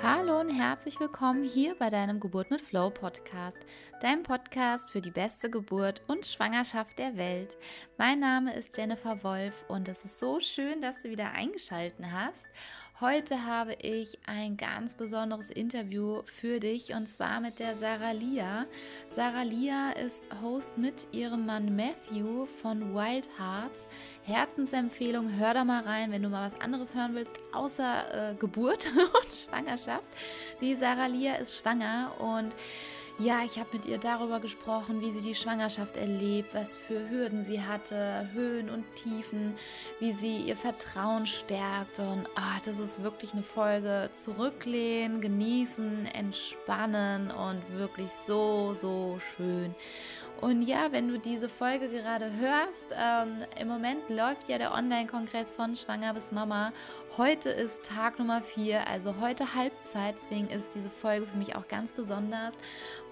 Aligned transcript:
Hallo 0.00 0.38
und 0.38 0.50
herzlich 0.50 1.00
willkommen 1.00 1.42
hier 1.42 1.74
bei 1.74 1.90
deinem 1.90 2.20
Geburt 2.20 2.52
mit 2.52 2.60
Flow 2.60 2.88
Podcast, 2.88 3.58
deinem 4.00 4.22
Podcast 4.22 4.88
für 4.90 5.00
die 5.00 5.10
beste 5.10 5.50
Geburt 5.50 6.02
und 6.06 6.24
Schwangerschaft 6.24 6.96
der 7.00 7.16
Welt. 7.16 7.56
Mein 7.96 8.20
Name 8.20 8.54
ist 8.54 8.76
Jennifer 8.76 9.24
Wolf 9.24 9.64
und 9.66 9.88
es 9.88 10.04
ist 10.04 10.20
so 10.20 10.38
schön, 10.38 10.80
dass 10.80 11.02
du 11.02 11.10
wieder 11.10 11.32
eingeschaltet 11.32 12.06
hast. 12.12 12.46
Heute 13.00 13.46
habe 13.46 13.74
ich 13.74 14.18
ein 14.26 14.56
ganz 14.56 14.94
besonderes 14.94 15.50
Interview 15.50 16.22
für 16.24 16.58
dich 16.58 16.94
und 16.94 17.08
zwar 17.08 17.38
mit 17.38 17.60
der 17.60 17.76
Sarah 17.76 18.10
Lia. 18.10 18.66
Sarah 19.10 19.44
Lia 19.44 19.92
ist 19.92 20.24
Host 20.42 20.76
mit 20.76 21.06
ihrem 21.12 21.46
Mann 21.46 21.76
Matthew 21.76 22.46
von 22.60 22.92
Wild 22.92 23.28
Hearts. 23.38 23.86
Herzensempfehlung, 24.24 25.30
hör 25.38 25.54
da 25.54 25.64
mal 25.64 25.84
rein, 25.84 26.10
wenn 26.10 26.24
du 26.24 26.28
mal 26.28 26.44
was 26.44 26.60
anderes 26.60 26.92
hören 26.92 27.14
willst, 27.14 27.38
außer 27.52 28.32
äh, 28.32 28.34
Geburt 28.34 28.92
und 29.22 29.32
Schwangerschaft. 29.32 30.08
Die 30.60 30.74
Sarah 30.74 31.06
Lia 31.06 31.36
ist 31.36 31.56
schwanger 31.56 32.10
und 32.18 32.56
ja, 33.18 33.40
ich 33.44 33.58
habe 33.58 33.70
mit 33.72 33.84
ihr 33.84 33.98
darüber 33.98 34.38
gesprochen, 34.38 35.00
wie 35.00 35.10
sie 35.10 35.20
die 35.20 35.34
Schwangerschaft 35.34 35.96
erlebt, 35.96 36.54
was 36.54 36.76
für 36.76 37.10
Hürden 37.10 37.42
sie 37.42 37.60
hatte, 37.60 38.28
Höhen 38.32 38.70
und 38.70 38.84
Tiefen, 38.94 39.54
wie 39.98 40.12
sie 40.12 40.36
ihr 40.36 40.56
Vertrauen 40.56 41.26
stärkt. 41.26 41.98
Und 41.98 42.28
ah, 42.36 42.58
das 42.64 42.78
ist 42.78 43.02
wirklich 43.02 43.32
eine 43.32 43.42
Folge 43.42 44.10
zurücklehnen, 44.14 45.20
genießen, 45.20 46.06
entspannen 46.06 47.32
und 47.32 47.60
wirklich 47.72 48.12
so, 48.12 48.74
so 48.74 49.18
schön. 49.36 49.74
Und 50.40 50.62
ja, 50.62 50.92
wenn 50.92 51.08
du 51.08 51.18
diese 51.18 51.48
Folge 51.48 51.88
gerade 51.88 52.30
hörst, 52.36 52.94
ähm, 52.96 53.44
im 53.60 53.66
Moment 53.66 54.08
läuft 54.08 54.48
ja 54.48 54.56
der 54.58 54.72
Online-Kongress 54.72 55.52
von 55.52 55.74
Schwanger 55.74 56.14
bis 56.14 56.30
Mama. 56.30 56.72
Heute 57.16 57.50
ist 57.50 57.82
Tag 57.84 58.20
Nummer 58.20 58.40
4, 58.40 58.86
also 58.86 59.16
heute 59.20 59.56
Halbzeit, 59.56 60.14
deswegen 60.16 60.48
ist 60.48 60.76
diese 60.76 60.90
Folge 60.90 61.26
für 61.26 61.36
mich 61.36 61.56
auch 61.56 61.66
ganz 61.66 61.92
besonders. 61.92 62.54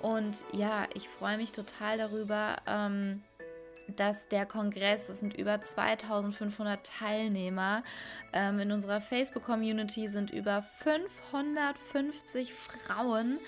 Und 0.03 0.45
ja, 0.53 0.87
ich 0.95 1.09
freue 1.09 1.37
mich 1.37 1.51
total 1.51 1.99
darüber. 1.99 2.59
Ähm, 2.65 3.23
dass 3.95 4.29
der 4.29 4.47
Kongress, 4.47 5.09
es 5.09 5.21
sind 5.21 5.35
über 5.35 5.61
2500 5.61 6.85
Teilnehmer. 6.85 7.83
Ähm, 8.33 8.59
in 8.59 8.73
unserer 8.73 9.01
Facebook-Community 9.01 10.09
sind 10.09 10.31
über 10.31 10.65
550 10.81 12.53
Frauen, 12.53 13.39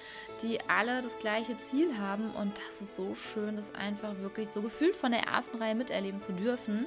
die 0.42 0.60
alle 0.68 1.02
das 1.02 1.18
gleiche 1.18 1.58
Ziel 1.58 1.98
haben. 1.98 2.30
Und 2.32 2.52
das 2.66 2.80
ist 2.80 2.94
so 2.94 3.14
schön, 3.14 3.56
das 3.56 3.74
einfach 3.74 4.16
wirklich 4.18 4.48
so 4.48 4.62
gefühlt 4.62 4.96
von 4.96 5.12
der 5.12 5.22
ersten 5.22 5.58
Reihe 5.58 5.74
miterleben 5.74 6.20
zu 6.20 6.32
dürfen. 6.32 6.86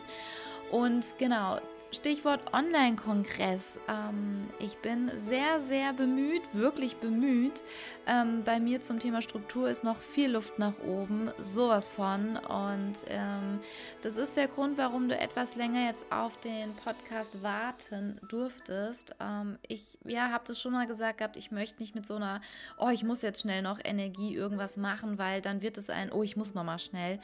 Und 0.71 1.05
genau, 1.17 1.59
Stichwort 1.91 2.53
Online-Kongress. 2.53 3.77
Ähm, 3.89 4.49
ich 4.59 4.77
bin 4.77 5.11
sehr, 5.27 5.59
sehr 5.59 5.91
bemüht, 5.91 6.41
wirklich 6.53 6.95
bemüht. 6.97 7.63
Ähm, 8.07 8.43
bei 8.45 8.61
mir 8.61 8.81
zum 8.81 8.99
Thema 8.99 9.21
Struktur 9.21 9.69
ist 9.69 9.83
noch 9.83 9.97
viel 9.97 10.31
Luft 10.31 10.57
nach 10.57 10.79
oben, 10.79 11.31
sowas 11.39 11.89
von. 11.89 12.37
Und 12.37 12.95
ähm, 13.07 13.59
das 14.01 14.15
ist 14.15 14.37
der 14.37 14.47
Grund, 14.47 14.77
warum 14.77 15.09
du 15.09 15.17
etwas 15.17 15.57
länger 15.57 15.85
jetzt 15.85 16.05
auf 16.11 16.37
den 16.39 16.73
Podcast 16.75 17.43
warten 17.43 18.21
durftest. 18.29 19.13
Ähm, 19.19 19.57
ich 19.67 19.83
ja, 20.05 20.31
habe 20.31 20.45
das 20.47 20.61
schon 20.61 20.71
mal 20.71 20.87
gesagt 20.87 21.17
gehabt, 21.17 21.35
ich 21.35 21.51
möchte 21.51 21.81
nicht 21.81 21.93
mit 21.93 22.07
so 22.07 22.15
einer, 22.15 22.39
oh, 22.77 22.89
ich 22.89 23.03
muss 23.03 23.21
jetzt 23.21 23.41
schnell 23.41 23.61
noch 23.61 23.79
Energie 23.83 24.33
irgendwas 24.33 24.77
machen, 24.77 25.17
weil 25.17 25.41
dann 25.41 25.61
wird 25.61 25.77
es 25.77 25.89
ein, 25.89 26.11
oh, 26.13 26.23
ich 26.23 26.37
muss 26.37 26.53
noch 26.53 26.63
mal 26.63 26.79
schnell. 26.79 27.19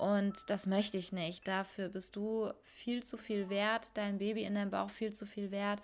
Und 0.00 0.48
das 0.48 0.66
möchte 0.66 0.96
ich 0.96 1.12
nicht. 1.12 1.46
Dafür 1.46 1.90
bist 1.90 2.16
du 2.16 2.50
viel 2.62 3.02
zu 3.02 3.18
viel 3.18 3.50
wert, 3.50 3.88
dein 3.94 4.16
Baby 4.16 4.44
in 4.44 4.54
deinem 4.54 4.70
Bauch 4.70 4.88
viel 4.88 5.12
zu 5.12 5.26
viel 5.26 5.50
wert, 5.50 5.82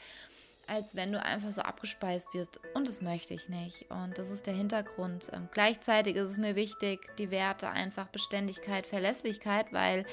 als 0.66 0.96
wenn 0.96 1.12
du 1.12 1.22
einfach 1.22 1.52
so 1.52 1.60
abgespeist 1.60 2.32
wirst. 2.32 2.58
Und 2.72 2.88
das 2.88 3.02
möchte 3.02 3.34
ich 3.34 3.50
nicht. 3.50 3.90
Und 3.90 4.16
das 4.16 4.30
ist 4.30 4.46
der 4.46 4.54
Hintergrund. 4.54 5.30
Ähm, 5.34 5.50
gleichzeitig 5.52 6.16
ist 6.16 6.30
es 6.30 6.38
mir 6.38 6.56
wichtig, 6.56 7.00
die 7.18 7.30
Werte 7.30 7.68
einfach 7.68 8.08
Beständigkeit, 8.08 8.86
Verlässlichkeit, 8.86 9.70
weil 9.74 10.06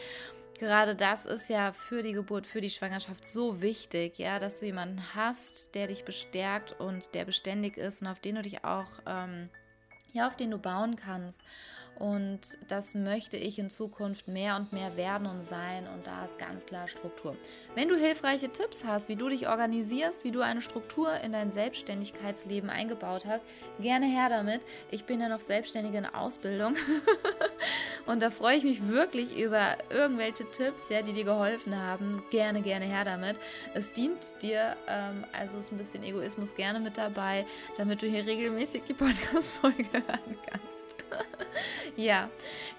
gerade 0.60 0.98
das 0.98 1.26
ist 1.26 1.50
ja 1.50 1.72
für 1.72 2.04
die 2.04 2.12
Geburt, 2.12 2.46
für 2.46 2.60
die 2.60 2.70
Schwangerschaft 2.70 3.26
so 3.26 3.62
wichtig, 3.62 4.20
ja, 4.20 4.38
dass 4.40 4.60
du 4.60 4.66
jemanden 4.66 5.02
hast, 5.16 5.76
der 5.76 5.88
dich 5.88 6.04
bestärkt 6.04 6.78
und 6.78 7.16
der 7.16 7.24
beständig 7.24 7.78
ist 7.78 8.02
und 8.02 8.10
auf 8.10 8.20
den 8.20 8.36
du 8.36 8.42
dich 8.42 8.66
auch, 8.66 8.92
ähm, 9.08 9.50
ja, 10.12 10.28
auf 10.28 10.36
den 10.36 10.52
du 10.52 10.58
bauen 10.58 10.98
kannst. 10.98 11.42
Und 12.00 12.40
das 12.68 12.96
möchte 12.96 13.38
ich 13.38 13.60
in 13.60 13.70
Zukunft 13.70 14.28
mehr 14.28 14.56
und 14.56 14.74
mehr 14.74 14.98
werden 14.98 15.28
und 15.28 15.44
sein. 15.44 15.88
Und 15.88 16.08
da 16.08 16.26
ist 16.26 16.40
ganz 16.40 16.66
klar 16.66 16.88
Struktur. 16.88 17.36
Wenn 17.76 17.88
du 17.88 17.96
hilfreiche 17.96 18.50
Tipps 18.50 18.84
hast, 18.84 19.10
wie 19.10 19.16
du 19.16 19.30
dich 19.30 19.48
organisierst, 19.48 20.24
wie 20.24 20.32
du 20.32 20.42
eine 20.42 20.62
Struktur 20.62 21.14
in 21.22 21.32
dein 21.32 21.52
Selbstständigkeitsleben 21.52 22.70
eingebaut 22.70 23.26
hast, 23.26 23.46
gerne 23.80 24.08
her 24.08 24.30
damit. 24.30 24.62
Ich 24.92 25.06
bin 25.06 25.22
ja 25.22 25.30
noch 25.30 25.40
selbstständige 25.40 26.00
in 26.00 26.06
Ausbildung. 26.06 26.76
und 28.06 28.22
da 28.22 28.32
freue 28.32 28.58
ich 28.58 28.64
mich 28.64 28.88
wirklich 28.88 29.38
über 29.38 29.78
irgendwelche 29.90 30.50
Tipps, 30.52 30.90
ja, 30.90 31.02
die 31.02 31.14
dir 31.14 31.26
geholfen 31.26 31.80
haben. 31.80 32.24
Gerne, 32.32 32.62
gerne 32.62 32.86
her 32.86 33.06
damit. 33.06 33.38
Es 33.74 33.94
dient 33.94 34.42
dir, 34.42 34.76
ähm, 34.88 35.26
also 35.32 35.58
ist 35.58 35.72
ein 35.72 35.78
bisschen 35.78 36.04
Egoismus 36.04 36.56
gerne 36.56 36.80
mit 36.80 36.98
dabei, 36.98 37.46
damit 37.78 38.02
du 38.02 38.08
hier 38.08 38.26
regelmäßig 38.26 38.84
die 38.84 38.94
Podcast-Folge 38.94 39.86
hören 39.92 40.38
kannst. 40.50 40.93
Ja, 41.96 42.30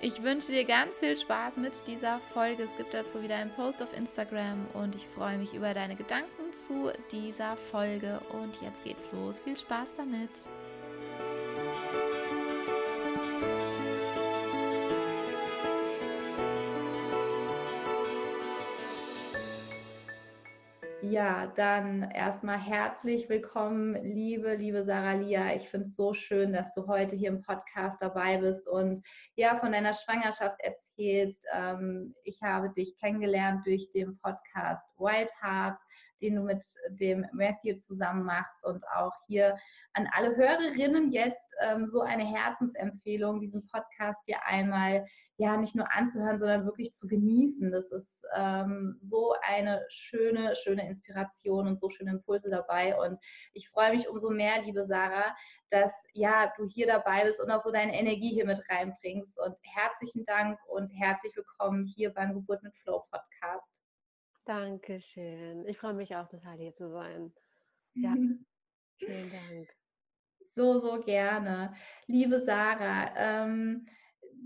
ich 0.01 0.23
wünsche 0.23 0.53
dir 0.53 0.65
ganz 0.65 0.99
viel 0.99 1.17
Spaß 1.17 1.57
mit 1.57 1.87
dieser 1.87 2.21
Folge. 2.33 2.65
Es 2.65 2.77
gibt 2.77 2.95
dazu 2.95 3.23
wieder 3.23 3.37
einen 3.37 3.53
Post 3.53 3.83
auf 3.83 3.97
Instagram 3.97 4.67
und 4.73 4.95
ich 4.95 5.07
freue 5.07 5.39
mich 5.39 5.55
über 5.55 5.73
deine 5.75 5.97
Gedanken 5.97 6.53
zu 6.53 6.93
dieser 7.13 7.57
Folge. 7.57 8.21
Und 8.33 8.61
jetzt 8.61 8.83
geht's 8.85 9.09
los. 9.13 9.41
Viel 9.41 9.57
Spaß 9.57 9.95
damit. 9.95 10.31
Ja, 21.15 21.47
dann 21.47 22.11
erstmal 22.11 22.59
herzlich 22.59 23.29
willkommen, 23.29 23.95
liebe, 24.03 24.57
liebe 24.57 24.83
Sarah 24.83 25.13
Lia. 25.13 25.55
Ich 25.55 25.69
finde 25.69 25.87
es 25.87 25.95
so 25.95 26.13
schön, 26.13 26.53
dass 26.53 26.75
du 26.75 26.89
heute 26.89 27.15
hier 27.15 27.29
im 27.29 27.41
Podcast 27.41 28.03
dabei 28.03 28.39
bist 28.39 28.67
und 28.67 29.01
ja, 29.37 29.57
von 29.61 29.71
deiner 29.71 29.95
Schwangerschaft 29.95 30.59
erzählst. 30.59 31.47
Ähm, 31.55 32.17
ich 32.25 32.43
habe 32.43 32.71
dich 32.71 32.99
kennengelernt 32.99 33.65
durch 33.65 33.93
den 33.93 34.19
Podcast 34.19 34.89
Wild 34.99 35.31
Heart, 35.41 35.79
den 36.21 36.35
du 36.35 36.43
mit 36.43 36.65
dem 36.89 37.25
Matthew 37.33 37.77
zusammen 37.77 38.25
machst 38.25 38.65
und 38.65 38.83
auch 38.89 39.13
hier 39.29 39.57
an 39.93 40.09
alle 40.11 40.35
Hörerinnen 40.35 41.13
jetzt 41.13 41.55
ähm, 41.61 41.87
so 41.87 42.01
eine 42.01 42.25
Herzensempfehlung, 42.25 43.39
diesen 43.39 43.65
Podcast 43.67 44.27
dir 44.27 44.45
einmal 44.47 45.07
ja 45.37 45.57
nicht 45.57 45.75
nur 45.75 45.93
anzuhören, 45.93 46.39
sondern 46.39 46.65
wirklich 46.65 46.93
zu 46.93 47.09
genießen. 47.09 47.71
Das 47.73 47.91
ist 47.91 48.25
ähm, 48.37 48.95
so 48.99 49.35
eine 49.43 49.85
schöne, 49.89 50.55
schöne 50.55 50.87
Inspiration 50.87 51.67
und 51.67 51.79
so 51.79 51.91
schöne 51.91 52.13
Impulse 52.13 52.51
dabei. 52.51 52.97
Und 52.97 53.19
ich 53.53 53.69
freue 53.69 53.97
mich 53.97 54.09
umso 54.09 54.31
mehr, 54.31 54.63
liebe 54.63 54.87
Sarah, 54.87 55.35
dass 55.71 55.93
ja 56.13 56.53
du 56.57 56.67
hier 56.67 56.87
dabei 56.87 57.25
bist 57.25 57.41
und 57.41 57.51
auch 57.51 57.61
so 57.61 57.73
deine 57.73 57.99
Energie 57.99 58.33
hier 58.33 58.47
mit 58.47 58.63
reinbringst. 58.71 59.39
Und 59.41 59.57
herzlichen 59.63 60.25
Dank 60.25 60.59
und 60.69 60.89
herzlich 60.91 61.35
willkommen 61.37 61.85
hier 61.85 62.15
beim 62.15 62.35
Geburt 62.35 62.63
mit 62.63 62.75
Flow 62.77 63.05
Podcast. 63.11 63.83
Dankeschön. 64.45 65.67
Ich 65.67 65.79
freue 65.79 65.95
mich 65.95 66.15
auch 66.15 66.29
total 66.29 66.59
hier 66.59 66.75
zu 66.75 66.91
sein. 66.91 67.33
Ja, 67.95 68.15
vielen 68.99 69.33
Dank. 69.33 69.75
So, 70.55 70.79
so 70.79 71.01
gerne. 71.01 71.75
Liebe 72.07 72.41
Sarah, 72.41 73.13
ähm, 73.17 73.89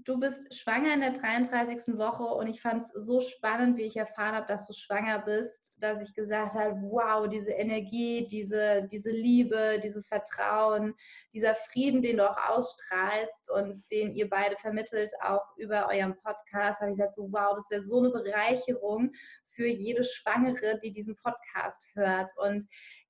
du 0.09 0.19
bist 0.19 0.55
schwanger 0.55 0.95
in 0.95 1.01
der 1.01 1.13
33. 1.13 1.99
Woche 1.99 2.23
und 2.23 2.47
ich 2.47 2.63
fand 2.63 2.83
es 2.83 2.89
so 2.93 3.21
spannend, 3.21 3.77
wie 3.77 3.83
ich 3.83 3.97
erfahren 3.99 4.35
habe, 4.35 4.47
dass 4.47 4.67
du 4.67 4.73
schwanger 4.73 5.19
bist, 5.19 5.77
dass 5.83 6.09
ich 6.09 6.15
gesagt 6.15 6.55
habe, 6.55 6.81
wow, 6.81 7.29
diese 7.29 7.51
Energie, 7.51 8.27
diese, 8.27 8.89
diese 8.91 9.11
Liebe, 9.11 9.79
dieses 9.83 10.09
Vertrauen, 10.09 10.95
dieser 11.35 11.55
Frieden, 11.55 12.01
den 12.01 12.17
du 12.17 12.31
auch 12.31 12.49
ausstrahlst 12.49 13.51
und 13.51 13.77
den 13.91 14.15
ihr 14.15 14.31
beide 14.31 14.57
vermittelt, 14.57 15.13
auch 15.21 15.45
über 15.59 15.89
euren 15.89 16.17
Podcast, 16.17 16.81
habe 16.81 16.91
ich 16.91 16.97
gesagt, 16.97 17.15
so 17.15 17.29
wow, 17.31 17.55
das 17.55 17.71
wäre 17.71 17.83
so 17.83 17.99
eine 17.99 18.11
Bereicherung 18.11 19.13
für 19.51 19.67
jede 19.67 20.05
Schwangere, 20.05 20.79
die 20.83 20.91
diesen 20.91 21.17
Podcast 21.17 21.87
hört. 21.95 22.31
Und 22.39 22.67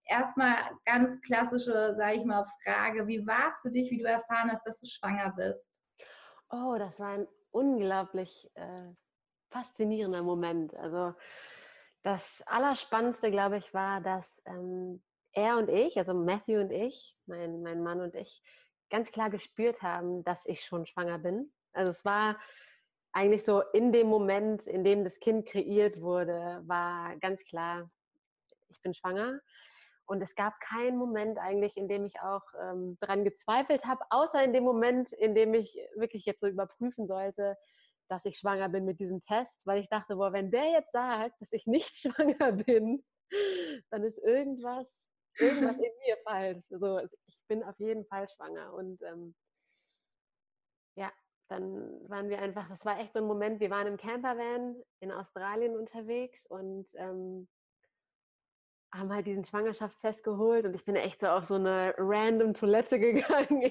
erstmal 0.07 0.57
ganz 0.85 1.21
klassische, 1.21 1.95
sage 1.95 2.17
ich 2.17 2.25
mal, 2.25 2.45
Frage, 2.65 3.07
wie 3.07 3.25
war 3.25 3.51
es 3.51 3.61
für 3.61 3.71
dich, 3.71 3.89
wie 3.93 3.99
du 3.99 4.05
erfahren 4.05 4.51
hast, 4.51 4.67
dass 4.67 4.81
du 4.81 4.87
schwanger 4.87 5.33
bist? 5.37 5.68
Oh, 6.51 6.77
das 6.79 6.99
war 7.01 7.11
ein 7.11 7.29
unglaublich 7.51 8.51
äh, 8.55 8.93
faszinierender 9.51 10.23
Moment. 10.23 10.75
Also 10.75 11.15
das 12.03 12.43
Allerspannendste, 12.47 13.31
glaube 13.31 13.59
ich, 13.59 13.75
war, 13.75 14.01
dass 14.01 14.43
ähm, 14.47 15.03
er 15.33 15.59
und 15.59 15.69
ich, 15.69 15.99
also 15.99 16.15
Matthew 16.15 16.61
und 16.61 16.71
ich, 16.71 17.17
mein, 17.27 17.63
mein 17.63 17.83
Mann 17.83 18.01
und 18.01 18.15
ich, 18.15 18.43
ganz 18.91 19.13
klar 19.13 19.31
gespürt 19.31 19.83
haben, 19.83 20.25
dass 20.25 20.47
ich 20.47 20.65
schon 20.65 20.87
schwanger 20.87 21.19
bin. 21.19 21.53
Also 21.73 21.91
es 21.91 22.05
war 22.05 22.39
eigentlich 23.13 23.45
so 23.45 23.61
in 23.73 23.93
dem 23.93 24.07
Moment, 24.07 24.67
in 24.67 24.85
dem 24.85 25.05
das 25.05 25.21
Kind 25.21 25.47
kreiert 25.47 26.01
wurde, 26.01 26.63
war 26.67 27.17
ganz 27.17 27.45
klar, 27.45 27.91
ich 28.69 28.81
bin 28.81 28.95
schwanger. 28.95 29.41
Und 30.09 30.23
es 30.23 30.35
gab 30.35 30.59
keinen 30.61 30.97
Moment 30.97 31.39
eigentlich, 31.39 31.77
in 31.77 31.87
dem 31.87 32.07
ich 32.07 32.19
auch 32.21 32.43
ähm, 32.61 32.97
daran 33.01 33.25
gezweifelt 33.25 33.85
habe, 33.85 34.03
außer 34.09 34.43
in 34.43 34.55
dem 34.55 34.65
Moment, 34.65 35.13
in 35.13 35.35
dem 35.35 35.53
ich 35.53 35.79
wirklich 35.97 36.25
jetzt 36.25 36.41
so 36.41 36.47
überprüfen 36.47 37.07
sollte, 37.07 37.57
dass 38.09 38.25
ich 38.25 38.39
schwanger 38.39 38.71
bin 38.71 38.87
mit 38.87 39.01
diesem 39.01 39.23
Test, 39.25 39.61
weil 39.65 39.81
ich 39.81 39.89
dachte, 39.91 40.17
boah, 40.17 40.33
wenn 40.33 40.51
der 40.51 40.71
jetzt 40.71 40.93
sagt, 40.93 41.39
dass 41.41 41.53
ich 41.53 41.67
nicht 41.67 41.95
schwanger 41.99 42.53
bin, 42.53 43.05
dann 43.91 44.03
ist 44.03 44.19
irgendwas, 44.19 45.11
irgendwas 45.39 45.79
in 45.79 45.93
mir 46.07 46.17
falsch. 46.25 46.65
Also 46.73 47.01
ich 47.01 47.43
bin 47.47 47.63
auf 47.63 47.79
jeden 47.79 48.07
Fall 48.07 48.29
schwanger 48.31 48.73
und 48.73 49.03
ähm, 49.03 49.35
ja, 50.97 51.13
dann 51.51 52.09
waren 52.09 52.31
wir 52.31 52.39
einfach, 52.41 52.67
das 52.71 52.87
war 52.87 52.99
echt 52.99 53.13
so 53.13 53.19
ein 53.19 53.27
Moment, 53.27 53.61
wir 53.61 53.71
waren 53.71 53.87
im 53.87 53.99
Campervan 53.99 54.83
in 55.01 55.13
Australien 55.13 55.77
unterwegs 55.77 56.47
und 56.47 56.87
ähm, 56.95 57.47
haben 58.93 59.13
halt 59.13 59.27
diesen 59.27 59.45
Schwangerschaftstest 59.45 60.25
geholt 60.25 60.65
und 60.65 60.75
ich 60.75 60.85
bin 60.85 60.97
echt 60.97 61.21
so 61.21 61.27
auf 61.29 61.45
so 61.45 61.55
eine 61.55 61.95
random 61.99 62.55
Toilette 62.55 62.99
gegangen 63.01 63.63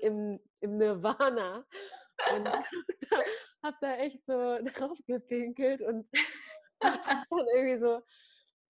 im, 0.00 0.40
im 0.60 0.76
Nirvana 0.78 1.64
und 2.34 2.48
hab 3.62 3.80
da 3.80 3.96
echt 3.96 4.24
so 4.26 4.58
drauf 4.74 4.98
gepinkelt 5.06 5.82
und 5.82 6.08
hab 6.82 6.94
das 6.94 7.06
dann 7.06 7.46
irgendwie 7.54 7.78
so, 7.78 8.00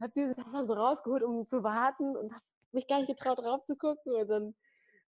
hab 0.01 0.13
diesen 0.15 0.35
Test 0.35 0.53
dann 0.53 0.67
so 0.67 0.75
rausgeholt, 0.75 1.23
um 1.23 1.47
zu 1.47 1.63
warten 1.63 2.17
und 2.17 2.35
hab 2.35 2.43
mich 2.73 2.87
gar 2.87 2.99
nicht 2.99 3.09
getraut 3.09 3.39
drauf 3.39 3.65
zu 3.65 3.77
gucken 3.77 4.13
und 4.15 4.29
dann 4.29 4.55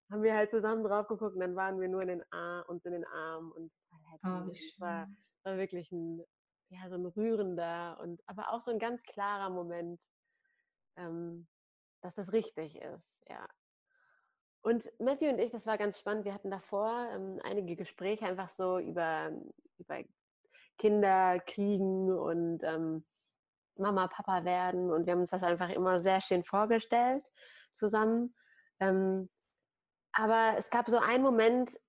haben 0.09 0.23
wir 0.23 0.35
halt 0.35 0.51
zusammen 0.51 0.83
drauf 0.83 1.07
geguckt 1.07 1.33
und 1.33 1.41
dann 1.41 1.55
waren 1.55 1.81
wir 1.81 1.89
nur 1.89 2.01
in 2.01 2.07
den 2.07 2.23
Arm, 2.31 2.63
uns 2.67 2.85
in 2.85 2.93
den 2.93 3.05
Armen 3.05 3.51
und 3.51 3.71
total 3.89 4.11
happy. 4.11 4.49
Oh, 4.49 4.51
es 4.51 4.79
war, 4.79 5.09
war 5.43 5.57
wirklich 5.57 5.91
ein, 5.91 6.23
ja, 6.69 6.87
so 6.89 6.95
ein 6.95 7.05
rührender 7.05 7.99
und 8.01 8.21
aber 8.25 8.53
auch 8.53 8.61
so 8.61 8.71
ein 8.71 8.79
ganz 8.79 9.03
klarer 9.03 9.49
Moment, 9.49 10.01
ähm, 10.97 11.47
dass 12.01 12.15
das 12.15 12.33
richtig 12.33 12.75
ist, 12.75 13.23
ja. 13.29 13.47
Und 14.61 14.91
Matthew 14.99 15.29
und 15.29 15.39
ich, 15.39 15.51
das 15.51 15.65
war 15.65 15.77
ganz 15.77 15.99
spannend. 15.99 16.25
Wir 16.25 16.33
hatten 16.33 16.51
davor 16.51 17.07
ähm, 17.13 17.39
einige 17.43 17.75
Gespräche 17.75 18.25
einfach 18.25 18.49
so 18.49 18.79
über, 18.79 19.31
über 19.77 20.03
Kinder 20.77 21.39
kriegen 21.39 22.11
und 22.11 22.63
ähm, 22.63 23.05
Mama, 23.77 24.07
Papa 24.07 24.43
werden. 24.43 24.91
Und 24.91 25.05
wir 25.05 25.13
haben 25.13 25.21
uns 25.21 25.29
das 25.29 25.43
einfach 25.43 25.69
immer 25.69 26.01
sehr 26.01 26.19
schön 26.21 26.43
vorgestellt 26.43 27.23
zusammen. 27.75 28.35
Ähm, 28.79 29.29
aber 30.11 30.55
es 30.57 30.69
gab 30.69 30.89
so 30.89 30.97
einen 30.97 31.23
Moment, 31.23 31.79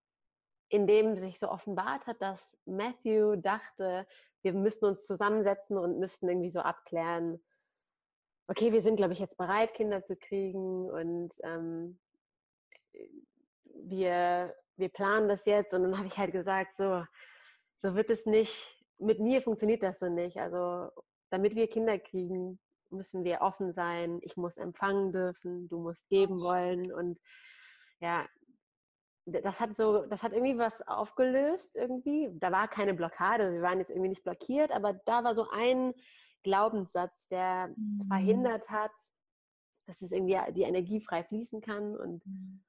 in 0.68 0.86
dem 0.86 1.16
sich 1.16 1.38
so 1.38 1.50
offenbart 1.50 2.06
hat, 2.06 2.20
dass 2.20 2.56
Matthew 2.66 3.36
dachte, 3.36 4.06
wir 4.42 4.52
müssten 4.52 4.84
uns 4.84 5.06
zusammensetzen 5.06 5.78
und 5.78 5.98
müssten 5.98 6.28
irgendwie 6.28 6.50
so 6.50 6.60
abklären, 6.60 7.42
okay, 8.48 8.72
wir 8.72 8.82
sind, 8.82 8.96
glaube 8.96 9.12
ich, 9.12 9.18
jetzt 9.18 9.36
bereit, 9.36 9.74
Kinder 9.74 10.02
zu 10.02 10.16
kriegen 10.16 10.90
und 10.90 11.32
ähm, 11.42 11.98
wir, 13.64 14.54
wir 14.76 14.88
planen 14.88 15.28
das 15.28 15.44
jetzt. 15.44 15.74
Und 15.74 15.82
dann 15.82 15.98
habe 15.98 16.06
ich 16.08 16.18
halt 16.18 16.32
gesagt, 16.32 16.76
so, 16.78 17.04
so 17.82 17.94
wird 17.94 18.10
es 18.10 18.26
nicht, 18.26 18.54
mit 18.98 19.20
mir 19.20 19.42
funktioniert 19.42 19.82
das 19.82 19.98
so 20.00 20.08
nicht. 20.08 20.38
Also 20.38 20.90
damit 21.30 21.54
wir 21.54 21.68
Kinder 21.68 21.98
kriegen, 21.98 22.58
müssen 22.90 23.22
wir 23.22 23.42
offen 23.42 23.70
sein. 23.72 24.18
Ich 24.22 24.36
muss 24.36 24.56
empfangen 24.56 25.12
dürfen, 25.12 25.68
du 25.68 25.78
musst 25.78 26.08
geben 26.08 26.40
wollen. 26.40 26.90
Und 26.90 27.20
ja, 28.00 28.26
das 29.26 29.60
hat 29.60 29.76
so, 29.76 30.06
das 30.06 30.22
hat 30.22 30.32
irgendwie 30.32 30.56
was 30.56 30.86
aufgelöst 30.88 31.76
irgendwie. 31.76 32.30
Da 32.32 32.50
war 32.50 32.66
keine 32.66 32.94
Blockade, 32.94 33.52
wir 33.52 33.62
waren 33.62 33.78
jetzt 33.78 33.90
irgendwie 33.90 34.08
nicht 34.08 34.24
blockiert, 34.24 34.70
aber 34.70 34.94
da 35.04 35.22
war 35.22 35.34
so 35.34 35.48
ein 35.50 35.92
Glaubenssatz, 36.42 37.28
der 37.28 37.68
mhm. 37.76 38.02
verhindert 38.08 38.68
hat, 38.68 38.92
dass 39.86 40.02
es 40.02 40.12
irgendwie 40.12 40.38
die 40.52 40.62
Energie 40.62 41.00
frei 41.00 41.24
fließen 41.24 41.60
kann. 41.60 41.96
Und 41.96 42.24
mhm. 42.26 42.62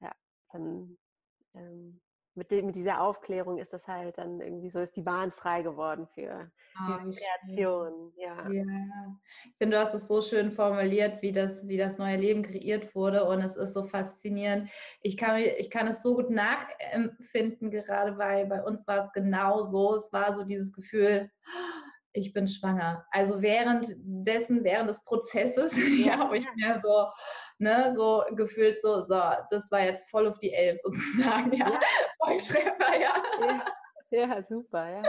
ja, 0.00 0.12
dann 0.52 0.98
ähm, 1.54 2.00
mit, 2.38 2.50
mit, 2.50 2.76
dieser 2.76 3.00
Aufklärung 3.00 3.58
ist 3.58 3.72
das 3.72 3.88
halt 3.88 4.16
dann 4.18 4.40
irgendwie 4.40 4.70
so, 4.70 4.80
ist 4.80 4.94
die 4.96 5.02
Bahn 5.02 5.32
frei 5.32 5.62
geworden 5.62 6.06
für 6.06 6.50
oh, 6.78 6.98
diese 7.04 7.20
Kreation. 7.20 8.12
Ja. 8.16 8.48
ja. 8.48 8.64
Ich 9.44 9.56
finde, 9.58 9.76
du 9.76 9.82
hast 9.82 9.94
es 9.94 10.06
so 10.06 10.22
schön 10.22 10.52
formuliert, 10.52 11.20
wie 11.20 11.32
das, 11.32 11.66
wie 11.66 11.76
das 11.76 11.98
neue 11.98 12.16
Leben 12.16 12.42
kreiert 12.42 12.94
wurde 12.94 13.24
und 13.24 13.40
es 13.40 13.56
ist 13.56 13.74
so 13.74 13.82
faszinierend. 13.82 14.70
Ich 15.02 15.16
kann, 15.16 15.36
ich 15.36 15.70
kann 15.70 15.88
es 15.88 16.02
so 16.02 16.14
gut 16.14 16.30
nachempfinden, 16.30 17.70
gerade 17.70 18.16
weil 18.18 18.46
bei 18.46 18.62
uns 18.62 18.86
war 18.86 19.00
es 19.00 19.12
genau 19.12 19.62
so. 19.62 19.96
Es 19.96 20.12
war 20.12 20.32
so 20.32 20.44
dieses 20.44 20.72
Gefühl, 20.72 21.30
ich 22.18 22.32
bin 22.32 22.48
schwanger. 22.48 23.06
Also 23.10 23.40
währenddessen, 23.42 24.64
während 24.64 24.88
des 24.88 25.02
Prozesses, 25.04 25.72
ja, 26.04 26.18
habe 26.18 26.38
ich 26.38 26.46
mir 26.56 26.80
so, 26.82 27.06
ne, 27.58 27.92
so 27.94 28.24
gefühlt 28.32 28.80
so, 28.82 29.02
so, 29.02 29.20
das 29.50 29.70
war 29.70 29.84
jetzt 29.84 30.10
voll 30.10 30.26
auf 30.26 30.38
die 30.38 30.52
Elf 30.52 30.80
sozusagen, 30.80 31.52
ja, 31.52 31.70
ja. 31.70 31.80
Volltreffer, 32.24 33.00
ja. 33.00 33.22
ja. 33.40 33.64
Ja, 34.10 34.42
super, 34.42 34.88
ja. 34.88 35.02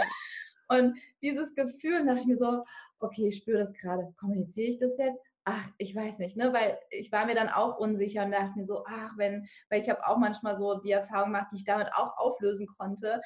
Und 0.67 0.97
dieses 1.21 1.56
Gefühl, 1.56 2.06
dachte 2.06 2.21
ich 2.21 2.27
mir 2.27 2.35
so, 2.35 2.63
okay, 3.00 3.29
ich 3.29 3.38
spüre 3.38 3.59
das 3.59 3.73
gerade, 3.73 4.13
kommuniziere 4.19 4.67
ich 4.67 4.79
das 4.79 4.97
jetzt? 4.97 5.19
Ach, 5.45 5.67
ich 5.77 5.95
weiß 5.95 6.19
nicht, 6.19 6.38
ne, 6.38 6.53
weil 6.53 6.77
ich 6.91 7.11
war 7.11 7.25
mir 7.25 7.33
dann 7.33 7.50
auch 7.50 7.79
unsicher 7.79 8.23
und 8.23 8.31
dachte 8.31 8.53
mir 8.56 8.65
so, 8.65 8.83
ach, 8.88 9.13
wenn, 9.17 9.47
weil 9.69 9.81
ich 9.81 9.89
habe 9.89 10.06
auch 10.06 10.17
manchmal 10.17 10.57
so 10.57 10.79
die 10.79 10.91
Erfahrung 10.91 11.31
gemacht, 11.31 11.47
die 11.51 11.56
ich 11.56 11.65
damit 11.65 11.91
auch 11.94 12.17
auflösen 12.17 12.67
konnte, 12.67 13.21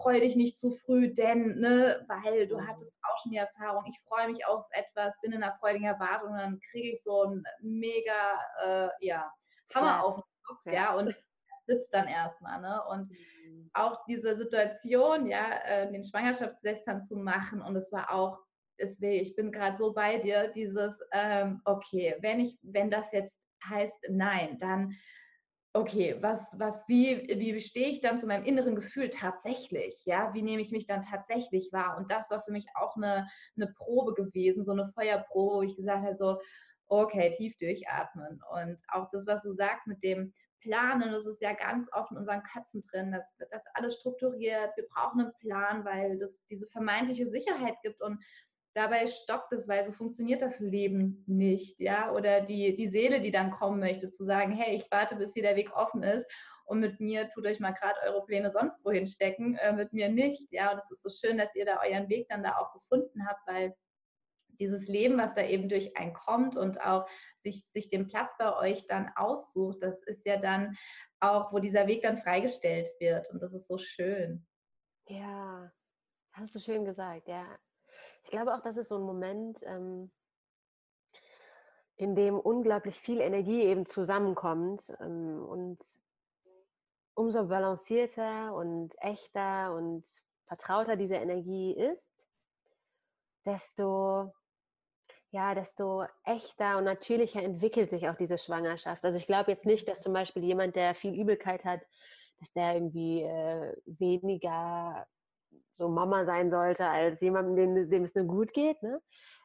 freu 0.00 0.20
dich 0.20 0.36
nicht 0.36 0.56
zu 0.56 0.72
früh, 0.72 1.12
denn, 1.12 1.58
ne, 1.58 2.04
weil 2.08 2.46
du 2.46 2.60
hattest 2.66 2.92
auch 3.02 3.22
schon 3.22 3.32
die 3.32 3.38
Erfahrung, 3.38 3.84
ich 3.86 3.98
freue 4.08 4.30
mich 4.30 4.46
auf 4.46 4.64
etwas, 4.72 5.18
bin 5.20 5.32
in 5.32 5.42
einer 5.42 5.56
freudigen 5.58 5.86
Erwartung 5.86 6.32
und 6.32 6.38
dann 6.38 6.60
kriege 6.70 6.92
ich 6.92 7.02
so 7.02 7.24
ein 7.24 7.42
mega, 7.60 8.38
äh, 8.64 8.88
ja, 9.00 9.30
Hammer 9.74 9.86
ja. 9.86 10.00
auf 10.00 10.14
den 10.16 10.22
Kopf, 10.44 10.60
ja, 10.66 10.72
ja 10.72 10.94
und 10.94 11.14
sitzt 11.66 11.92
dann 11.92 12.08
erstmal, 12.08 12.60
ne, 12.60 12.82
und 12.90 13.10
mhm. 13.10 13.70
auch 13.74 14.04
diese 14.06 14.36
Situation, 14.36 15.26
ja, 15.26 15.60
äh, 15.64 15.90
den 15.90 16.04
Schwangerschaftstest 16.04 17.06
zu 17.06 17.16
machen 17.16 17.60
und 17.62 17.76
es 17.76 17.92
war 17.92 18.12
auch, 18.12 18.38
deswegen, 18.78 19.22
ich 19.22 19.36
bin 19.36 19.52
gerade 19.52 19.76
so 19.76 19.92
bei 19.92 20.18
dir, 20.18 20.48
dieses, 20.48 21.00
ähm, 21.12 21.60
okay, 21.64 22.16
wenn 22.20 22.40
ich, 22.40 22.58
wenn 22.62 22.90
das 22.90 23.12
jetzt 23.12 23.34
heißt 23.68 24.06
nein, 24.08 24.58
dann 24.58 24.96
okay, 25.72 26.16
was, 26.20 26.58
was, 26.58 26.82
wie, 26.88 27.28
wie 27.28 27.60
stehe 27.60 27.88
ich 27.88 28.00
dann 28.00 28.18
zu 28.18 28.26
meinem 28.26 28.44
inneren 28.44 28.74
Gefühl 28.74 29.08
tatsächlich? 29.08 30.00
Ja, 30.04 30.34
wie 30.34 30.42
nehme 30.42 30.62
ich 30.62 30.72
mich 30.72 30.86
dann 30.86 31.02
tatsächlich 31.02 31.72
wahr? 31.72 31.96
Und 31.96 32.10
das 32.10 32.30
war 32.30 32.42
für 32.42 32.52
mich 32.52 32.66
auch 32.74 32.96
eine, 32.96 33.28
eine 33.56 33.68
Probe 33.68 34.14
gewesen, 34.14 34.64
so 34.64 34.72
eine 34.72 34.90
Feuerprobe, 34.94 35.56
wo 35.56 35.62
ich 35.62 35.76
gesagt 35.76 36.02
habe, 36.04 36.14
so, 36.14 36.40
okay, 36.88 37.32
tief 37.36 37.56
durchatmen. 37.58 38.40
Und 38.50 38.82
auch 38.88 39.08
das, 39.10 39.26
was 39.26 39.42
du 39.42 39.52
sagst 39.52 39.86
mit 39.86 40.02
dem 40.02 40.32
Planen, 40.60 41.12
das 41.12 41.24
ist 41.24 41.40
ja 41.40 41.54
ganz 41.54 41.88
oft 41.92 42.10
in 42.10 42.18
unseren 42.18 42.42
Köpfen 42.42 42.84
drin, 42.90 43.12
das 43.12 43.38
wird 43.38 43.52
das 43.52 43.64
alles 43.74 43.94
strukturiert, 43.94 44.76
wir 44.76 44.86
brauchen 44.88 45.20
einen 45.20 45.32
Plan, 45.38 45.84
weil 45.84 46.18
das 46.18 46.44
diese 46.50 46.66
vermeintliche 46.66 47.30
Sicherheit 47.30 47.76
gibt 47.82 48.02
und 48.02 48.22
dabei 48.74 49.06
stockt 49.06 49.52
es, 49.52 49.68
weil 49.68 49.84
so 49.84 49.92
funktioniert 49.92 50.42
das 50.42 50.60
Leben 50.60 51.24
nicht, 51.26 51.78
ja, 51.80 52.12
oder 52.12 52.40
die, 52.42 52.76
die 52.76 52.88
Seele, 52.88 53.20
die 53.20 53.30
dann 53.30 53.50
kommen 53.50 53.80
möchte, 53.80 54.10
zu 54.10 54.24
sagen, 54.24 54.52
hey, 54.52 54.76
ich 54.76 54.90
warte, 54.90 55.16
bis 55.16 55.34
hier 55.34 55.42
der 55.42 55.56
Weg 55.56 55.76
offen 55.76 56.02
ist 56.02 56.26
und 56.64 56.80
mit 56.80 57.00
mir 57.00 57.28
tut 57.30 57.46
euch 57.46 57.58
mal 57.58 57.72
gerade 57.72 57.98
eure 58.06 58.24
Pläne 58.24 58.50
sonst 58.50 58.84
wohin 58.84 59.06
stecken, 59.06 59.56
äh, 59.56 59.72
mit 59.72 59.92
mir 59.92 60.08
nicht, 60.08 60.52
ja, 60.52 60.72
und 60.72 60.78
es 60.78 60.90
ist 60.90 61.02
so 61.02 61.10
schön, 61.10 61.38
dass 61.38 61.54
ihr 61.54 61.64
da 61.64 61.80
euren 61.82 62.08
Weg 62.08 62.28
dann 62.28 62.42
da 62.42 62.56
auch 62.56 62.72
gefunden 62.72 63.26
habt, 63.26 63.46
weil 63.46 63.74
dieses 64.60 64.86
Leben, 64.86 65.18
was 65.18 65.34
da 65.34 65.42
eben 65.42 65.68
durch 65.68 65.96
einen 65.96 66.12
kommt 66.12 66.56
und 66.56 66.80
auch 66.80 67.08
sich, 67.42 67.64
sich 67.72 67.88
den 67.88 68.06
Platz 68.06 68.36
bei 68.38 68.56
euch 68.56 68.86
dann 68.86 69.10
aussucht, 69.16 69.78
das 69.82 70.02
ist 70.04 70.24
ja 70.26 70.36
dann 70.36 70.76
auch, 71.18 71.52
wo 71.52 71.58
dieser 71.58 71.86
Weg 71.86 72.02
dann 72.02 72.18
freigestellt 72.18 72.88
wird 73.00 73.30
und 73.30 73.42
das 73.42 73.52
ist 73.52 73.66
so 73.66 73.78
schön. 73.78 74.46
Ja, 75.08 75.72
hast 76.32 76.54
du 76.54 76.60
schön 76.60 76.84
gesagt, 76.84 77.26
ja. 77.26 77.58
Ich 78.22 78.30
glaube 78.30 78.54
auch, 78.54 78.60
das 78.62 78.76
ist 78.76 78.88
so 78.88 78.96
ein 78.96 79.02
Moment, 79.02 79.58
ähm, 79.62 80.10
in 81.96 82.14
dem 82.14 82.38
unglaublich 82.38 82.98
viel 82.98 83.20
Energie 83.20 83.62
eben 83.62 83.86
zusammenkommt 83.86 84.92
ähm, 85.00 85.44
und 85.44 85.78
umso 87.14 87.46
balancierter 87.46 88.54
und 88.54 88.94
echter 89.02 89.74
und 89.74 90.06
vertrauter 90.46 90.96
diese 90.96 91.16
Energie 91.16 91.72
ist, 91.76 92.06
desto 93.44 94.32
ja, 95.32 95.54
desto 95.54 96.04
echter 96.24 96.78
und 96.78 96.84
natürlicher 96.84 97.42
entwickelt 97.42 97.90
sich 97.90 98.08
auch 98.08 98.16
diese 98.16 98.36
Schwangerschaft. 98.36 99.04
Also 99.04 99.16
ich 99.16 99.26
glaube 99.26 99.52
jetzt 99.52 99.64
nicht, 99.64 99.86
dass 99.86 100.00
zum 100.00 100.12
Beispiel 100.12 100.42
jemand, 100.42 100.74
der 100.74 100.94
viel 100.94 101.14
Übelkeit 101.14 101.64
hat, 101.64 101.80
dass 102.40 102.52
der 102.52 102.74
irgendwie 102.74 103.22
äh, 103.22 103.76
weniger 103.86 105.06
so 105.80 105.88
Mama 105.88 106.24
sein 106.24 106.50
sollte 106.50 106.86
als 106.86 107.20
jemandem, 107.20 107.74
dem, 107.74 107.90
dem 107.90 108.04
es 108.04 108.14
nur 108.14 108.26
gut 108.26 108.52
geht. 108.52 108.80
Ne? 108.82 109.00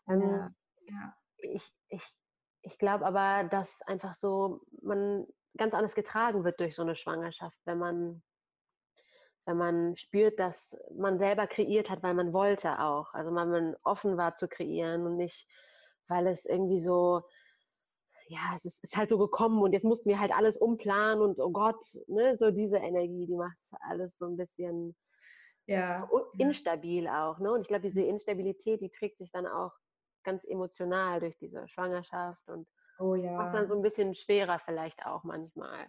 Ähm, 0.08 0.22
ja, 0.22 0.52
ja. 0.88 1.18
Ich, 1.38 1.74
ich, 1.90 2.04
ich 2.62 2.78
glaube 2.78 3.06
aber, 3.06 3.48
dass 3.50 3.82
einfach 3.84 4.14
so 4.14 4.62
man 4.82 5.26
ganz 5.58 5.74
anders 5.74 5.96
getragen 5.96 6.44
wird 6.44 6.60
durch 6.60 6.76
so 6.76 6.82
eine 6.82 6.96
Schwangerschaft, 6.96 7.58
wenn 7.66 7.80
man 7.80 8.22
wenn 9.48 9.58
man 9.58 9.96
spürt, 9.96 10.40
dass 10.40 10.76
man 10.98 11.20
selber 11.20 11.46
kreiert 11.46 11.90
hat, 11.90 12.02
weil 12.02 12.16
man 12.16 12.34
wollte 12.34 12.80
auch. 12.80 13.14
Also 13.14 13.34
weil 13.34 13.46
man 13.46 13.76
offen 13.84 14.18
war 14.18 14.36
zu 14.36 14.48
kreieren 14.48 15.06
und 15.06 15.18
nicht, 15.18 15.48
weil 16.08 16.26
es 16.26 16.46
irgendwie 16.46 16.82
so, 16.82 17.22
ja, 18.28 18.40
es 18.56 18.66
ist, 18.66 18.84
ist, 18.84 18.98
halt 18.98 19.12
so 19.12 19.20
gekommen 19.20 19.62
und 19.62 19.74
jetzt 19.74 19.84
mussten 19.84 20.10
wir 20.10 20.20
halt 20.20 20.36
alles 20.36 20.58
umplanen 20.58 21.22
und 21.22 21.40
oh 21.40 21.52
Gott, 21.52 21.86
ne, 22.08 22.36
so 22.40 22.50
diese 22.50 22.78
Energie, 22.78 23.28
die 23.28 23.36
macht 23.36 23.60
alles 23.82 24.18
so 24.18 24.26
ein 24.26 24.36
bisschen 24.36 24.96
ja, 25.68 26.08
instabil 26.38 27.08
auch. 27.08 27.40
Ne? 27.40 27.52
Und 27.52 27.62
ich 27.62 27.68
glaube, 27.68 27.84
diese 27.84 28.02
Instabilität, 28.02 28.82
die 28.82 28.90
trägt 28.90 29.18
sich 29.18 29.32
dann 29.32 29.48
auch 29.48 29.72
ganz 30.24 30.44
emotional 30.44 31.20
durch 31.20 31.38
diese 31.38 31.68
Schwangerschaft 31.68 32.48
und 32.50 32.68
oh, 33.00 33.16
ja. 33.16 33.32
macht 33.32 33.56
dann 33.56 33.68
so 33.68 33.76
ein 33.76 33.82
bisschen 33.82 34.16
schwerer 34.16 34.60
vielleicht 34.60 35.06
auch 35.06 35.24
manchmal. 35.24 35.88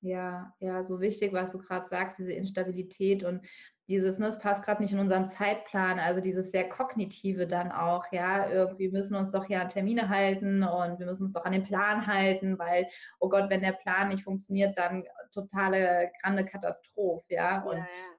Ja, 0.00 0.54
ja, 0.60 0.84
so 0.84 1.00
wichtig, 1.00 1.32
was 1.32 1.52
du 1.52 1.58
gerade 1.58 1.86
sagst, 1.86 2.18
diese 2.18 2.32
Instabilität 2.32 3.24
und 3.24 3.46
dieses, 3.88 4.18
ne, 4.18 4.26
es 4.26 4.38
passt 4.38 4.64
gerade 4.64 4.82
nicht 4.82 4.92
in 4.92 4.98
unseren 4.98 5.28
Zeitplan, 5.28 5.98
also 5.98 6.20
dieses 6.20 6.50
sehr 6.50 6.68
kognitive 6.68 7.46
dann 7.46 7.72
auch, 7.72 8.04
ja, 8.12 8.48
irgendwie 8.50 8.90
müssen 8.90 9.14
uns 9.14 9.30
doch 9.30 9.48
ja 9.48 9.62
an 9.62 9.68
Termine 9.68 10.08
halten 10.08 10.62
und 10.62 10.98
wir 10.98 11.06
müssen 11.06 11.24
uns 11.24 11.32
doch 11.32 11.44
an 11.44 11.52
den 11.52 11.64
Plan 11.64 12.06
halten, 12.06 12.58
weil, 12.58 12.86
oh 13.18 13.28
Gott, 13.28 13.50
wenn 13.50 13.60
der 13.60 13.72
Plan 13.72 14.08
nicht 14.08 14.24
funktioniert, 14.24 14.76
dann 14.78 15.04
totale 15.32 16.10
grande 16.22 16.44
Katastrophe, 16.44 17.24
ja. 17.28 17.62
Und 17.62 17.78
ja, 17.78 17.84
ja. 17.84 18.13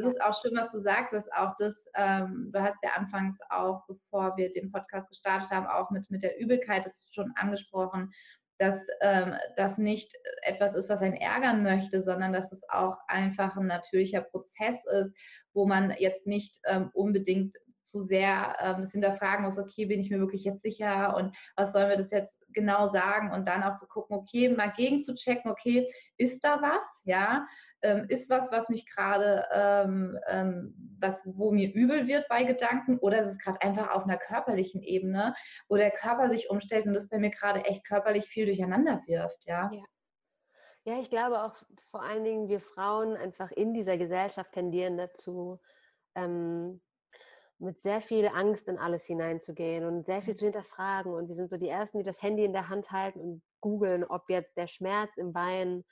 Das 0.00 0.14
ist 0.14 0.22
auch 0.22 0.34
schön, 0.40 0.56
was 0.56 0.72
du 0.72 0.78
sagst, 0.78 1.12
dass 1.12 1.30
auch 1.32 1.54
das, 1.58 1.86
ähm, 1.94 2.50
du 2.52 2.60
hast 2.60 2.78
ja 2.82 2.90
anfangs 2.96 3.38
auch, 3.50 3.84
bevor 3.86 4.36
wir 4.36 4.50
den 4.50 4.70
Podcast 4.70 5.08
gestartet 5.08 5.50
haben, 5.50 5.66
auch 5.66 5.90
mit, 5.90 6.10
mit 6.10 6.22
der 6.22 6.38
Übelkeit 6.40 6.84
das 6.84 7.08
schon 7.10 7.32
angesprochen 7.36 8.12
dass 8.58 8.86
ähm, 9.02 9.34
das 9.56 9.78
nicht 9.78 10.14
etwas 10.42 10.74
ist, 10.74 10.88
was 10.88 11.02
einen 11.02 11.16
ärgern 11.16 11.62
möchte, 11.62 12.00
sondern 12.00 12.32
dass 12.32 12.52
es 12.52 12.62
auch 12.68 12.98
einfach 13.08 13.56
ein 13.56 13.66
natürlicher 13.66 14.22
Prozess 14.22 14.84
ist, 14.86 15.14
wo 15.52 15.66
man 15.66 15.94
jetzt 15.98 16.26
nicht 16.26 16.58
ähm, 16.64 16.90
unbedingt 16.94 17.58
zu 17.82 18.00
sehr 18.00 18.56
ähm, 18.60 18.80
das 18.80 18.92
hinterfragen 18.92 19.44
muss, 19.44 19.58
okay, 19.58 19.86
bin 19.86 20.00
ich 20.00 20.10
mir 20.10 20.18
wirklich 20.18 20.44
jetzt 20.44 20.62
sicher 20.62 21.16
und 21.16 21.36
was 21.54 21.72
sollen 21.72 21.88
wir 21.88 21.96
das 21.96 22.10
jetzt 22.10 22.44
genau 22.48 22.88
sagen 22.88 23.30
und 23.30 23.46
dann 23.46 23.62
auch 23.62 23.76
zu 23.76 23.86
gucken, 23.86 24.16
okay, 24.16 24.48
mal 24.48 24.72
gegen 24.76 25.02
zu 25.02 25.14
checken, 25.14 25.50
okay, 25.50 25.88
ist 26.16 26.42
da 26.42 26.60
was, 26.60 27.02
ja, 27.04 27.46
ähm, 27.86 28.06
ist 28.08 28.28
was, 28.30 28.50
was 28.50 28.68
mich 28.68 28.84
gerade, 28.86 29.46
ähm, 29.52 30.18
ähm, 30.26 30.74
was, 30.98 31.22
wo 31.24 31.52
mir 31.52 31.72
übel 31.72 32.08
wird 32.08 32.26
bei 32.28 32.42
Gedanken 32.42 32.98
oder 32.98 33.22
ist 33.22 33.30
es 33.30 33.38
gerade 33.38 33.62
einfach 33.62 33.94
auf 33.94 34.04
einer 34.04 34.16
körperlichen 34.16 34.82
Ebene, 34.82 35.34
wo 35.68 35.76
der 35.76 35.92
Körper 35.92 36.28
sich 36.28 36.50
umstellt 36.50 36.86
und 36.86 36.94
das 36.94 37.08
bei 37.08 37.18
mir 37.18 37.30
gerade 37.30 37.64
echt 37.64 37.86
körperlich 37.86 38.26
viel 38.26 38.46
durcheinander 38.46 39.02
wirft, 39.06 39.46
ja. 39.46 39.70
ja. 39.72 39.84
Ja, 40.84 41.00
ich 41.00 41.10
glaube 41.10 41.42
auch 41.42 41.56
vor 41.90 42.02
allen 42.02 42.22
Dingen 42.22 42.48
wir 42.48 42.60
Frauen 42.60 43.16
einfach 43.16 43.50
in 43.50 43.74
dieser 43.74 43.98
Gesellschaft 43.98 44.52
tendieren 44.52 44.96
dazu, 44.96 45.60
ähm, 46.14 46.80
mit 47.58 47.80
sehr 47.80 48.00
viel 48.00 48.28
Angst 48.28 48.68
in 48.68 48.78
alles 48.78 49.06
hineinzugehen 49.06 49.84
und 49.84 50.06
sehr 50.06 50.22
viel 50.22 50.34
mhm. 50.34 50.38
zu 50.38 50.44
hinterfragen. 50.44 51.12
Und 51.12 51.28
wir 51.28 51.34
sind 51.34 51.50
so 51.50 51.56
die 51.56 51.68
Ersten, 51.68 51.98
die 51.98 52.04
das 52.04 52.22
Handy 52.22 52.44
in 52.44 52.52
der 52.52 52.68
Hand 52.68 52.90
halten 52.90 53.20
und 53.20 53.42
googeln, 53.60 54.04
ob 54.04 54.28
jetzt 54.28 54.56
der 54.56 54.66
Schmerz 54.66 55.16
im 55.16 55.32
Bein 55.32 55.84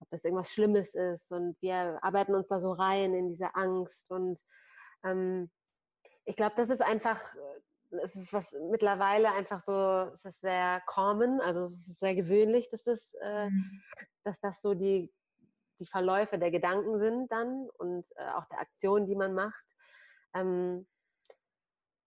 ob 0.00 0.08
das 0.10 0.24
irgendwas 0.24 0.52
Schlimmes 0.52 0.94
ist. 0.94 1.32
Und 1.32 1.60
wir 1.60 1.98
arbeiten 2.02 2.34
uns 2.34 2.48
da 2.48 2.60
so 2.60 2.72
rein 2.72 3.14
in 3.14 3.28
diese 3.28 3.54
Angst. 3.54 4.10
Und 4.10 4.40
ähm, 5.04 5.50
ich 6.24 6.36
glaube, 6.36 6.54
das 6.56 6.70
ist 6.70 6.82
einfach, 6.82 7.34
äh, 7.34 7.96
es 8.02 8.16
ist 8.16 8.32
was 8.32 8.52
mittlerweile 8.70 9.32
einfach 9.32 9.60
so, 9.60 10.10
es 10.12 10.24
ist 10.24 10.40
sehr 10.40 10.82
common, 10.86 11.40
also 11.40 11.64
es 11.64 11.88
ist 11.88 12.00
sehr 12.00 12.14
gewöhnlich, 12.14 12.68
dass 12.70 12.84
das, 12.84 13.14
äh, 13.22 13.48
mhm. 13.48 13.82
dass 14.24 14.40
das 14.40 14.60
so 14.60 14.74
die, 14.74 15.12
die 15.78 15.86
Verläufe 15.86 16.38
der 16.38 16.50
Gedanken 16.50 16.98
sind 16.98 17.30
dann 17.32 17.68
und 17.78 18.06
äh, 18.16 18.30
auch 18.34 18.44
der 18.46 18.60
Aktionen, 18.60 19.06
die 19.06 19.16
man 19.16 19.34
macht. 19.34 19.64
Ähm, 20.34 20.86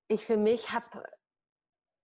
ich 0.08 0.26
für 0.26 0.38
mich 0.38 0.72
habe 0.72 1.04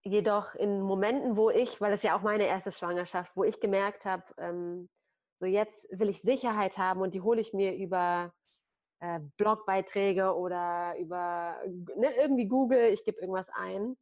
jedoch 0.04 0.56
in 0.56 0.82
Momenten, 0.82 1.36
wo 1.36 1.50
ich, 1.50 1.82
weil 1.82 1.94
es 1.94 2.04
ja 2.04 2.18
auch 2.18 2.22
meine 2.22 2.48
erste 2.48 2.72
Schwangerschaft, 2.72 3.36
wo 3.36 3.44
ich 3.44 3.60
gemerkt 3.60 4.06
habe, 4.06 4.24
ähm, 4.38 4.90
so 5.38 5.46
jetzt 5.46 5.88
will 5.92 6.10
ich 6.10 6.22
Sicherheit 6.22 6.78
haben 6.78 7.02
und 7.02 7.14
die 7.14 7.22
hole 7.22 7.40
ich 7.40 7.54
mir 7.54 7.76
über 7.76 8.34
äh, 9.00 9.20
Blogbeiträge 9.38 10.36
oder 10.36 10.98
über 10.98 11.62
ne, 11.96 12.16
irgendwie 12.16 12.48
Google, 12.48 12.90
ich 12.92 13.04
gebe 13.06 13.22
irgendwas 13.22 13.50
ein, 13.50 13.96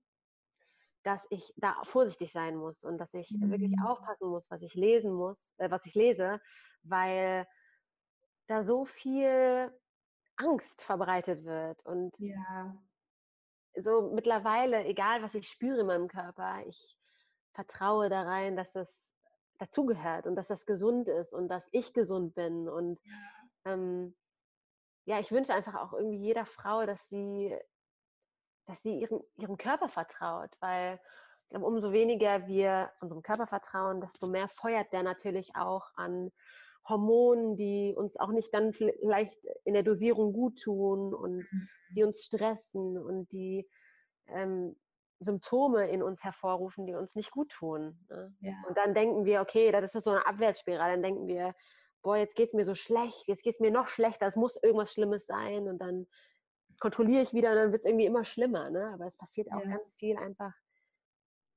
dass 1.03 1.27
ich 1.29 1.53
da 1.57 1.75
vorsichtig 1.83 2.31
sein 2.31 2.55
muss 2.55 2.83
und 2.83 2.97
dass 2.97 3.13
ich 3.13 3.29
mhm. 3.31 3.51
wirklich 3.51 3.73
aufpassen 3.85 4.29
muss, 4.29 4.49
was 4.49 4.61
ich 4.61 4.73
lesen 4.73 5.13
muss, 5.13 5.53
äh, 5.57 5.69
was 5.69 5.85
ich 5.85 5.93
lese, 5.93 6.39
weil 6.83 7.45
da 8.47 8.63
so 8.63 8.85
viel 8.85 9.71
Angst 10.37 10.81
verbreitet 10.81 11.43
wird 11.43 11.85
und 11.85 12.17
ja. 12.19 12.75
so 13.75 14.11
mittlerweile, 14.13 14.85
egal 14.85 15.21
was 15.21 15.35
ich 15.35 15.49
spüre 15.49 15.81
in 15.81 15.87
meinem 15.87 16.07
Körper, 16.07 16.65
ich 16.65 16.97
vertraue 17.53 18.09
da 18.09 18.23
rein, 18.23 18.55
dass 18.55 18.71
das 18.71 19.14
dazugehört 19.57 20.27
und 20.27 20.35
dass 20.35 20.47
das 20.47 20.65
gesund 20.65 21.07
ist 21.07 21.33
und 21.33 21.47
dass 21.47 21.67
ich 21.71 21.93
gesund 21.93 22.35
bin. 22.35 22.67
Und 22.67 22.99
ja. 23.03 23.73
Ähm, 23.73 24.15
ja, 25.05 25.19
ich 25.19 25.31
wünsche 25.31 25.53
einfach 25.53 25.75
auch 25.75 25.93
irgendwie 25.93 26.17
jeder 26.17 26.45
Frau, 26.45 26.85
dass 26.85 27.07
sie, 27.07 27.55
dass 28.65 28.81
sie 28.81 28.99
ihren, 28.99 29.21
ihrem 29.37 29.57
Körper 29.57 29.87
vertraut, 29.87 30.51
weil 30.59 30.99
ich 31.43 31.49
glaube, 31.49 31.65
umso 31.65 31.91
weniger 31.91 32.47
wir 32.47 32.91
unserem 33.01 33.21
Körper 33.21 33.45
vertrauen, 33.45 34.01
desto 34.01 34.27
mehr 34.27 34.47
feuert 34.47 34.91
der 34.91 35.03
natürlich 35.03 35.55
auch 35.55 35.91
an 35.95 36.31
Hormonen, 36.87 37.55
die 37.55 37.93
uns 37.95 38.17
auch 38.17 38.29
nicht 38.31 38.53
dann 38.53 38.73
vielleicht 38.73 39.43
in 39.63 39.73
der 39.73 39.83
Dosierung 39.83 40.33
gut 40.33 40.59
tun 40.61 41.13
und 41.13 41.47
die 41.95 42.01
mhm. 42.01 42.07
uns 42.07 42.23
stressen 42.23 42.97
und 42.97 43.31
die 43.31 43.67
ähm, 44.27 44.75
Symptome 45.25 45.89
in 45.89 46.01
uns 46.01 46.23
hervorrufen, 46.23 46.85
die 46.85 46.93
uns 46.93 47.15
nicht 47.15 47.31
gut 47.31 47.51
tun. 47.51 47.99
Ne? 48.09 48.33
Ja. 48.39 48.53
Und 48.67 48.77
dann 48.77 48.93
denken 48.93 49.25
wir, 49.25 49.41
okay, 49.41 49.71
das 49.71 49.95
ist 49.95 50.05
so 50.05 50.11
eine 50.11 50.25
Abwärtsspirale. 50.25 50.93
Dann 50.93 51.03
denken 51.03 51.27
wir, 51.27 51.53
boah, 52.01 52.17
jetzt 52.17 52.35
geht 52.35 52.47
es 52.49 52.53
mir 52.53 52.65
so 52.65 52.75
schlecht, 52.75 53.27
jetzt 53.27 53.43
geht 53.43 53.55
es 53.55 53.59
mir 53.59 53.71
noch 53.71 53.87
schlechter, 53.87 54.27
es 54.27 54.35
muss 54.35 54.55
irgendwas 54.61 54.93
Schlimmes 54.93 55.25
sein. 55.25 55.67
Und 55.67 55.79
dann 55.79 56.07
kontrolliere 56.79 57.23
ich 57.23 57.33
wieder 57.33 57.49
und 57.51 57.55
dann 57.57 57.71
wird 57.71 57.83
es 57.83 57.87
irgendwie 57.87 58.05
immer 58.05 58.23
schlimmer. 58.23 58.69
Ne? 58.69 58.91
Aber 58.93 59.05
es 59.05 59.17
passiert 59.17 59.51
auch 59.51 59.63
ja. 59.63 59.69
ganz 59.69 59.93
viel 59.95 60.17
einfach 60.17 60.53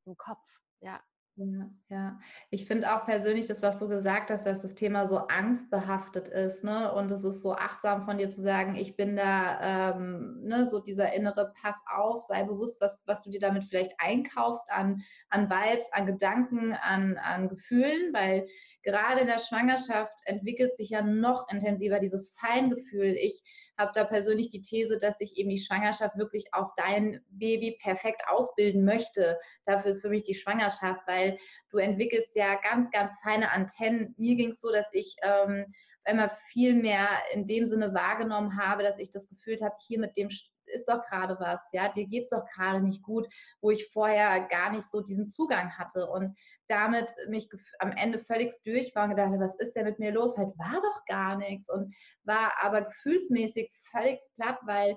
im 0.07 0.17
Kopf. 0.17 0.45
Ja. 0.81 1.01
Ja, 1.41 1.71
ja. 1.89 2.21
Ich 2.51 2.67
finde 2.67 2.93
auch 2.93 3.05
persönlich 3.07 3.47
das, 3.47 3.63
was 3.63 3.79
du 3.79 3.87
gesagt 3.87 4.31
hast, 4.31 4.45
dass 4.45 4.63
das 4.63 4.75
Thema 4.75 5.07
so 5.07 5.19
angstbehaftet 5.19 6.27
ist, 6.27 6.65
ne? 6.65 6.93
Und 6.93 7.13
es 7.13 7.23
ist 7.23 7.43
so 7.43 7.53
achtsam 7.55 8.03
von 8.05 8.19
dir 8.19 8.29
zu 8.29 8.41
sagen, 8.41 8.75
ich 8.75 8.97
bin 8.97 9.15
da, 9.15 9.93
ähm, 9.95 10.41
ne, 10.43 10.67
so 10.67 10.81
dieser 10.81 11.13
innere 11.13 11.53
Pass 11.63 11.81
auf, 11.95 12.23
sei 12.23 12.43
bewusst, 12.43 12.81
was, 12.81 13.05
was 13.07 13.23
du 13.23 13.31
dir 13.31 13.39
damit 13.39 13.65
vielleicht 13.67 13.93
einkaufst 13.99 14.69
an, 14.73 15.03
an 15.31 15.49
Vibes, 15.49 15.89
an 15.93 16.07
Gedanken, 16.07 16.73
an, 16.73 17.17
an 17.19 17.49
Gefühlen, 17.49 18.13
weil 18.13 18.49
gerade 18.83 19.21
in 19.21 19.29
der 19.29 19.39
Schwangerschaft 19.39 20.19
entwickelt 20.25 20.75
sich 20.77 20.91
ja 20.91 21.03
noch 21.03 21.49
intensiver 21.53 22.01
dieses 22.01 22.37
Feingefühl. 22.41 23.15
Ich 23.15 23.45
habe 23.79 23.93
da 23.95 24.05
persönlich 24.05 24.51
die 24.51 24.61
These, 24.61 24.99
dass 24.99 25.21
ich 25.21 25.37
eben 25.37 25.51
die 25.51 25.59
Schwangerschaft 25.59 26.17
wirklich 26.19 26.53
auf 26.53 26.73
dein 26.77 27.25
Baby 27.31 27.79
perfekt 27.81 28.23
ausbilden 28.29 28.85
möchte. 28.85 29.39
Dafür 29.65 29.93
ist 29.93 30.03
für 30.03 30.11
mich 30.11 30.25
die 30.25 30.35
Schwangerschaft, 30.35 31.01
weil 31.07 31.39
du 31.71 31.79
entwickelst 31.79 32.35
ja 32.37 32.57
ganz, 32.57 32.91
ganz 32.91 33.19
feine 33.23 33.53
Antennen. 33.53 34.15
Mir 34.19 34.35
ging 34.35 34.51
es 34.51 34.61
so, 34.61 34.71
dass 34.71 34.89
ich 34.93 35.17
ähm, 35.23 35.73
einmal 36.05 36.31
viel 36.51 36.75
mehr 36.75 37.09
in 37.33 37.47
dem 37.47 37.67
Sinne 37.67 37.95
wahrgenommen 37.95 38.57
habe, 38.57 38.83
dass 38.83 38.99
ich 38.99 39.11
das 39.11 39.29
Gefühl 39.29 39.57
habe, 39.63 39.77
hier 39.87 40.01
mit 40.01 40.17
dem 40.17 40.29
ist 40.71 40.89
doch 40.89 41.03
gerade 41.03 41.39
was, 41.41 41.71
ja, 41.73 41.89
dir 41.89 42.07
geht 42.07 42.25
es 42.25 42.29
doch 42.31 42.45
gerade 42.45 42.81
nicht 42.81 43.03
gut, 43.03 43.27
wo 43.61 43.71
ich 43.71 43.89
vorher 43.91 44.47
gar 44.49 44.71
nicht 44.71 44.89
so 44.89 45.01
diesen 45.01 45.27
Zugang 45.27 45.77
hatte 45.79 46.07
und 46.07 46.37
damit 46.69 47.11
mich 47.29 47.49
am 47.79 47.93
Ende 47.93 48.19
völlig 48.19 48.53
durch 48.65 48.95
war 48.95 49.05
und 49.05 49.11
gedacht, 49.11 49.33
was 49.39 49.59
ist 49.59 49.75
denn 49.75 49.85
mit 49.85 49.99
mir 49.99 50.13
los? 50.13 50.37
Halt 50.37 50.57
war 50.59 50.81
doch 50.81 51.05
gar 51.07 51.37
nichts 51.37 51.71
und 51.71 51.95
war 52.25 52.53
aber 52.63 52.83
gefühlsmäßig 52.83 53.73
völlig 53.91 54.21
platt, 54.37 54.59
weil 54.63 54.97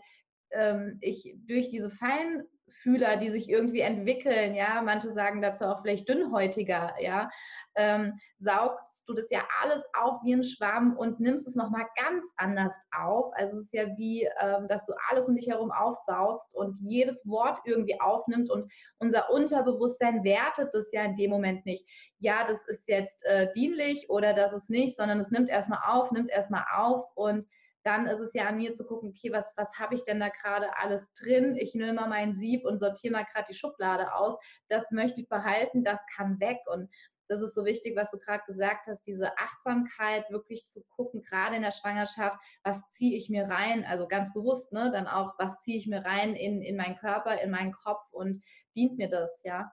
ähm, 0.51 0.97
ich 1.01 1.35
durch 1.47 1.69
diese 1.69 1.89
feinen 1.89 2.43
Fühler, 2.71 3.17
die 3.17 3.29
sich 3.29 3.49
irgendwie 3.49 3.81
entwickeln, 3.81 4.55
ja, 4.55 4.81
manche 4.83 5.11
sagen 5.11 5.41
dazu 5.41 5.65
auch 5.65 5.81
vielleicht 5.81 6.09
dünnhäutiger, 6.09 6.93
ja, 6.99 7.29
ähm, 7.75 8.19
saugst 8.39 9.07
du 9.07 9.13
das 9.13 9.29
ja 9.29 9.41
alles 9.61 9.83
auf 9.93 10.21
wie 10.23 10.33
ein 10.33 10.43
Schwamm 10.43 10.97
und 10.97 11.19
nimmst 11.19 11.47
es 11.47 11.55
nochmal 11.55 11.85
ganz 11.95 12.25
anders 12.37 12.75
auf. 12.91 13.31
Also 13.35 13.57
es 13.57 13.65
ist 13.65 13.73
ja 13.73 13.85
wie, 13.97 14.27
ähm, 14.41 14.67
dass 14.67 14.85
du 14.85 14.93
alles 15.09 15.27
um 15.27 15.35
dich 15.35 15.47
herum 15.47 15.71
aufsaugst 15.71 16.53
und 16.55 16.77
jedes 16.79 17.27
Wort 17.27 17.59
irgendwie 17.65 17.99
aufnimmt 18.01 18.49
und 18.49 18.71
unser 18.99 19.29
Unterbewusstsein 19.31 20.23
wertet 20.23 20.73
das 20.73 20.91
ja 20.91 21.03
in 21.03 21.15
dem 21.15 21.31
Moment 21.31 21.65
nicht. 21.65 21.85
Ja, 22.19 22.45
das 22.45 22.67
ist 22.67 22.87
jetzt 22.87 23.23
äh, 23.25 23.51
dienlich 23.53 24.09
oder 24.09 24.33
das 24.33 24.53
ist 24.53 24.69
nicht, 24.69 24.95
sondern 24.95 25.19
es 25.19 25.31
nimmt 25.31 25.49
erstmal 25.49 25.79
auf, 25.85 26.11
nimmt 26.11 26.29
erstmal 26.29 26.65
auf 26.75 27.05
und 27.15 27.47
dann 27.83 28.07
ist 28.07 28.19
es 28.19 28.33
ja 28.33 28.45
an 28.47 28.57
mir 28.57 28.73
zu 28.73 28.85
gucken, 28.85 29.09
okay, 29.09 29.31
was, 29.31 29.53
was 29.57 29.79
habe 29.79 29.95
ich 29.95 30.03
denn 30.03 30.19
da 30.19 30.29
gerade 30.29 30.77
alles 30.77 31.11
drin? 31.13 31.55
Ich 31.57 31.73
nehme 31.73 31.93
mal 31.93 32.09
mein 32.09 32.35
Sieb 32.35 32.65
und 32.65 32.79
sortiere 32.79 33.13
mal 33.13 33.25
gerade 33.25 33.47
die 33.49 33.57
Schublade 33.57 34.13
aus. 34.13 34.35
Das 34.67 34.91
möchte 34.91 35.21
ich 35.21 35.29
behalten, 35.29 35.83
das 35.83 35.99
kann 36.15 36.39
weg. 36.39 36.59
Und 36.67 36.89
das 37.27 37.41
ist 37.41 37.55
so 37.55 37.63
wichtig, 37.65 37.95
was 37.95 38.11
du 38.11 38.19
gerade 38.19 38.43
gesagt 38.45 38.87
hast, 38.87 39.03
diese 39.03 39.37
Achtsamkeit 39.37 40.29
wirklich 40.29 40.67
zu 40.67 40.83
gucken, 40.95 41.21
gerade 41.23 41.55
in 41.55 41.61
der 41.61 41.71
Schwangerschaft, 41.71 42.37
was 42.63 42.81
ziehe 42.89 43.15
ich 43.17 43.29
mir 43.29 43.45
rein, 43.45 43.85
also 43.85 44.07
ganz 44.07 44.33
bewusst, 44.33 44.73
ne, 44.73 44.91
dann 44.91 45.07
auch, 45.07 45.33
was 45.39 45.59
ziehe 45.61 45.77
ich 45.77 45.87
mir 45.87 46.03
rein 46.03 46.35
in, 46.35 46.61
in 46.61 46.75
meinen 46.75 46.97
Körper, 46.97 47.41
in 47.41 47.49
meinen 47.49 47.71
Kopf 47.71 48.03
und 48.11 48.43
dient 48.75 48.97
mir 48.97 49.09
das, 49.09 49.43
ja? 49.43 49.71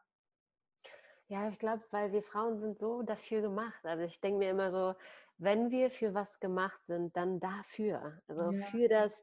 Ja, 1.27 1.49
ich 1.51 1.59
glaube, 1.59 1.83
weil 1.91 2.13
wir 2.13 2.23
Frauen 2.23 2.59
sind 2.59 2.79
so 2.79 3.03
dafür 3.03 3.43
gemacht. 3.43 3.85
Also 3.85 4.05
ich 4.05 4.21
denke 4.21 4.39
mir 4.39 4.51
immer 4.51 4.71
so, 4.71 4.95
wenn 5.39 5.71
wir 5.71 5.91
für 5.91 6.15
was 6.15 6.41
gemacht 6.41 6.85
sind, 6.85 7.17
dann 7.17 7.41
dafür. 7.41 8.21
Also 8.27 8.53
Ja. 8.53 8.67
für 8.71 8.89
das 8.89 9.23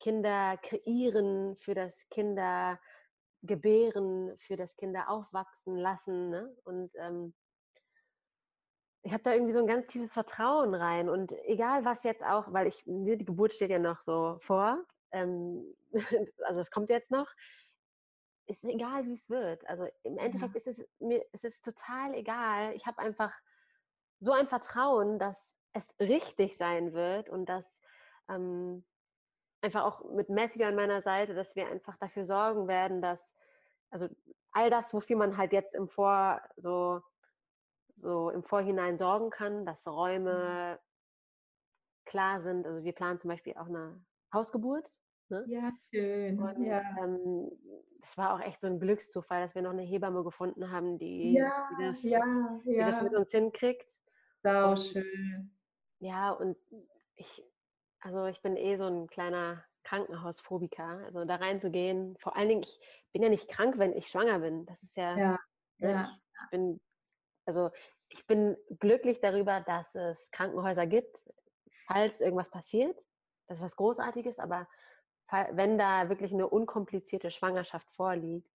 Kinder 0.00 0.58
kreieren, 0.62 1.56
für 1.56 1.74
das 1.74 2.08
Kinder 2.10 2.80
gebären, 3.42 4.36
für 4.38 4.56
das 4.56 4.76
Kinder 4.76 5.08
aufwachsen 5.08 5.76
lassen. 5.76 6.30
Ne? 6.30 6.56
Und 6.64 6.92
ähm, 6.96 7.34
ich 9.02 9.12
habe 9.12 9.22
da 9.22 9.34
irgendwie 9.34 9.52
so 9.52 9.58
ein 9.60 9.66
ganz 9.66 9.86
tiefes 9.88 10.12
Vertrauen 10.12 10.74
rein. 10.74 11.08
Und 11.08 11.32
egal 11.44 11.84
was 11.84 12.04
jetzt 12.04 12.24
auch, 12.24 12.52
weil 12.52 12.66
ich, 12.66 12.86
mir 12.86 13.16
die 13.16 13.24
Geburt 13.24 13.52
steht 13.52 13.70
ja 13.70 13.78
noch 13.78 14.00
so 14.00 14.38
vor, 14.40 14.84
ähm, 15.12 15.74
also 16.44 16.60
es 16.60 16.70
kommt 16.70 16.90
jetzt 16.90 17.10
noch, 17.10 17.30
ist 18.46 18.64
egal, 18.64 19.06
wie 19.06 19.12
es 19.12 19.30
wird. 19.30 19.66
Also 19.68 19.86
im 20.02 20.18
Endeffekt 20.18 20.54
Ja. 20.54 20.58
ist 20.58 20.66
es 20.66 20.86
mir, 20.98 21.24
es 21.32 21.44
ist 21.44 21.64
total 21.64 22.14
egal. 22.14 22.74
Ich 22.74 22.86
habe 22.86 22.98
einfach 22.98 23.34
so 24.24 24.32
ein 24.32 24.46
Vertrauen, 24.46 25.18
dass 25.18 25.56
es 25.72 25.94
richtig 26.00 26.56
sein 26.56 26.92
wird 26.94 27.28
und 27.28 27.46
dass 27.48 27.80
ähm, 28.28 28.84
einfach 29.62 29.84
auch 29.84 30.04
mit 30.10 30.28
Matthew 30.30 30.64
an 30.64 30.76
meiner 30.76 31.02
Seite, 31.02 31.34
dass 31.34 31.56
wir 31.56 31.68
einfach 31.68 31.96
dafür 31.98 32.24
sorgen 32.24 32.68
werden, 32.68 33.02
dass 33.02 33.36
also 33.90 34.08
all 34.52 34.70
das, 34.70 34.94
wofür 34.94 35.16
man 35.16 35.36
halt 35.36 35.52
jetzt 35.52 35.74
im 35.74 35.88
Vor 35.88 36.42
so 36.56 37.02
so 37.94 38.30
im 38.30 38.42
Vorhinein 38.44 38.98
sorgen 38.98 39.30
kann, 39.30 39.66
dass 39.66 39.86
Mhm. 39.86 39.92
Räume 39.92 40.80
klar 42.04 42.40
sind. 42.40 42.66
Also 42.66 42.84
wir 42.84 42.92
planen 42.92 43.18
zum 43.18 43.30
Beispiel 43.30 43.54
auch 43.54 43.66
eine 43.66 44.04
Hausgeburt. 44.32 44.90
Ne? 45.28 45.48
Ja, 45.48 45.70
schön. 45.90 46.38
Und 46.38 46.64
Ja. 46.66 46.82
ähm, 47.02 47.50
es 48.02 48.16
war 48.18 48.34
auch 48.34 48.40
echt 48.40 48.60
so 48.60 48.66
ein 48.66 48.80
Glückszufall, 48.80 49.42
dass 49.42 49.54
wir 49.54 49.62
noch 49.62 49.70
eine 49.70 49.82
Hebamme 49.82 50.24
gefunden 50.24 50.70
haben, 50.70 50.98
die, 50.98 51.32
Ja, 51.32 51.68
die, 51.70 51.76
das, 51.76 52.02
ja, 52.02 52.60
die 52.78 52.84
das 52.84 53.00
mit 53.00 53.14
uns 53.14 53.30
hinkriegt. 53.30 53.96
Sau 54.44 54.76
Und 54.76 54.76
schön. 54.76 55.50
ja, 56.00 56.30
und 56.32 56.58
ich, 57.16 57.44
also 58.00 58.26
ich 58.26 58.42
bin 58.42 58.56
eh 58.56 58.76
so 58.76 58.86
ein 58.86 59.06
kleiner 59.08 59.64
Krankenhausphobiker. 59.84 61.04
Also 61.06 61.24
da 61.24 61.36
reinzugehen, 61.36 62.16
vor 62.18 62.36
allen 62.36 62.48
Dingen, 62.48 62.62
ich 62.62 62.80
bin 63.12 63.22
ja 63.22 63.28
nicht 63.28 63.48
krank, 63.50 63.78
wenn 63.78 63.92
ich 63.92 64.08
schwanger 64.08 64.40
bin. 64.40 64.66
Das 64.66 64.82
ist 64.82 64.96
ja, 64.96 65.18
Ja, 65.18 65.38
ne, 65.80 65.92
ja. 65.92 66.02
ich, 66.02 66.20
ich 66.40 66.50
bin, 66.50 66.80
also 67.46 67.70
ich 68.08 68.26
bin 68.26 68.56
glücklich 68.80 69.20
darüber, 69.20 69.60
dass 69.60 69.94
es 69.94 70.30
Krankenhäuser 70.30 70.86
gibt, 70.86 71.16
falls 71.86 72.20
irgendwas 72.20 72.50
passiert. 72.50 72.98
Das 73.48 73.58
ist 73.58 73.64
was 73.64 73.76
Großartiges, 73.76 74.38
aber 74.38 74.68
wenn 75.52 75.78
da 75.78 76.08
wirklich 76.10 76.32
eine 76.32 76.48
unkomplizierte 76.48 77.30
Schwangerschaft 77.30 77.90
vorliegt, 77.92 78.48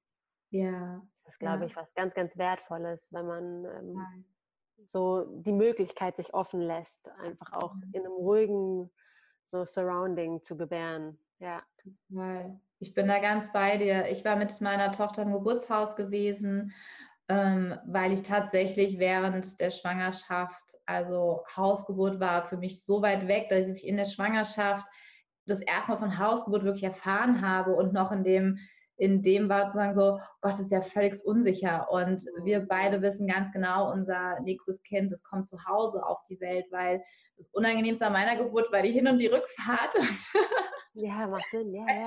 Ja. 0.51 1.01
ist 1.17 1.27
das, 1.27 1.39
glaube 1.39 1.63
Ja. 1.63 1.67
ich, 1.67 1.75
was 1.75 1.93
ganz, 1.93 2.13
ganz 2.13 2.38
Wertvolles, 2.38 3.12
wenn 3.12 3.27
man 3.27 3.65
ähm. 3.65 4.25
So 4.86 5.25
die 5.41 5.51
Möglichkeit 5.53 6.17
sich 6.17 6.33
offen 6.33 6.62
lässt, 6.62 7.09
einfach 7.24 7.53
auch 7.53 7.74
Mhm. 7.75 7.91
in 7.93 8.01
einem 8.01 8.13
ruhigen 8.13 8.91
so 9.43 9.65
Surrounding 9.65 10.41
zu 10.43 10.55
gebären. 10.57 11.17
Ja. 11.39 11.63
Ich 12.79 12.93
bin 12.93 13.07
da 13.07 13.19
ganz 13.19 13.51
bei 13.51 13.77
dir. 13.77 14.07
Ich 14.07 14.24
war 14.25 14.36
mit 14.36 14.59
meiner 14.62 14.91
Tochter 14.91 15.24
im 15.24 15.33
Geburtshaus 15.33 15.95
gewesen, 15.95 16.74
ähm, 17.27 17.77
weil 17.86 18.12
ich 18.12 18.24
tatsächlich 18.24 19.00
während 19.00 19.59
der 19.59 19.71
Schwangerschaft, 19.71 20.77
also 20.86 21.43
Hausgeburt 21.55 22.19
war 22.19 22.45
für 22.45 22.57
mich 22.57 22.83
so 22.86 23.01
weit 23.01 23.27
weg, 23.27 23.50
dass 23.50 23.67
ich 23.67 23.86
in 23.88 23.98
der 23.98 24.05
Schwangerschaft 24.05 24.86
das 25.45 25.62
erstmal 25.62 25.98
von 25.98 26.17
Hausgeburt 26.17 26.63
wirklich 26.63 26.83
erfahren 26.83 27.41
habe 27.41 27.75
und 27.75 27.93
noch 27.93 28.12
in 28.12 28.24
dem, 28.24 28.59
in 29.00 29.22
dem 29.22 29.48
war 29.48 29.63
sozusagen 29.63 29.94
so, 29.94 30.20
Gott, 30.41 30.51
das 30.51 30.60
ist 30.60 30.72
ja 30.72 30.82
völlig 30.82 31.15
unsicher. 31.25 31.90
Und 31.90 32.22
wir 32.44 32.68
beide 32.68 33.01
wissen 33.01 33.27
ganz 33.27 33.51
genau, 33.51 33.92
unser 33.92 34.40
nächstes 34.42 34.83
Kind, 34.83 35.12
das 35.12 35.24
kommt 35.24 35.48
zu 35.48 35.57
Hause 35.66 36.05
auf 36.05 36.20
die 36.29 36.40
Welt, 36.42 36.66
weil 36.72 37.01
das 37.38 37.48
Unangenehmste 37.53 38.05
an 38.05 38.14
meiner 38.14 38.35
Geburt 38.35 38.72
war 38.72 38.81
die 38.81 38.92
Hin- 38.92 39.07
und 39.07 39.20
die 39.20 39.27
Rückfahrt. 39.27 39.96
Und 40.00 40.29
Ja, 40.94 41.27
macht 41.27 41.46
Sinn, 41.51 41.74
ja, 41.74 41.85
ja. 41.88 42.03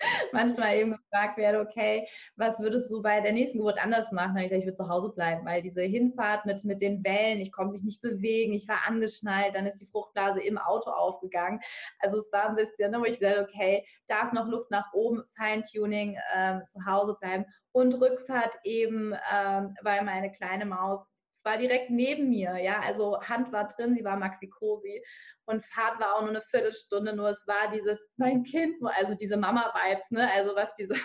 manchmal 0.32 0.76
eben 0.76 0.92
gefragt 0.92 1.38
werde, 1.38 1.60
okay, 1.60 2.06
was 2.36 2.60
würdest 2.60 2.90
du 2.90 3.02
bei 3.02 3.20
der 3.20 3.32
nächsten 3.32 3.58
Geburt 3.58 3.82
anders 3.82 4.12
machen? 4.12 4.34
Dann 4.34 4.36
habe 4.36 4.44
ich 4.44 4.50
gesagt, 4.50 4.60
ich 4.60 4.66
würde 4.66 4.76
zu 4.76 4.88
Hause 4.88 5.10
bleiben, 5.10 5.44
weil 5.46 5.62
diese 5.62 5.82
Hinfahrt 5.82 6.46
mit, 6.46 6.64
mit 6.64 6.80
den 6.80 7.04
Wellen, 7.04 7.40
ich 7.40 7.52
konnte 7.52 7.72
mich 7.72 7.82
nicht 7.82 8.02
bewegen, 8.02 8.52
ich 8.52 8.68
war 8.68 8.86
angeschnallt, 8.86 9.54
dann 9.54 9.66
ist 9.66 9.80
die 9.80 9.86
Fruchtblase 9.86 10.40
im 10.40 10.58
Auto 10.58 10.90
aufgegangen. 10.90 11.60
Also 12.00 12.18
es 12.18 12.32
war 12.32 12.48
ein 12.48 12.56
bisschen, 12.56 12.90
ne, 12.90 13.00
wo 13.00 13.04
ich 13.04 13.18
gesagt 13.18 13.38
okay, 13.38 13.84
da 14.06 14.22
ist 14.22 14.34
noch 14.34 14.46
Luft 14.46 14.70
nach 14.70 14.92
oben, 14.92 15.22
Feintuning, 15.36 16.18
ähm, 16.34 16.62
zu 16.66 16.84
Hause 16.84 17.16
bleiben 17.20 17.44
und 17.72 17.94
Rückfahrt 17.94 18.56
eben, 18.64 19.14
ähm, 19.32 19.76
weil 19.82 20.04
meine 20.04 20.32
kleine 20.32 20.66
Maus 20.66 21.00
es 21.38 21.44
war 21.44 21.56
direkt 21.56 21.90
neben 21.90 22.30
mir, 22.30 22.56
ja, 22.56 22.80
also 22.80 23.20
Hand 23.22 23.52
war 23.52 23.68
drin, 23.68 23.94
sie 23.94 24.04
war 24.04 24.16
Maxi-Cosi 24.16 25.04
und 25.46 25.64
Fahrt 25.64 26.00
war 26.00 26.16
auch 26.16 26.22
nur 26.22 26.30
eine 26.30 26.42
Viertelstunde, 26.42 27.14
nur 27.14 27.28
es 27.28 27.46
war 27.46 27.70
dieses, 27.72 28.04
mein 28.16 28.42
Kind, 28.42 28.74
also 28.82 29.14
diese 29.14 29.36
Mama-Vibes, 29.36 30.10
ne, 30.10 30.28
also 30.32 30.56
was 30.56 30.74
diese 30.74 30.96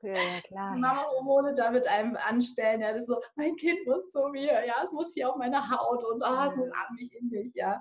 Ja, 0.00 0.40
klar. 0.46 0.76
Mama-Hormone 0.76 1.52
da 1.54 1.70
mit 1.70 1.86
einem 1.86 2.16
anstellen, 2.16 2.80
ja, 2.80 2.92
das 2.92 3.02
ist 3.02 3.08
so, 3.08 3.20
mein 3.36 3.56
Kind 3.56 3.86
muss 3.86 4.08
zu 4.08 4.26
mir, 4.28 4.64
ja, 4.66 4.82
es 4.84 4.92
muss 4.92 5.12
hier 5.12 5.28
auf 5.28 5.36
meine 5.36 5.60
Haut 5.70 6.02
und 6.02 6.22
oh, 6.22 6.48
es 6.48 6.56
muss 6.56 6.70
an 6.70 6.94
mich, 6.94 7.14
in 7.14 7.28
mich, 7.28 7.52
ja, 7.54 7.78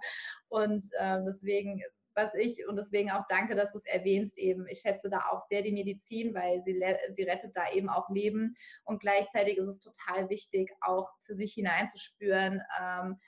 und 0.50 0.86
ähm, 1.00 1.24
deswegen, 1.26 1.82
was 2.16 2.34
ich, 2.36 2.68
und 2.68 2.76
deswegen 2.76 3.12
auch 3.12 3.26
danke, 3.30 3.56
dass 3.56 3.72
du 3.72 3.78
es 3.78 3.86
erwähnst 3.86 4.38
eben, 4.38 4.68
ich 4.68 4.80
schätze 4.80 5.10
da 5.10 5.26
auch 5.32 5.42
sehr 5.50 5.62
die 5.62 5.72
Medizin, 5.72 6.34
weil 6.34 6.62
sie, 6.64 6.82
sie 7.12 7.24
rettet 7.24 7.56
da 7.56 7.72
eben 7.72 7.90
auch 7.90 8.10
Leben. 8.10 8.56
Und 8.84 9.00
gleichzeitig 9.00 9.58
ist 9.58 9.68
es 9.68 9.80
total 9.80 10.30
wichtig, 10.30 10.72
auch 10.82 11.10
für 11.24 11.36
sich 11.36 11.54
hineinzuspüren, 11.54 12.62
ähm, 12.80 13.20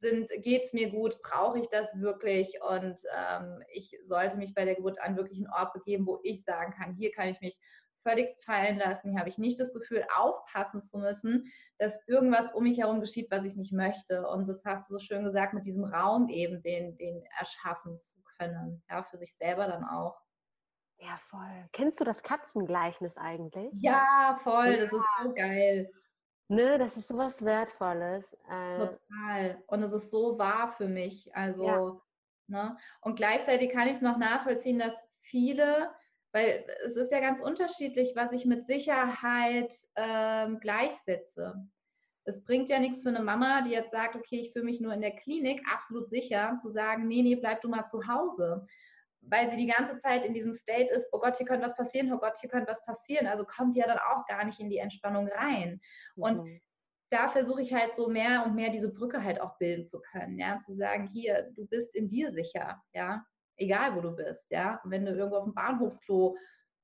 sind, 0.00 0.28
geht 0.42 0.64
es 0.64 0.72
mir 0.72 0.90
gut, 0.90 1.20
brauche 1.22 1.58
ich 1.58 1.68
das 1.68 1.98
wirklich? 2.00 2.60
Und 2.62 3.00
ähm, 3.16 3.62
ich 3.72 3.96
sollte 4.02 4.36
mich 4.36 4.54
bei 4.54 4.64
der 4.64 4.74
Geburt 4.74 5.00
an 5.00 5.16
wirklich 5.16 5.38
einen 5.38 5.52
Ort 5.52 5.72
begeben, 5.72 6.06
wo 6.06 6.20
ich 6.22 6.42
sagen 6.42 6.72
kann, 6.72 6.94
hier 6.94 7.10
kann 7.12 7.28
ich 7.28 7.40
mich 7.40 7.58
völlig 8.06 8.28
fallen 8.44 8.76
lassen, 8.76 9.10
hier 9.10 9.18
habe 9.18 9.28
ich 9.28 9.38
nicht 9.38 9.58
das 9.58 9.72
Gefühl, 9.74 10.06
aufpassen 10.14 10.80
zu 10.80 10.98
müssen, 10.98 11.50
dass 11.78 12.06
irgendwas 12.06 12.52
um 12.52 12.62
mich 12.62 12.78
herum 12.78 13.00
geschieht, 13.00 13.30
was 13.30 13.44
ich 13.44 13.56
nicht 13.56 13.72
möchte. 13.72 14.28
Und 14.28 14.46
das 14.48 14.64
hast 14.64 14.88
du 14.88 14.94
so 14.94 14.98
schön 15.00 15.24
gesagt, 15.24 15.54
mit 15.54 15.66
diesem 15.66 15.84
Raum 15.84 16.28
eben, 16.28 16.62
den, 16.62 16.96
den 16.96 17.24
erschaffen 17.38 17.98
zu 17.98 18.14
können, 18.38 18.82
ja, 18.88 19.02
für 19.02 19.16
sich 19.16 19.36
selber 19.36 19.66
dann 19.66 19.84
auch. 19.84 20.16
Ja, 20.98 21.16
voll. 21.18 21.68
Kennst 21.72 22.00
du 22.00 22.04
das 22.04 22.22
Katzengleichnis 22.22 23.16
eigentlich? 23.16 23.72
Ja, 23.80 24.38
voll, 24.42 24.76
das 24.76 24.92
ist 24.92 25.04
so 25.22 25.34
geil. 25.34 25.90
Ne, 26.48 26.78
das 26.78 26.96
ist 26.96 27.08
sowas 27.08 27.44
Wertvolles. 27.44 28.32
Äh, 28.48 28.76
Total. 28.78 29.62
Und 29.66 29.82
es 29.82 29.92
ist 29.92 30.10
so 30.10 30.38
wahr 30.38 30.72
für 30.72 30.86
mich. 30.86 31.34
Also, 31.34 31.66
Ja. 31.66 32.00
ne? 32.46 32.76
Und 33.00 33.16
gleichzeitig 33.16 33.72
kann 33.72 33.88
ich 33.88 33.94
es 33.94 34.00
noch 34.00 34.16
nachvollziehen, 34.16 34.78
dass 34.78 35.02
viele, 35.20 35.92
weil 36.36 36.66
es 36.84 36.96
ist 36.96 37.10
ja 37.10 37.20
ganz 37.20 37.40
unterschiedlich, 37.40 38.12
was 38.14 38.30
ich 38.30 38.44
mit 38.44 38.66
Sicherheit 38.66 39.72
ähm, 39.94 40.60
gleichsetze. 40.60 41.66
Es 42.24 42.44
bringt 42.44 42.68
ja 42.68 42.78
nichts 42.78 43.00
für 43.00 43.08
eine 43.08 43.22
Mama, 43.22 43.62
die 43.62 43.70
jetzt 43.70 43.90
sagt, 43.90 44.16
okay, 44.16 44.40
ich 44.40 44.52
fühle 44.52 44.66
mich 44.66 44.78
nur 44.78 44.92
in 44.92 45.00
der 45.00 45.16
Klinik 45.16 45.62
absolut 45.72 46.06
sicher, 46.08 46.58
zu 46.60 46.68
sagen, 46.68 47.08
nee, 47.08 47.22
nee, 47.22 47.36
bleib 47.36 47.62
du 47.62 47.70
mal 47.70 47.86
zu 47.86 48.06
Hause. 48.06 48.66
Weil 49.22 49.50
sie 49.50 49.56
die 49.56 49.66
ganze 49.66 49.96
Zeit 49.96 50.26
in 50.26 50.34
diesem 50.34 50.52
State 50.52 50.92
ist, 50.92 51.08
oh 51.12 51.20
Gott, 51.20 51.38
hier 51.38 51.46
könnte 51.46 51.64
was 51.64 51.74
passieren, 51.74 52.12
oh 52.12 52.18
Gott, 52.18 52.36
hier 52.38 52.50
könnte 52.50 52.70
was 52.70 52.84
passieren. 52.84 53.26
Also 53.26 53.44
kommt 53.46 53.72
sie 53.72 53.80
ja 53.80 53.86
dann 53.86 53.98
auch 53.98 54.26
gar 54.26 54.44
nicht 54.44 54.60
in 54.60 54.68
die 54.68 54.76
Entspannung 54.76 55.28
rein. 55.28 55.80
Und 56.16 56.44
mhm. 56.44 56.60
da 57.08 57.28
versuche 57.28 57.62
ich 57.62 57.72
halt 57.72 57.94
so 57.94 58.10
mehr 58.10 58.44
und 58.44 58.54
mehr 58.54 58.68
diese 58.68 58.92
Brücke 58.92 59.24
halt 59.24 59.40
auch 59.40 59.56
bilden 59.56 59.86
zu 59.86 60.02
können, 60.02 60.38
ja, 60.38 60.58
zu 60.58 60.74
sagen, 60.74 61.08
hier, 61.08 61.50
du 61.54 61.66
bist 61.66 61.94
in 61.94 62.10
dir 62.10 62.30
sicher, 62.30 62.82
ja, 62.92 63.24
egal 63.56 63.94
wo 63.96 64.00
du 64.00 64.12
bist, 64.12 64.50
ja, 64.50 64.80
und 64.84 64.90
wenn 64.90 65.04
du 65.06 65.12
irgendwo 65.12 65.36
auf 65.38 65.44
dem 65.44 65.54
Bahnhofsklo 65.54 66.36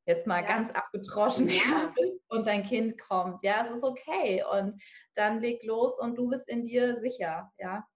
jetzt 0.07 0.27
mal 0.27 0.43
Ja. 0.43 0.49
ganz 0.49 0.71
abgetroschen 0.73 1.49
Ja. 1.49 1.93
und 2.29 2.47
dein 2.47 2.65
Kind 2.65 2.99
kommt, 2.99 3.43
ja, 3.45 3.65
es 3.65 3.71
ist 3.71 3.85
okay 3.85 4.43
und 4.53 4.81
dann 5.15 5.41
leg 5.41 5.63
los 5.65 5.99
und 5.99 6.17
du 6.17 6.29
bist 6.29 6.49
in 6.49 6.65
dir 6.65 6.97
sicher, 6.97 7.53
ja. 7.59 7.87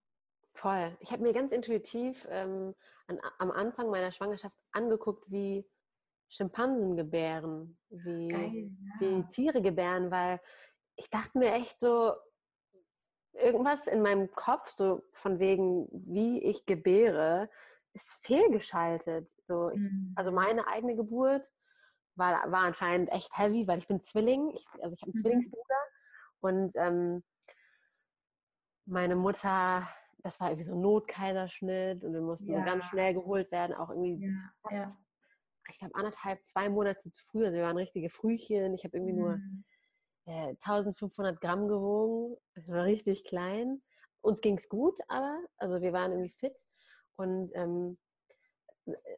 Voll. 0.54 0.96
Ich 1.00 1.10
habe 1.12 1.22
mir 1.22 1.32
ganz 1.34 1.52
intuitiv 1.52 2.26
ähm, 2.30 2.74
an, 3.08 3.20
am 3.38 3.50
Anfang 3.50 3.90
meiner 3.90 4.10
Schwangerschaft 4.12 4.56
angeguckt, 4.72 5.24
wie 5.30 5.68
Schimpansen 6.28 6.96
gebären, 6.96 7.78
wie, 7.90 8.28
Geil, 8.28 8.70
wie 9.00 9.18
ja. 9.18 9.22
Tiere 9.30 9.62
gebären, 9.62 10.10
weil 10.10 10.40
ich 10.96 11.10
dachte 11.10 11.38
mir 11.38 11.52
echt 11.52 11.78
so, 11.78 12.14
irgendwas 13.34 13.86
in 13.86 14.00
meinem 14.02 14.30
Kopf, 14.30 14.70
so 14.70 15.02
von 15.12 15.38
wegen, 15.38 15.88
wie 15.92 16.42
ich 16.42 16.64
gebäre, 16.66 17.50
ist 17.96 18.24
fehlgeschaltet. 18.24 19.28
So, 19.42 19.70
ich, 19.70 19.80
also 20.14 20.30
Mhm. 20.30 20.35
meine 20.37 20.66
eigene 20.68 20.96
Geburt 20.96 21.48
war, 22.14 22.50
war 22.50 22.61
anscheinend 22.62 23.11
echt 23.11 23.37
heavy, 23.37 23.66
weil 23.66 23.78
ich 23.78 23.88
bin 23.88 24.02
Zwilling, 24.02 24.50
ich, 24.54 24.66
also 24.82 24.94
ich 24.94 25.02
habe 25.02 25.11
einen 25.11 25.14
Mhm. 25.14 25.20
Zwillingsbruder 25.22 25.80
und 26.40 26.72
ähm, 26.76 27.24
meine 28.87 29.16
Mutter, 29.16 29.88
das 30.18 30.38
war 30.40 30.48
irgendwie 30.50 30.64
so 30.64 30.74
ein 30.74 30.80
Notkaiserschnitt 30.80 32.04
und 32.04 32.12
wir 32.12 32.20
mussten 32.20 32.54
so 32.54 32.62
ganz 32.62 32.85
Ja. 32.85 32.90
schnell 32.90 33.14
geholt 33.14 33.50
werden, 33.50 33.74
auch 33.74 33.90
irgendwie, 33.90 34.22
Ja, 34.24 34.30
ja. 34.70 34.82
fast, 34.85 35.00
ich 35.68 35.78
glaube, 35.78 35.94
anderthalb, 35.96 36.44
zwei 36.44 36.68
Monate 36.68 37.11
zu 37.11 37.22
früh. 37.24 37.44
Also 37.44 37.56
wir 37.56 37.64
waren 37.64 37.76
richtige 37.76 38.09
Frühchen. 38.11 38.74
Ich 38.74 38.85
habe 38.85 38.96
irgendwie 38.96 39.14
nur 39.14 39.37
Mhm. 39.38 39.64
äh, 40.26 40.54
1500 40.56 41.40
Gramm 41.40 41.66
gewogen. 41.68 42.37
Es 42.54 42.68
war 42.68 42.85
richtig 42.85 43.24
klein. 43.24 43.82
Uns 44.20 44.40
ging 44.40 44.56
es 44.59 44.68
gut, 44.68 44.98
aber, 45.09 45.40
also 45.56 45.80
wir 45.80 45.92
waren 45.92 46.12
irgendwie 46.12 46.30
fit. 46.30 46.56
Und 47.16 47.50
ähm, 47.55 47.98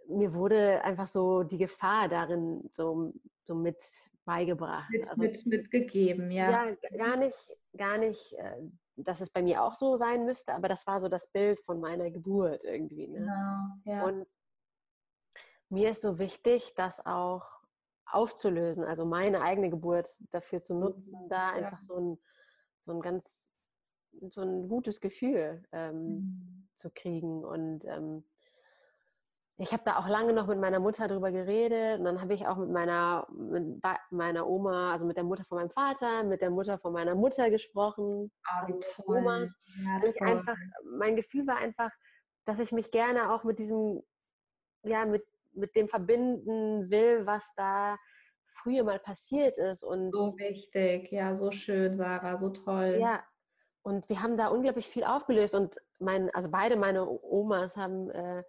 mir 0.09 0.33
wurde 0.35 0.83
einfach 0.83 1.07
so 1.07 1.43
die 1.43 1.59
Gefahr 1.59 2.09
darin 2.09 2.69
so, 2.73 3.13
so 3.45 3.55
mit 3.55 3.83
beigebracht. 4.25 4.91
Mit, 4.91 5.09
also, 5.09 5.23
mit, 5.23 5.47
mitgegeben, 5.47 6.31
ja. 6.31 6.67
Ja, 6.67 6.77
gar 6.97 7.17
nicht, 7.17 7.57
gar 7.77 7.99
nicht, 7.99 8.35
äh, 8.35 8.57
dass 8.97 9.21
es 9.21 9.31
bei 9.31 9.43
mir 9.43 9.63
auch 9.63 9.75
so 9.75 9.97
sein 9.97 10.25
müsste, 10.25 10.55
aber 10.55 10.69
das 10.69 10.87
war 10.87 11.01
so 11.01 11.09
das 11.09 11.27
Bild 11.29 11.61
von 11.61 11.81
meiner 11.81 12.11
Geburt 12.11 12.63
irgendwie. 12.65 13.09
Ne? 13.09 13.21
Genau, 13.21 13.97
ja. 13.97 14.05
Und 14.05 14.27
mir 15.71 15.91
ist 15.91 16.03
so 16.03 16.19
wichtig, 16.19 16.75
das 16.77 17.05
auch 17.05 17.47
aufzulösen, 18.07 18.85
also 18.85 19.05
meine 19.05 19.43
eigene 19.43 19.71
Geburt 19.71 20.09
dafür 20.31 20.63
zu 20.63 20.75
nutzen, 20.75 21.25
mhm, 21.25 21.29
da 21.29 21.51
einfach 21.51 21.81
so 21.87 21.97
ein, 21.97 22.19
so 22.85 22.93
ein 22.93 23.01
ganz, 23.01 23.51
so 24.31 24.43
ein 24.43 24.69
gutes 24.69 25.01
Gefühl 25.01 25.63
ähm, 25.73 26.03
mhm. 26.03 26.69
zu 26.77 26.91
kriegen. 26.91 27.45
Und 27.45 27.85
ähm, 27.85 28.25
ich 29.61 29.73
habe 29.73 29.83
da 29.85 29.99
auch 29.99 30.09
lange 30.09 30.33
noch 30.33 30.47
mit 30.47 30.61
meiner 30.61 30.79
Mutter 30.79 31.09
darüber 31.09 31.33
geredet 31.33 31.99
und 31.99 32.05
dann 32.05 32.21
habe 32.21 32.33
ich 32.33 32.47
auch 32.47 32.57
mit 32.57 32.71
meiner, 32.71 33.27
mit 33.31 33.83
meiner 34.11 34.47
Oma, 34.47 34.93
also 34.93 35.05
mit 35.05 35.17
der 35.17 35.25
Mutter 35.25 35.45
von 35.45 35.59
meinem 35.59 35.71
Vater, 35.71 36.23
mit 36.23 36.43
der 36.43 36.51
Mutter 36.51 36.79
von 36.79 36.93
meiner 36.93 37.17
Mutter 37.17 37.51
gesprochen. 37.51 38.31
Oh, 38.31 38.67
wie 38.69 38.75
also 38.75 38.89
toll. 39.03 39.17
Omas. 39.19 39.53
Ja, 39.85 40.09
ich 40.09 40.23
einfach, 40.23 40.57
mein 40.85 41.17
Gefühl 41.17 41.47
war 41.49 41.57
einfach, 41.57 41.91
dass 42.45 42.61
ich 42.61 42.71
mich 42.71 42.93
gerne 42.93 43.33
auch 43.33 43.43
mit 43.43 43.59
diesem, 43.59 44.01
ja, 44.85 45.05
mit, 45.05 45.25
mit 45.53 45.75
dem 45.75 45.89
verbinden 45.89 46.89
will, 46.89 47.27
was 47.27 47.53
da 47.57 47.97
früher 48.47 48.85
mal 48.85 49.01
passiert 49.01 49.59
ist. 49.59 49.83
Und 49.83 50.15
so 50.15 50.39
wichtig, 50.39 51.11
ja, 51.11 51.35
so 51.35 51.51
schön, 51.51 51.97
Sarah, 51.97 52.39
so 52.39 52.51
toll. 52.51 52.97
Ja, 53.01 53.25
und 53.83 54.09
wir 54.09 54.23
haben 54.23 54.37
da 54.37 54.49
unglaublich 54.49 54.89
viel 54.89 55.05
aufgelöst 55.05 55.55
und 55.55 55.75
mein, 55.99 56.33
also 56.35 56.51
beide 56.51 56.77
meine 56.77 57.09
Omas 57.09 57.77
haben 57.77 58.11
äh, 58.11 58.43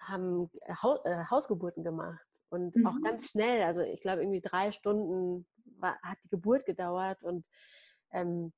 haben 0.00 0.50
äh, 0.62 0.72
äh, 0.72 1.24
Hausgeburten 1.30 1.84
gemacht 1.84 2.26
und 2.48 2.74
mhm. 2.76 2.86
auch 2.86 3.00
ganz 3.02 3.30
schnell. 3.30 3.62
Also 3.62 3.82
ich 3.82 4.00
glaube, 4.00 4.22
irgendwie 4.22 4.40
drei 4.40 4.72
Stunden 4.72 5.46
war, 5.78 5.98
hat 6.02 6.18
die 6.24 6.30
Geburt 6.30 6.64
gedauert 6.64 7.22
und 7.22 7.44
ähm, 8.12 8.52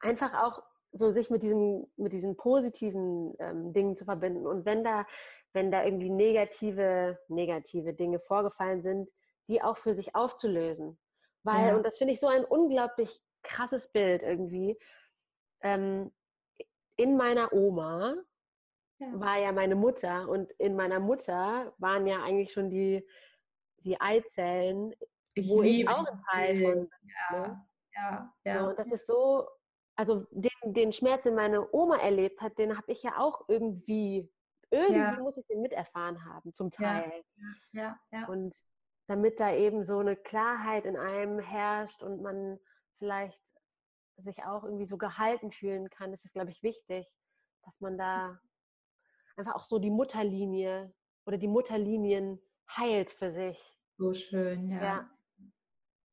einfach 0.00 0.34
auch 0.42 0.62
so 0.92 1.10
sich 1.10 1.30
mit 1.30 1.42
diesem 1.42 1.86
mit 1.96 2.12
diesen 2.12 2.36
positiven 2.36 3.34
ähm, 3.38 3.72
Dingen 3.72 3.96
zu 3.96 4.04
verbinden 4.04 4.46
und 4.46 4.66
wenn 4.66 4.84
da 4.84 5.06
wenn 5.54 5.70
da 5.70 5.84
irgendwie 5.84 6.10
negative 6.10 7.18
negative 7.28 7.94
Dinge 7.94 8.20
vorgefallen 8.20 8.82
sind, 8.82 9.08
die 9.48 9.62
auch 9.62 9.76
für 9.78 9.94
sich 9.94 10.14
aufzulösen, 10.14 10.98
weil 11.44 11.68
ja. 11.68 11.76
und 11.76 11.86
das 11.86 11.96
finde 11.96 12.12
ich 12.12 12.20
so 12.20 12.26
ein 12.26 12.44
unglaublich 12.44 13.22
krasses 13.42 13.88
Bild 13.88 14.22
irgendwie 14.22 14.78
ähm, 15.62 16.12
in 16.96 17.16
meiner 17.16 17.52
Oma 17.52 18.14
ja. 18.98 19.20
war 19.20 19.38
ja 19.38 19.52
meine 19.52 19.74
Mutter 19.74 20.28
und 20.28 20.50
in 20.52 20.76
meiner 20.76 21.00
Mutter 21.00 21.72
waren 21.78 22.06
ja 22.06 22.22
eigentlich 22.22 22.52
schon 22.52 22.70
die, 22.70 23.06
die 23.78 24.00
Eizellen, 24.00 24.94
ich 25.34 25.48
wo 25.48 25.62
ich 25.62 25.88
auch 25.88 26.06
ein 26.06 26.18
Teil 26.30 26.56
von 26.58 26.74
bin. 26.74 26.90
Ja, 27.02 27.38
ne? 27.38 27.66
ja, 27.94 28.34
ja. 28.44 28.60
So, 28.60 28.68
und 28.70 28.78
das 28.78 28.92
ist 28.92 29.06
so, 29.06 29.48
also 29.96 30.26
den, 30.30 30.74
den 30.74 30.92
Schmerz, 30.92 31.24
den 31.24 31.34
meine 31.34 31.72
Oma 31.72 31.96
erlebt 31.96 32.40
hat, 32.40 32.58
den 32.58 32.76
habe 32.76 32.92
ich 32.92 33.02
ja 33.02 33.18
auch 33.18 33.48
irgendwie, 33.48 34.30
irgendwie 34.70 35.00
ja. 35.00 35.18
muss 35.20 35.38
ich 35.38 35.46
den 35.46 35.62
miterfahren 35.62 36.24
haben, 36.24 36.52
zum 36.54 36.70
Teil. 36.70 37.24
Ja, 37.36 37.46
ja. 37.72 38.00
ja. 38.12 38.26
Und 38.28 38.54
damit 39.06 39.40
da 39.40 39.52
eben 39.52 39.84
so 39.84 39.98
eine 39.98 40.16
Klarheit 40.16 40.84
in 40.84 40.96
einem 40.96 41.38
herrscht 41.38 42.02
und 42.02 42.22
man 42.22 42.58
vielleicht 42.98 43.42
sich 44.18 44.44
auch 44.44 44.64
irgendwie 44.64 44.86
so 44.86 44.98
gehalten 44.98 45.50
fühlen 45.50 45.88
kann, 45.90 46.12
ist 46.12 46.24
es, 46.24 46.32
glaube 46.32 46.50
ich, 46.50 46.62
wichtig, 46.62 47.06
dass 47.64 47.80
man 47.80 47.98
da 47.98 48.40
einfach 49.36 49.54
auch 49.54 49.64
so 49.64 49.78
die 49.78 49.90
Mutterlinie 49.90 50.94
oder 51.26 51.38
die 51.38 51.48
Mutterlinien 51.48 52.40
heilt 52.68 53.10
für 53.10 53.32
sich. 53.32 53.60
So 53.98 54.12
schön, 54.12 54.68
ja. 54.68 54.82
ja. 54.82 55.10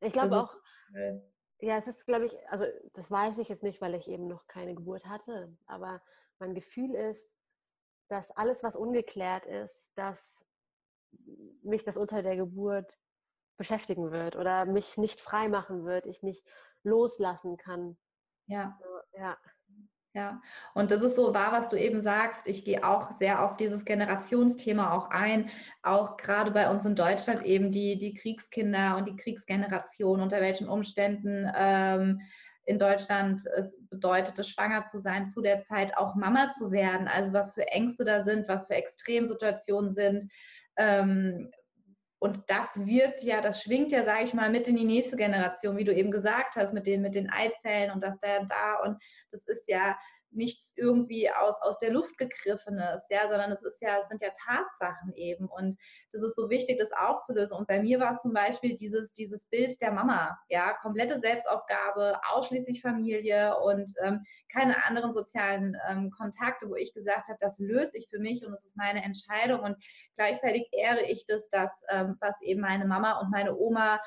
Ich 0.02 0.14
glaube 0.14 0.38
auch, 0.38 0.56
schön. 0.92 1.22
ja, 1.60 1.78
es 1.78 1.88
ist, 1.88 2.06
glaube 2.06 2.26
ich, 2.26 2.50
also 2.50 2.66
das 2.94 3.12
weiß 3.12 3.38
ich 3.40 3.50
jetzt 3.50 3.64
nicht, 3.64 3.82
weil 3.82 3.96
ich 3.96 4.08
eben 4.08 4.28
noch 4.28 4.48
keine 4.48 4.76
Geburt 4.76 5.06
hatte, 5.06 5.56
aber 5.66 6.02
mein 6.40 6.56
Gefühl 6.56 6.96
ist, 6.96 7.34
dass 8.08 8.32
alles, 8.32 8.64
was 8.64 8.76
ungeklärt 8.76 9.46
ist, 9.46 9.92
dass 9.96 10.46
mich 11.64 11.84
das 11.84 11.98
unter 11.98 12.22
der 12.24 12.38
Geburt 12.38 12.98
beschäftigen 13.58 14.12
wird 14.12 14.36
oder 14.36 14.66
mich 14.66 14.98
nicht 14.98 15.20
frei 15.20 15.50
machen 15.50 15.86
wird, 15.86 16.06
ich 16.06 16.24
nicht 16.24 16.46
loslassen 16.84 17.58
kann. 17.58 17.98
Ja. 18.48 18.78
Ja. 19.18 19.38
Ja, 20.16 20.42
und 20.74 20.90
das 20.90 21.04
ist 21.04 21.16
so 21.16 21.36
wahr, 21.36 21.52
was 21.52 21.70
du 21.70 21.78
eben 21.78 22.02
sagst. 22.02 22.48
Ich 22.48 22.66
gehe 22.66 22.84
auch 22.84 23.12
sehr 23.12 23.44
auf 23.44 23.58
dieses 23.58 23.86
Generationsthema 23.86 24.92
auch 24.92 25.12
ein, 25.12 25.52
auch 25.84 26.18
gerade 26.18 26.50
bei 26.50 26.70
uns 26.72 26.84
in 26.84 26.96
Deutschland 26.96 27.46
eben 27.46 27.72
die, 27.72 28.00
die 28.00 28.16
Kriegskinder 28.16 28.98
und 28.98 29.08
die 29.08 29.16
Kriegsgeneration, 29.16 30.20
unter 30.20 30.42
welchen 30.42 30.68
Umständen 30.68 31.48
ähm, 31.56 32.22
in 32.66 32.80
Deutschland 32.80 33.42
es 33.56 33.78
bedeutet, 33.92 34.38
es 34.40 34.50
schwanger 34.50 34.84
zu 34.84 35.00
sein, 35.00 35.28
zu 35.28 35.42
der 35.42 35.60
Zeit 35.60 35.96
auch 35.96 36.16
Mama 36.16 36.50
zu 36.50 36.72
werden, 36.72 37.08
also 37.08 37.32
was 37.32 37.54
für 37.54 37.68
Ängste 37.68 38.04
da 38.04 38.22
sind, 38.22 38.48
was 38.48 38.66
für 38.66 38.76
Extremsituationen 38.76 39.92
sind. 39.92 40.26
Ähm, 40.76 41.52
und 42.20 42.42
das 42.48 42.86
wirkt 42.86 43.24
ja, 43.24 43.40
das 43.40 43.64
schwingt 43.64 43.94
ja, 43.94 44.04
sage 44.04 44.24
ich 44.26 44.34
mal, 44.34 44.50
mit 44.50 44.68
in 44.68 44.76
die 44.76 44.86
nächste 44.86 45.16
Generation, 45.16 45.78
wie 45.78 45.86
du 45.86 45.94
eben 45.94 46.12
gesagt 46.12 46.58
hast, 46.58 46.74
mit 46.74 46.86
den, 46.86 47.02
mit 47.02 47.16
den 47.16 47.30
Eizellen 47.30 47.92
und 47.92 48.04
das 48.04 48.20
da, 48.20 48.44
da. 48.44 48.76
Und 48.84 49.02
das 49.32 49.48
ist 49.48 49.70
ja 49.70 49.98
nichts 50.32 50.74
irgendwie 50.76 51.30
aus, 51.30 51.56
aus 51.62 51.78
der 51.80 51.92
Luft 51.92 52.18
gegriffenes, 52.18 53.06
ja, 53.10 53.28
sondern 53.28 53.52
es 53.52 53.64
ist 53.64 53.82
ja, 53.82 53.98
es 54.00 54.08
sind 54.08 54.22
ja 54.22 54.30
Tatsachen 54.46 55.14
eben. 55.14 55.48
Und 55.48 55.78
das 56.12 56.24
ist 56.24 56.36
so 56.36 56.50
wichtig, 56.50 56.78
das 56.78 56.92
aufzulösen. 56.92 57.58
Und 57.58 57.68
bei 57.68 57.82
mir 57.82 58.00
war 58.00 58.12
es 58.12 58.22
zum 58.22 58.34
Beispiel 58.34 58.76
dieses, 58.76 59.14
dieses 59.14 59.46
Bild 59.46 59.80
der 59.82 59.92
Mama, 59.92 60.38
ja, 60.50 60.74
komplette 60.82 61.20
Selbstaufgabe, 61.20 62.20
ausschließlich 62.32 62.82
Familie 62.82 63.58
und 63.60 63.92
ähm, 64.02 64.24
keine 64.52 64.84
anderen 64.86 65.14
sozialen 65.14 65.76
ähm, 65.90 66.12
Kontakte, 66.12 66.70
wo 66.70 66.76
ich 66.76 66.94
gesagt 66.94 67.28
habe, 67.28 67.40
das 67.42 67.60
löse 67.60 67.98
ich 67.98 68.08
für 68.10 68.20
mich 68.20 68.46
und 68.46 68.54
es 68.54 68.66
ist 68.66 68.78
meine 68.78 69.04
Entscheidung. 69.04 69.62
Und 69.62 69.78
gleichzeitig 70.16 70.70
ehre 70.72 71.04
ich 71.04 71.26
das, 71.26 71.50
dass, 71.50 71.84
ähm, 71.90 72.18
was 72.20 72.42
eben 72.42 72.62
meine 72.62 72.86
Mama 72.86 73.20
und 73.20 73.32
meine 73.32 73.56
Oma 73.58 74.00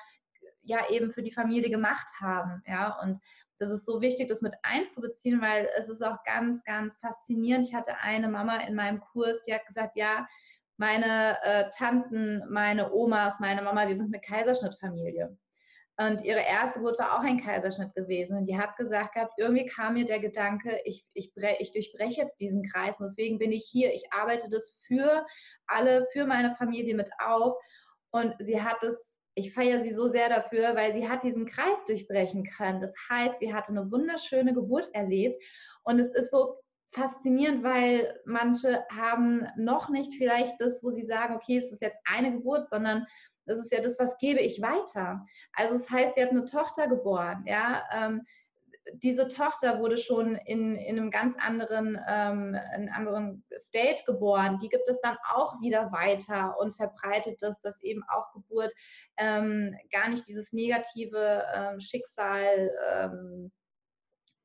ja 0.62 0.88
eben 0.90 1.12
für 1.12 1.22
die 1.22 1.32
Familie 1.32 1.70
gemacht 1.70 2.08
haben, 2.20 2.62
ja, 2.66 2.98
und 3.00 3.20
das 3.62 3.70
ist 3.70 3.86
so 3.86 4.00
wichtig, 4.00 4.26
das 4.26 4.42
mit 4.42 4.54
einzubeziehen, 4.64 5.40
weil 5.40 5.70
es 5.78 5.88
ist 5.88 6.02
auch 6.02 6.16
ganz, 6.24 6.64
ganz 6.64 6.96
faszinierend. 6.96 7.64
Ich 7.64 7.74
hatte 7.74 7.96
eine 8.00 8.26
Mama 8.26 8.56
in 8.66 8.74
meinem 8.74 9.00
Kurs, 9.00 9.40
die 9.42 9.54
hat 9.54 9.64
gesagt, 9.66 9.96
ja, 9.96 10.26
meine 10.78 11.38
äh, 11.44 11.70
Tanten, 11.70 12.42
meine 12.48 12.92
Omas, 12.92 13.38
meine 13.38 13.62
Mama, 13.62 13.86
wir 13.86 13.94
sind 13.94 14.12
eine 14.12 14.20
Kaiserschnittfamilie. 14.20 15.38
Und 15.96 16.24
ihre 16.24 16.40
erste 16.40 16.80
Geburt 16.80 16.98
war 16.98 17.16
auch 17.16 17.22
ein 17.22 17.40
Kaiserschnitt 17.40 17.94
gewesen. 17.94 18.38
Und 18.38 18.46
die 18.46 18.58
hat 18.58 18.74
gesagt 18.76 19.14
gehabt, 19.14 19.34
irgendwie 19.36 19.66
kam 19.66 19.94
mir 19.94 20.06
der 20.06 20.18
Gedanke, 20.18 20.80
ich, 20.84 21.06
ich, 21.14 21.32
ich 21.36 21.72
durchbreche 21.72 22.20
jetzt 22.20 22.40
diesen 22.40 22.64
Kreis 22.64 22.98
und 22.98 23.06
deswegen 23.06 23.38
bin 23.38 23.52
ich 23.52 23.64
hier. 23.70 23.94
Ich 23.94 24.12
arbeite 24.12 24.48
das 24.48 24.80
für 24.88 25.24
alle, 25.68 26.08
für 26.12 26.26
meine 26.26 26.52
Familie 26.56 26.96
mit 26.96 27.10
auf. 27.24 27.56
Und 28.10 28.34
sie 28.40 28.60
hat 28.60 28.82
es 28.82 29.11
ich 29.34 29.54
feiere 29.54 29.80
sie 29.80 29.94
so 29.94 30.08
sehr 30.08 30.28
dafür, 30.28 30.74
weil 30.74 30.92
sie 30.92 31.08
hat 31.08 31.24
diesen 31.24 31.46
Kreis 31.46 31.84
durchbrechen 31.86 32.44
können. 32.44 32.80
Das 32.80 32.94
heißt, 33.08 33.38
sie 33.38 33.54
hatte 33.54 33.70
eine 33.70 33.90
wunderschöne 33.90 34.52
Geburt 34.52 34.90
erlebt 34.94 35.42
und 35.84 35.98
es 35.98 36.12
ist 36.12 36.30
so 36.30 36.56
faszinierend, 36.92 37.64
weil 37.64 38.20
manche 38.26 38.84
haben 38.90 39.46
noch 39.56 39.88
nicht 39.88 40.12
vielleicht 40.14 40.60
das, 40.60 40.82
wo 40.82 40.90
sie 40.90 41.04
sagen, 41.04 41.34
okay, 41.34 41.56
es 41.56 41.72
ist 41.72 41.80
jetzt 41.80 41.98
eine 42.04 42.32
Geburt, 42.32 42.68
sondern 42.68 43.06
das 43.46 43.58
ist 43.58 43.72
ja 43.72 43.80
das, 43.80 43.98
was 43.98 44.18
gebe 44.18 44.40
ich 44.40 44.60
weiter. 44.60 45.24
Also 45.54 45.74
es 45.74 45.82
das 45.82 45.90
heißt, 45.90 46.14
sie 46.14 46.22
hat 46.22 46.30
eine 46.30 46.44
Tochter 46.44 46.86
geboren, 46.86 47.44
ja. 47.46 47.82
Ähm, 47.92 48.22
diese 48.94 49.28
Tochter 49.28 49.78
wurde 49.78 49.96
schon 49.96 50.36
in, 50.36 50.76
in 50.76 50.98
einem 50.98 51.10
ganz 51.10 51.36
anderen, 51.38 51.98
ähm, 52.08 52.56
in 52.76 52.88
anderen 52.88 53.44
State 53.56 54.04
geboren. 54.04 54.58
Die 54.58 54.68
gibt 54.68 54.88
es 54.88 55.00
dann 55.00 55.16
auch 55.32 55.60
wieder 55.60 55.92
weiter 55.92 56.56
und 56.58 56.76
verbreitet 56.76 57.40
das, 57.40 57.60
dass 57.60 57.80
eben 57.82 58.02
auch 58.08 58.32
Geburt 58.32 58.72
ähm, 59.18 59.76
gar 59.90 60.08
nicht 60.08 60.26
dieses 60.26 60.52
negative 60.52 61.44
ähm, 61.54 61.80
Schicksal 61.80 62.70
ähm, 62.92 63.52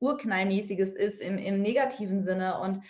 Urknallmäßiges 0.00 0.92
ist 0.92 1.20
im, 1.20 1.38
im 1.38 1.60
negativen 1.60 2.22
Sinne. 2.22 2.60
Und 2.60 2.82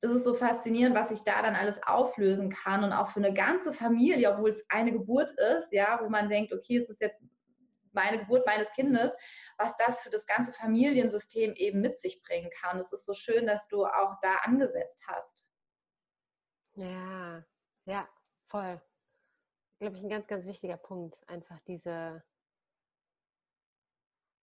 das 0.00 0.12
ist 0.12 0.24
so 0.24 0.34
faszinierend, 0.34 0.94
was 0.94 1.10
sich 1.10 1.24
da 1.24 1.42
dann 1.42 1.54
alles 1.54 1.82
auflösen 1.86 2.50
kann 2.50 2.84
und 2.84 2.92
auch 2.92 3.08
für 3.08 3.20
eine 3.20 3.34
ganze 3.34 3.72
Familie, 3.72 4.32
obwohl 4.32 4.50
es 4.50 4.64
eine 4.68 4.92
Geburt 4.92 5.32
ist, 5.56 5.72
ja, 5.72 6.00
wo 6.02 6.08
man 6.08 6.28
denkt, 6.28 6.52
okay, 6.52 6.78
es 6.78 6.88
ist 6.88 7.00
jetzt 7.00 7.20
meine 7.92 8.18
Geburt 8.18 8.46
meines 8.46 8.70
Kindes, 8.72 9.12
was 9.58 9.74
das 9.76 10.00
für 10.00 10.10
das 10.10 10.26
ganze 10.26 10.52
Familiensystem 10.52 11.54
eben 11.54 11.80
mit 11.80 11.98
sich 11.98 12.22
bringen 12.22 12.50
kann. 12.60 12.78
Es 12.78 12.92
ist 12.92 13.06
so 13.06 13.14
schön, 13.14 13.46
dass 13.46 13.68
du 13.68 13.84
auch 13.86 14.14
da 14.22 14.36
angesetzt 14.42 15.02
hast. 15.06 15.50
Ja, 16.74 17.44
ja, 17.86 18.08
voll. 18.48 18.80
Glaube 19.78 19.96
ich, 19.96 20.02
ein 20.02 20.08
ganz, 20.08 20.26
ganz 20.26 20.44
wichtiger 20.46 20.76
Punkt. 20.76 21.16
Einfach 21.28 21.58
diese, 21.66 22.22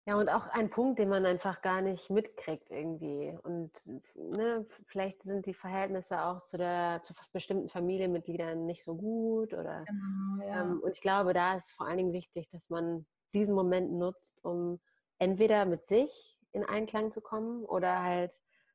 Ja, 0.06 0.16
und 0.16 0.28
auch 0.28 0.46
ein 0.48 0.68
Punkt, 0.68 0.98
den 0.98 1.08
man 1.08 1.24
einfach 1.24 1.62
gar 1.62 1.80
nicht 1.80 2.10
mitkriegt 2.10 2.70
irgendwie. 2.70 3.34
Und 3.42 3.72
ne, 4.14 4.66
vielleicht 4.86 5.22
sind 5.22 5.46
die 5.46 5.54
Verhältnisse 5.54 6.22
auch 6.22 6.44
zu 6.44 6.58
der 6.58 7.00
zu 7.02 7.14
bestimmten 7.32 7.70
Familienmitgliedern 7.70 8.66
nicht 8.66 8.84
so 8.84 8.94
gut 8.94 9.54
oder 9.54 9.84
genau, 9.86 10.46
ja. 10.46 10.62
ähm, 10.62 10.80
und 10.80 10.92
ich 10.92 11.00
glaube, 11.00 11.32
da 11.32 11.56
ist 11.56 11.70
vor 11.72 11.86
allen 11.86 11.96
Dingen 11.96 12.12
wichtig, 12.12 12.50
dass 12.50 12.68
man 12.68 13.06
diesen 13.32 13.54
Moment 13.54 13.92
nutzt, 13.92 14.44
um 14.44 14.78
entweder 15.24 15.64
mit 15.64 15.87
sich 15.87 16.38
in 16.52 16.64
Einklang 16.64 17.10
zu 17.10 17.20
kommen 17.20 17.64
oder 17.64 18.02
halt 18.02 18.32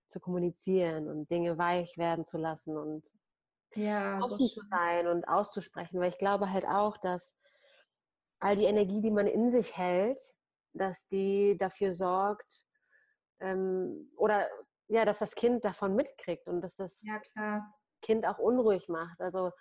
zu 0.08 0.20
kommunizieren 0.20 1.08
und 1.08 1.30
Dinge 1.30 1.58
weich 1.58 1.98
werden 1.98 2.26
zu 2.26 2.38
lassen 2.38 2.76
und 2.76 3.06
ja, 3.76 4.20
offen 4.20 4.38
so 4.38 4.48
zu 4.48 4.62
sein 4.70 5.08
und 5.08 5.28
auszusprechen. 5.28 6.00
Weil 6.00 6.10
ich 6.10 6.18
glaube 6.18 6.52
halt 6.52 6.66
auch, 6.66 6.98
dass 6.98 7.38
all 8.40 8.56
die 8.56 8.66
Energie, 8.66 9.02
die 9.02 9.12
man 9.12 9.28
in 9.28 9.52
sich 9.52 9.78
hält, 9.78 10.20
dass 10.74 11.08
die 11.08 11.56
dafür 11.58 11.94
sorgt, 11.94 12.64
ähm, 13.40 14.12
oder 14.18 14.50
ja, 14.88 15.06
dass 15.06 15.20
das 15.20 15.36
Kind 15.36 15.64
davon 15.64 15.96
mitkriegt 15.96 16.48
und 16.48 16.62
dass 16.62 16.76
das 16.76 17.04
ja, 17.04 17.22
Kind 18.02 18.26
auch 18.26 18.40
unruhig 18.40 18.90
macht. 18.90 19.22
Also 19.22 19.52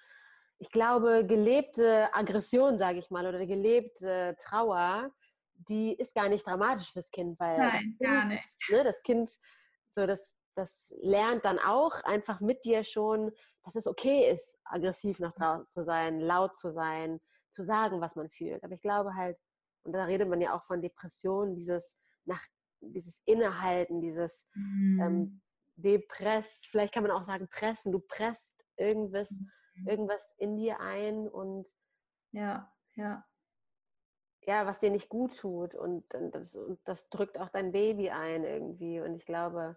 ich 0.59 0.71
glaube, 0.71 1.27
gelebte 1.27 2.09
Aggression, 2.15 2.79
sage 2.79 2.99
ich 2.99 3.11
mal, 3.11 3.27
oder 3.27 3.45
gelebte 3.45 4.37
Trauer, 4.41 5.11
die 5.69 5.95
ist 5.95 6.15
gar 6.15 6.29
nicht 6.29 6.47
dramatisch 6.47 6.93
fürs 6.93 7.11
Kind, 7.11 7.39
weil 7.41 7.59
Nein, 7.59 7.97
das 7.99 8.29
kind. 8.29 8.43
Ne, 8.71 8.85
das 8.85 9.03
Kind 9.03 9.31
so 9.91 10.07
das, 10.07 10.37
das 10.55 10.95
lernt 11.01 11.45
dann 11.45 11.59
auch 11.59 12.03
einfach 12.05 12.41
mit 12.41 12.65
dir 12.65 12.85
schon, 12.85 13.33
dass 13.65 13.75
es 13.75 13.87
okay 13.87 14.31
ist, 14.31 14.59
aggressiv 14.65 15.19
nach 15.19 15.35
draußen 15.35 15.67
zu 15.67 15.85
sein, 15.85 16.21
laut 16.21 16.57
zu 16.57 16.73
sein, 16.73 17.21
zu 17.51 17.65
sagen, 17.65 18.01
was 18.01 18.17
man 18.17 18.29
fühlt. 18.29 18.63
Aber 18.63 18.75
ich 18.75 18.83
glaube 18.83 19.15
halt, 19.15 19.39
und 19.83 19.93
da 19.93 20.05
redet 20.05 20.29
man 20.29 20.41
ja 20.41 20.55
auch 20.55 20.65
von 20.65 20.83
Depressionen, 20.83 21.57
dieses 21.57 21.97
nach 22.25 22.45
dieses 22.81 23.23
Innehalten, 23.25 24.01
dieses 24.01 24.47
mhm. 24.55 25.01
ähm, 25.03 25.41
Depress, 25.77 26.67
vielleicht 26.71 26.95
kann 26.95 27.03
man 27.03 27.13
auch 27.13 27.25
sagen 27.25 27.49
pressen, 27.49 27.93
du 27.93 28.01
presst 28.01 28.65
irgendwas, 28.77 29.31
mhm. 29.31 29.89
irgendwas 29.89 30.35
in 30.39 30.57
dir 30.57 30.81
ein 30.81 31.29
und 31.29 31.67
ja, 32.33 32.71
ja. 32.95 33.25
Ja, 34.49 34.65
was 34.65 34.81
dir 34.81 34.89
nicht 34.89 35.11
gut 35.11 35.37
tut 35.37 35.75
und, 35.75 36.15
und, 36.15 36.35
das, 36.35 36.57
und 36.57 36.81
das 36.87 37.11
drückt 37.11 37.39
auch 37.39 37.51
dein 37.51 37.71
Baby 37.71 38.09
ein 38.09 38.45
irgendwie. 38.45 38.99
Und 38.99 39.15
ich 39.15 39.27
glaube, 39.27 39.77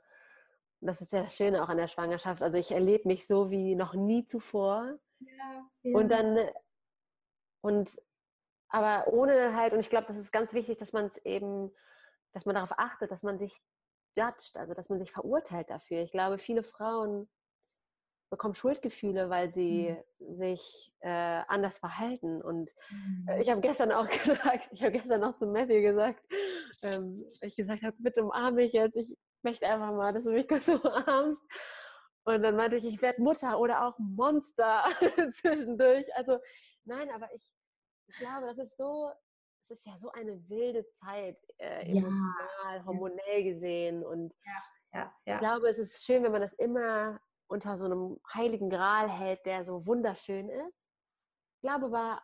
das 0.80 1.02
ist 1.02 1.12
ja 1.12 1.24
das 1.24 1.36
Schöne 1.36 1.62
auch 1.62 1.68
an 1.68 1.76
der 1.76 1.90
Schwangerschaft. 1.90 2.42
Also 2.42 2.58
ich 2.58 2.72
erlebe 2.72 3.06
mich 3.10 3.28
so 3.28 3.52
wie 3.52 3.76
noch 3.76 3.96
nie 3.96 4.26
zuvor. 4.26 4.98
Ja, 5.20 5.68
ja. 5.84 5.94
Und 5.94 6.08
dann, 6.08 6.40
und 7.60 8.02
aber 8.70 9.12
ohne 9.12 9.58
halt, 9.58 9.74
und 9.74 9.82
ich 9.82 9.90
glaube, 9.90 10.08
das 10.08 10.16
ist 10.16 10.32
ganz 10.32 10.54
wichtig, 10.54 10.78
dass 10.78 10.94
man 10.94 11.08
es 11.08 11.18
eben, 11.26 11.76
dass 12.32 12.46
man 12.46 12.56
darauf 12.56 12.72
achtet, 12.80 13.12
dass 13.12 13.24
man 13.24 13.40
sich 13.40 13.62
judgt, 14.16 14.56
also 14.56 14.74
dass 14.74 14.88
man 14.88 15.00
sich 15.00 15.12
verurteilt 15.12 15.70
dafür. 15.70 16.02
Ich 16.02 16.14
glaube, 16.14 16.38
viele 16.38 16.64
Frauen 16.64 17.28
bekommen 18.32 18.56
Schuldgefühle, 18.56 19.30
weil 19.30 19.52
sie 19.52 19.96
mhm. 20.20 20.34
sich 20.34 20.92
äh, 21.02 21.44
anders 21.48 21.78
verhalten. 21.78 22.42
Und 22.42 22.70
äh, 23.28 23.36
mhm. 23.36 23.42
ich 23.42 23.50
habe 23.52 23.62
gestern 23.62 23.92
auch 23.92 24.08
gesagt, 24.26 24.70
ich 24.72 24.82
habe 24.82 24.94
gestern 24.94 25.22
noch 25.22 25.38
zu 25.38 25.46
Matthew 25.46 25.82
gesagt, 25.82 26.24
ähm, 26.82 27.24
ich 27.42 27.56
gesagt 27.56 27.84
habe, 27.84 27.96
bitte 28.00 28.24
umarme 28.24 28.58
mich 28.58 28.74
jetzt, 28.74 28.96
ich 28.96 29.16
möchte 29.44 29.68
einfach 29.68 29.94
mal, 29.94 30.14
dass 30.14 30.24
du 30.24 30.32
mich 30.32 30.48
kurz 30.48 30.68
umarmst. 30.70 31.44
Und 32.24 32.42
dann 32.42 32.56
meinte 32.56 32.78
ich, 32.78 32.86
ich 32.86 33.02
werde 33.02 33.22
Mutter 33.22 33.60
oder 33.60 33.88
auch 33.88 33.98
Monster 34.00 34.84
zwischendurch. 35.34 36.06
Also 36.16 36.40
nein, 36.86 37.10
aber 37.12 37.34
ich 37.36 37.44
ich 38.12 38.18
glaube, 38.18 38.48
das 38.48 38.58
ist 38.58 38.78
so, 38.78 39.10
es 39.64 39.72
ist 39.72 39.86
ja 39.86 39.98
so 39.98 40.12
eine 40.12 40.38
wilde 40.50 40.86
Zeit, 40.90 41.38
äh, 41.58 41.90
emotional, 41.90 42.78
ja. 42.78 42.86
hormonell 42.86 43.44
gesehen. 43.44 44.04
Und 44.04 44.34
ja, 44.44 45.00
ja, 45.00 45.16
ja. 45.26 45.34
ich 45.34 45.40
glaube, 45.40 45.70
es 45.70 45.78
ist 45.78 46.04
schön, 46.04 46.24
wenn 46.24 46.32
man 46.32 46.42
das 46.42 46.54
immer 46.54 47.20
unter 47.52 47.78
so 47.78 47.86
einem 47.86 48.20
heiligen 48.34 48.70
Gral 48.70 49.10
hält, 49.10 49.46
der 49.46 49.64
so 49.66 49.86
wunderschön 49.86 50.50
ist. 50.50 50.84
Ich 51.56 51.62
glaube 51.62 51.86
aber, 51.86 52.22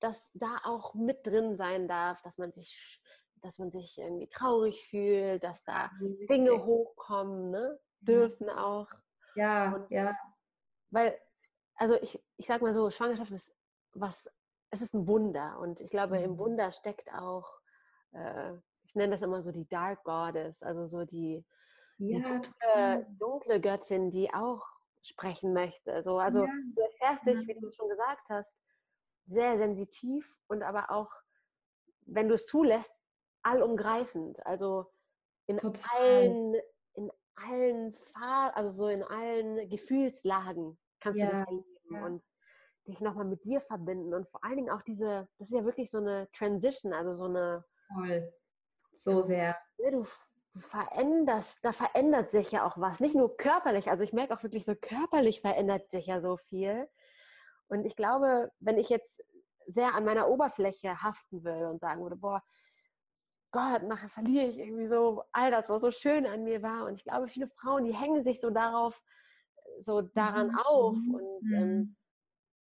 dass 0.00 0.30
da 0.34 0.60
auch 0.64 0.94
mit 0.94 1.26
drin 1.26 1.56
sein 1.56 1.88
darf, 1.88 2.22
dass 2.22 2.38
man 2.38 2.52
sich, 2.52 3.02
dass 3.42 3.58
man 3.58 3.70
sich 3.70 3.98
irgendwie 3.98 4.28
traurig 4.28 4.86
fühlt, 4.88 5.42
dass 5.42 5.62
da 5.64 5.90
Dinge 6.28 6.64
hochkommen, 6.64 7.50
ne? 7.50 7.78
dürfen 8.00 8.48
auch. 8.48 8.88
Ja, 9.34 9.74
und, 9.74 9.90
ja. 9.90 10.14
Weil, 10.90 11.18
also 11.74 11.94
ich, 12.00 12.22
ich 12.36 12.46
sag 12.46 12.62
mal 12.62 12.72
so, 12.72 12.90
Schwangerschaft 12.90 13.32
ist 13.32 13.54
was 13.98 14.30
es 14.70 14.82
ist 14.82 14.94
ein 14.94 15.06
Wunder 15.06 15.58
und 15.60 15.80
ich 15.80 15.90
glaube, 15.90 16.18
im 16.18 16.32
mhm. 16.32 16.38
Wunder 16.38 16.72
steckt 16.72 17.12
auch, 17.12 17.48
äh, 18.12 18.52
ich 18.84 18.94
nenne 18.94 19.12
das 19.12 19.22
immer 19.22 19.42
so 19.42 19.52
die 19.52 19.68
Dark 19.68 20.04
Goddess, 20.04 20.62
also 20.62 20.86
so 20.86 21.04
die, 21.04 21.44
ja, 21.98 22.16
die 22.16 22.22
dunkle, 22.22 23.06
dunkle, 23.18 23.60
Göttin, 23.60 24.10
die 24.10 24.32
auch 24.32 24.66
sprechen 25.02 25.52
möchte. 25.52 25.92
Also, 25.92 26.18
also 26.18 26.44
ja. 26.44 26.52
du 26.74 26.82
erfährst 26.82 27.26
dich, 27.26 27.46
wie 27.46 27.60
du 27.60 27.70
schon 27.70 27.88
gesagt 27.88 28.28
hast, 28.28 28.56
sehr 29.26 29.56
sensitiv 29.58 30.28
und 30.48 30.62
aber 30.62 30.90
auch, 30.90 31.12
wenn 32.06 32.28
du 32.28 32.34
es 32.34 32.46
zulässt, 32.46 32.92
allumgreifend. 33.42 34.44
Also 34.46 34.86
in 35.46 35.58
Total. 35.58 35.88
allen, 35.96 36.54
in 36.94 37.10
allen 37.36 37.94
Farben, 37.94 38.56
also 38.56 38.70
so 38.70 38.88
in 38.88 39.02
allen 39.02 39.68
Gefühlslagen 39.68 40.78
kannst 41.00 41.20
ja. 41.20 41.26
du 41.26 41.36
dich 41.36 41.66
erleben. 41.90 42.04
Und 42.04 42.22
dich 42.86 43.00
nochmal 43.00 43.24
mit 43.24 43.44
dir 43.44 43.60
verbinden 43.60 44.14
und 44.14 44.28
vor 44.28 44.44
allen 44.44 44.56
Dingen 44.56 44.70
auch 44.70 44.82
diese, 44.82 45.28
das 45.38 45.48
ist 45.48 45.54
ja 45.54 45.64
wirklich 45.64 45.90
so 45.90 45.98
eine 45.98 46.28
Transition, 46.32 46.92
also 46.92 47.14
so 47.14 47.24
eine. 47.24 47.64
Toll. 47.92 48.32
So 48.98 49.22
sehr. 49.22 49.56
Ne, 49.78 49.90
du 49.92 50.04
veränderst, 50.56 51.64
da 51.64 51.72
verändert 51.72 52.30
sich 52.30 52.52
ja 52.52 52.66
auch 52.66 52.78
was. 52.78 53.00
Nicht 53.00 53.14
nur 53.14 53.36
körperlich, 53.36 53.90
also 53.90 54.02
ich 54.02 54.12
merke 54.12 54.34
auch 54.34 54.42
wirklich 54.42 54.64
so 54.64 54.74
körperlich 54.74 55.40
verändert 55.40 55.90
sich 55.90 56.06
ja 56.06 56.20
so 56.20 56.36
viel. 56.36 56.88
Und 57.68 57.84
ich 57.84 57.96
glaube, 57.96 58.50
wenn 58.60 58.78
ich 58.78 58.88
jetzt 58.88 59.22
sehr 59.66 59.94
an 59.94 60.04
meiner 60.04 60.28
Oberfläche 60.28 61.02
haften 61.02 61.44
will 61.44 61.66
und 61.66 61.80
sagen 61.80 62.02
würde, 62.02 62.16
boah, 62.16 62.42
Gott, 63.50 63.82
nachher 63.84 64.08
verliere 64.08 64.46
ich 64.46 64.58
irgendwie 64.58 64.86
so 64.86 65.22
all 65.32 65.50
das, 65.50 65.68
was 65.68 65.82
so 65.82 65.90
schön 65.90 66.26
an 66.26 66.44
mir 66.44 66.62
war. 66.62 66.86
Und 66.86 66.94
ich 66.94 67.04
glaube, 67.04 67.28
viele 67.28 67.46
Frauen, 67.48 67.84
die 67.84 67.94
hängen 67.94 68.22
sich 68.22 68.40
so 68.40 68.50
darauf, 68.50 69.02
so 69.80 70.02
daran 70.02 70.48
mhm. 70.48 70.58
auf. 70.58 70.96
Und 70.96 71.52
ähm, 71.52 71.76
mhm 71.76 71.96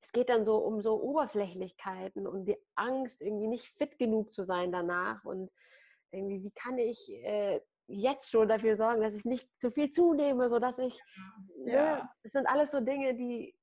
es 0.04 0.12
geht 0.12 0.28
dann 0.28 0.44
so 0.44 0.58
um 0.58 0.82
so 0.82 1.00
Oberflächlichkeiten 1.02 2.26
und 2.26 2.44
die 2.44 2.58
Angst, 2.74 3.22
irgendwie 3.22 3.46
nicht 3.46 3.66
fit 3.66 3.98
genug 3.98 4.34
zu 4.34 4.44
sein 4.44 4.70
danach 4.70 5.24
und 5.24 5.50
irgendwie, 6.10 6.42
wie 6.42 6.50
kann 6.50 6.76
ich 6.76 7.10
äh, 7.10 7.62
jetzt 7.86 8.30
schon 8.30 8.48
dafür 8.48 8.76
sorgen, 8.76 9.02
dass 9.02 9.14
ich 9.14 9.24
nicht 9.24 9.48
zu 9.60 9.70
viel 9.70 9.90
zunehme, 9.90 10.48
sodass 10.48 10.78
ich, 10.78 10.98
ja. 11.66 11.96
ne, 11.96 12.08
das 12.22 12.32
sind 12.32 12.46
alles 12.46 12.70
so 12.70 12.80
Dinge, 12.80 13.14
die 13.14 13.54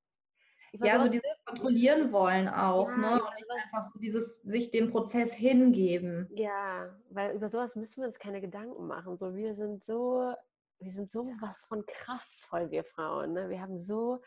ja, 0.74 1.04
so 1.04 1.10
dieses 1.10 1.28
Kontrollieren 1.44 2.14
wollen 2.14 2.48
auch, 2.48 2.88
ja, 2.90 2.96
ne? 2.98 3.22
Und 3.22 3.36
nicht 3.36 3.52
einfach 3.52 3.84
so 3.84 4.00
dieses 4.00 4.42
sich 4.44 4.72
dem 4.72 4.90
Prozess 4.90 5.34
hingeben. 5.34 6.30
Ja, 6.34 6.98
weil 7.10 7.36
über 7.36 7.50
sowas 7.50 7.76
müssen 7.76 8.02
wir 8.02 8.08
uns 8.08 8.18
keine 8.20 8.40
Gedanken 8.40 8.88
machen. 8.88 9.18
So, 9.18 9.36
wir 9.36 9.54
sind 9.54 9.84
so, 9.84 10.34
wir 10.80 10.92
sind 10.92 11.12
so 11.12 11.26
was 11.42 11.66
von 11.66 11.86
kraftvoll, 11.86 12.72
wir 12.72 12.86
Frauen. 12.86 13.34
Ne? 13.34 13.50
Wir 13.50 13.62
haben 13.62 13.80
so 13.80 14.22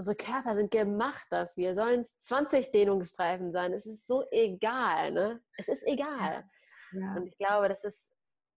Unsere 0.00 0.16
Körper 0.16 0.56
sind 0.56 0.70
gemacht 0.70 1.26
dafür. 1.28 1.74
Sollen 1.74 2.00
es 2.00 2.18
20 2.22 2.70
Dehnungsstreifen 2.70 3.52
sein? 3.52 3.74
Es 3.74 3.84
ist 3.84 4.08
so 4.08 4.24
egal, 4.30 5.12
ne? 5.12 5.42
Es 5.58 5.68
ist 5.68 5.86
egal. 5.86 6.48
Ja. 6.92 7.16
Und 7.16 7.26
ich 7.26 7.36
glaube, 7.36 7.68
das 7.68 7.84
ist, 7.84 8.10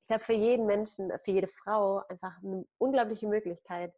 ich 0.03 0.07
glaube, 0.07 0.23
für 0.25 0.33
jeden 0.33 0.65
Menschen, 0.65 1.11
für 1.23 1.31
jede 1.31 1.47
Frau 1.47 2.05
einfach 2.09 2.43
eine 2.43 2.65
unglaubliche 2.77 3.25
Möglichkeit, 3.25 3.93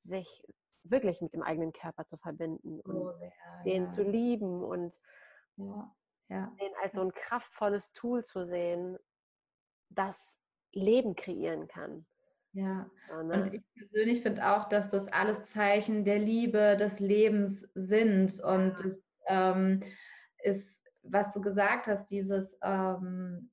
sich 0.00 0.44
wirklich 0.82 1.20
mit 1.20 1.32
dem 1.34 1.42
eigenen 1.42 1.72
Körper 1.72 2.04
zu 2.04 2.16
verbinden 2.16 2.80
und 2.80 2.96
oh, 2.96 3.12
ja, 3.20 3.62
den 3.64 3.84
ja. 3.84 3.92
zu 3.92 4.02
lieben 4.02 4.64
und 4.64 4.98
ja, 5.56 6.52
den 6.60 6.72
als 6.82 6.94
so 6.94 7.02
ein 7.02 7.12
kraftvolles 7.12 7.92
Tool 7.92 8.24
zu 8.24 8.44
sehen, 8.44 8.98
das 9.90 10.40
Leben 10.72 11.14
kreieren 11.14 11.68
kann. 11.68 12.06
Ja, 12.52 12.90
so, 13.08 13.22
ne? 13.22 13.42
und 13.42 13.54
ich 13.54 13.62
persönlich 13.76 14.22
finde 14.22 14.48
auch, 14.48 14.64
dass 14.68 14.88
das 14.88 15.06
alles 15.08 15.44
Zeichen 15.44 16.04
der 16.04 16.18
Liebe, 16.18 16.76
des 16.76 16.98
Lebens 16.98 17.68
sind. 17.74 18.40
Und 18.42 18.84
das 18.84 19.00
ähm, 19.26 19.80
ist, 20.42 20.84
was 21.02 21.32
du 21.32 21.40
gesagt 21.40 21.86
hast, 21.86 22.06
dieses 22.06 22.58
ähm, 22.62 23.50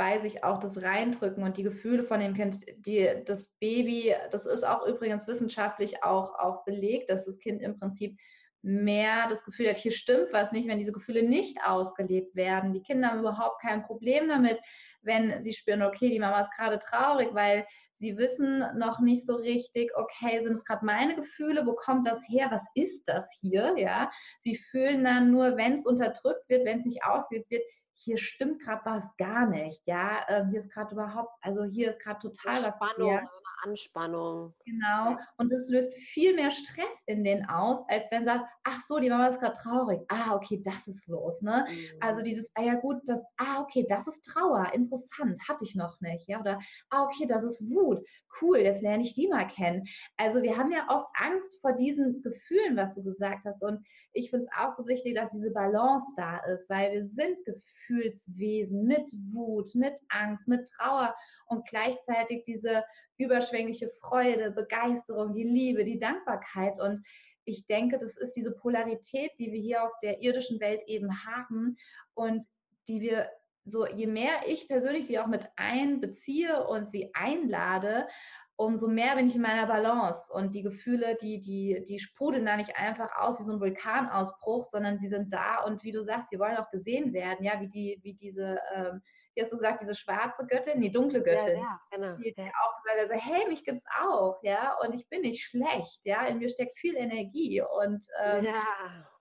bei 0.00 0.18
sich 0.18 0.42
auch 0.44 0.58
das 0.58 0.80
Reindrücken 0.80 1.42
und 1.44 1.58
die 1.58 1.62
Gefühle 1.62 2.04
von 2.04 2.20
dem 2.20 2.32
Kind, 2.32 2.56
die, 2.86 3.06
das 3.26 3.48
Baby, 3.60 4.14
das 4.30 4.46
ist 4.46 4.66
auch 4.66 4.86
übrigens 4.86 5.28
wissenschaftlich 5.28 6.02
auch, 6.02 6.38
auch 6.38 6.64
belegt, 6.64 7.10
dass 7.10 7.26
das 7.26 7.38
Kind 7.38 7.60
im 7.60 7.78
Prinzip 7.78 8.18
mehr 8.62 9.28
das 9.28 9.44
Gefühl 9.44 9.68
hat, 9.68 9.76
hier 9.76 9.92
stimmt 9.92 10.28
was 10.32 10.52
nicht, 10.52 10.66
wenn 10.68 10.78
diese 10.78 10.92
Gefühle 10.92 11.22
nicht 11.22 11.58
ausgelebt 11.62 12.34
werden. 12.34 12.72
Die 12.72 12.82
Kinder 12.82 13.08
haben 13.08 13.20
überhaupt 13.20 13.60
kein 13.60 13.82
Problem 13.82 14.26
damit, 14.26 14.58
wenn 15.02 15.42
sie 15.42 15.52
spüren, 15.52 15.82
okay, 15.82 16.08
die 16.08 16.18
Mama 16.18 16.40
ist 16.40 16.56
gerade 16.56 16.78
traurig, 16.78 17.28
weil 17.34 17.66
Sie 17.92 18.16
wissen 18.16 18.64
noch 18.78 19.00
nicht 19.00 19.26
so 19.26 19.36
richtig, 19.36 19.92
okay, 19.94 20.42
sind 20.42 20.54
es 20.54 20.64
gerade 20.64 20.86
meine 20.86 21.16
Gefühle? 21.16 21.66
Wo 21.66 21.74
kommt 21.74 22.08
das 22.08 22.26
her? 22.26 22.46
Was 22.50 22.64
ist 22.74 23.02
das 23.04 23.30
hier? 23.42 23.74
Ja, 23.76 24.10
Sie 24.38 24.56
fühlen 24.56 25.04
dann 25.04 25.30
nur, 25.30 25.58
wenn 25.58 25.74
es 25.74 25.84
unterdrückt 25.84 26.48
wird, 26.48 26.64
wenn 26.64 26.78
es 26.78 26.86
nicht 26.86 27.04
ausgelebt 27.04 27.50
wird, 27.50 27.62
hier 28.02 28.16
stimmt 28.18 28.62
gerade 28.62 28.82
was 28.84 29.16
gar 29.16 29.46
nicht, 29.46 29.82
ja, 29.86 30.24
ähm, 30.28 30.48
hier 30.48 30.60
ist 30.60 30.72
gerade 30.72 30.94
überhaupt, 30.94 31.32
also 31.42 31.64
hier 31.64 31.90
ist 31.90 32.00
gerade 32.00 32.18
total 32.20 32.62
was. 32.62 32.76
Spannung. 32.76 33.28
Anspannung. 33.62 34.54
Genau. 34.64 35.16
Und 35.38 35.52
es 35.52 35.68
löst 35.68 35.92
viel 35.94 36.34
mehr 36.34 36.50
Stress 36.50 37.02
in 37.06 37.24
den 37.24 37.48
aus, 37.48 37.78
als 37.88 38.10
wenn 38.10 38.24
sagt, 38.24 38.44
ach 38.64 38.80
so, 38.80 38.98
die 38.98 39.08
Mama 39.08 39.26
ist 39.28 39.40
gerade 39.40 39.58
traurig. 39.60 40.00
Ah, 40.08 40.34
okay, 40.34 40.60
das 40.64 40.86
ist 40.86 41.06
los, 41.06 41.42
ne? 41.42 41.64
Also 42.00 42.20
mhm. 42.20 42.20
Also 42.20 42.22
dieses, 42.22 42.52
ah 42.56 42.62
ja 42.62 42.74
gut, 42.74 43.00
das, 43.06 43.22
ah, 43.38 43.62
okay, 43.62 43.86
das 43.88 44.06
ist 44.06 44.22
Trauer, 44.24 44.72
interessant, 44.74 45.40
hatte 45.48 45.64
ich 45.64 45.74
noch 45.74 46.00
nicht, 46.00 46.28
ja? 46.28 46.40
Oder, 46.40 46.58
ah, 46.90 47.04
okay, 47.04 47.24
das 47.26 47.44
ist 47.44 47.62
Wut, 47.70 48.04
cool, 48.40 48.58
jetzt 48.58 48.82
lerne 48.82 49.02
ich 49.02 49.14
die 49.14 49.28
mal 49.28 49.46
kennen. 49.46 49.86
Also 50.16 50.42
wir 50.42 50.56
haben 50.56 50.72
ja 50.72 50.86
oft 50.88 51.08
Angst 51.14 51.60
vor 51.60 51.72
diesen 51.72 52.20
Gefühlen, 52.22 52.76
was 52.76 52.94
du 52.94 53.02
gesagt 53.02 53.44
hast. 53.44 53.62
Und 53.62 53.84
ich 54.12 54.30
finde 54.30 54.46
es 54.46 54.50
auch 54.58 54.74
so 54.74 54.86
wichtig, 54.86 55.14
dass 55.14 55.30
diese 55.30 55.50
Balance 55.50 56.06
da 56.16 56.38
ist, 56.52 56.68
weil 56.68 56.92
wir 56.92 57.04
sind 57.04 57.36
Gefühlswesen 57.44 58.84
mit 58.84 59.10
Wut, 59.32 59.74
mit 59.74 59.98
Angst, 60.08 60.48
mit 60.48 60.68
Trauer 60.68 61.14
und 61.46 61.66
gleichzeitig 61.66 62.44
diese 62.44 62.84
überschwängliche 63.20 63.90
Freude, 64.00 64.50
Begeisterung, 64.50 65.34
die 65.34 65.44
Liebe, 65.44 65.84
die 65.84 65.98
Dankbarkeit. 65.98 66.80
Und 66.80 67.00
ich 67.44 67.66
denke, 67.66 67.98
das 67.98 68.16
ist 68.16 68.34
diese 68.34 68.52
Polarität, 68.52 69.32
die 69.38 69.52
wir 69.52 69.60
hier 69.60 69.84
auf 69.84 69.92
der 70.02 70.22
irdischen 70.22 70.60
Welt 70.60 70.82
eben 70.86 71.24
haben 71.24 71.76
und 72.14 72.44
die 72.88 73.00
wir 73.00 73.28
so, 73.64 73.86
je 73.86 74.06
mehr 74.06 74.32
ich 74.46 74.68
persönlich 74.68 75.06
sie 75.06 75.18
auch 75.18 75.26
mit 75.26 75.46
einbeziehe 75.56 76.66
und 76.66 76.90
sie 76.90 77.10
einlade, 77.14 78.08
umso 78.56 78.88
mehr 78.88 79.16
bin 79.16 79.26
ich 79.26 79.36
in 79.36 79.42
meiner 79.42 79.66
Balance 79.66 80.30
und 80.32 80.54
die 80.54 80.62
Gefühle, 80.62 81.16
die, 81.20 81.40
die, 81.40 81.82
die 81.88 81.98
sprudeln 81.98 82.44
da 82.44 82.58
nicht 82.58 82.76
einfach 82.76 83.10
aus 83.16 83.38
wie 83.38 83.42
so 83.42 83.52
ein 83.52 83.60
Vulkanausbruch, 83.60 84.64
sondern 84.64 84.98
sie 84.98 85.08
sind 85.08 85.32
da 85.32 85.64
und 85.64 85.82
wie 85.82 85.92
du 85.92 86.02
sagst, 86.02 86.28
sie 86.28 86.38
wollen 86.38 86.58
auch 86.58 86.70
gesehen 86.70 87.14
werden, 87.14 87.42
ja, 87.42 87.58
wie 87.60 87.68
die, 87.68 88.00
wie 88.02 88.14
diese 88.14 88.58
ähm, 88.74 89.00
wie 89.40 89.44
hast 89.44 89.52
du 89.52 89.56
gesagt, 89.56 89.80
diese 89.80 89.94
schwarze 89.94 90.46
Göttin, 90.46 90.82
die 90.82 90.90
dunkle 90.90 91.22
Göttin, 91.22 91.56
ja, 91.56 91.62
ja, 91.62 91.80
genau. 91.90 92.16
die, 92.16 92.34
die 92.34 92.42
auch 92.42 92.82
gesagt 92.82 93.10
hat, 93.10 93.24
hey, 93.24 93.48
mich 93.48 93.64
gibt's 93.64 93.86
auch, 93.98 94.38
ja, 94.42 94.76
und 94.84 94.94
ich 94.94 95.08
bin 95.08 95.22
nicht 95.22 95.42
schlecht, 95.42 96.00
ja, 96.04 96.26
in 96.26 96.38
mir 96.38 96.50
steckt 96.50 96.78
viel 96.78 96.94
Energie 96.94 97.62
und 97.62 98.06
ähm, 98.22 98.44
ja, 98.44 98.64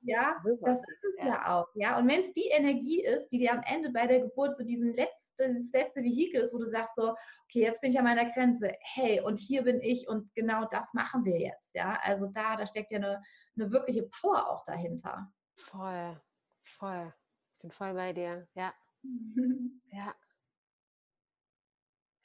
ja 0.01 0.36
das 0.62 0.79
ist 0.79 1.03
es 1.03 1.23
ja. 1.23 1.25
ja 1.25 1.55
auch, 1.55 1.69
ja, 1.75 1.97
und 1.97 2.10
wenn 2.10 2.19
es 2.19 2.34
die 2.34 2.49
Energie 2.49 3.01
ist, 3.01 3.29
die 3.29 3.38
dir 3.38 3.53
am 3.53 3.63
Ende 3.65 3.91
bei 3.91 4.08
der 4.08 4.19
Geburt 4.19 4.58
so 4.58 4.65
diesen 4.65 4.93
letzte, 4.93 5.47
dieses 5.47 5.71
letzte 5.71 6.01
Vehikel 6.01 6.41
ist, 6.41 6.53
wo 6.53 6.58
du 6.58 6.67
sagst 6.67 6.95
so, 6.95 7.12
okay, 7.45 7.62
jetzt 7.62 7.79
bin 7.79 7.91
ich 7.91 7.97
an 7.97 8.03
meiner 8.03 8.29
Grenze, 8.32 8.73
hey, 8.82 9.21
und 9.21 9.39
hier 9.39 9.63
bin 9.63 9.82
ich 9.82 10.05
und 10.10 10.29
genau 10.36 10.65
das 10.65 10.93
machen 10.93 11.23
wir 11.23 11.39
jetzt, 11.39 11.73
ja, 11.75 11.97
also 12.03 12.27
da, 12.27 12.58
da 12.58 12.67
steckt 12.67 12.91
ja 12.91 12.97
eine, 12.97 13.21
eine 13.58 13.71
wirkliche 13.71 14.03
Power 14.19 14.49
auch 14.49 14.65
dahinter. 14.65 15.32
Voll, 15.55 16.19
voll, 16.65 17.13
ich 17.53 17.60
bin 17.62 17.71
voll 17.71 17.93
bei 17.93 18.12
dir, 18.12 18.49
ja. 18.53 18.73
Ja. 19.94 20.16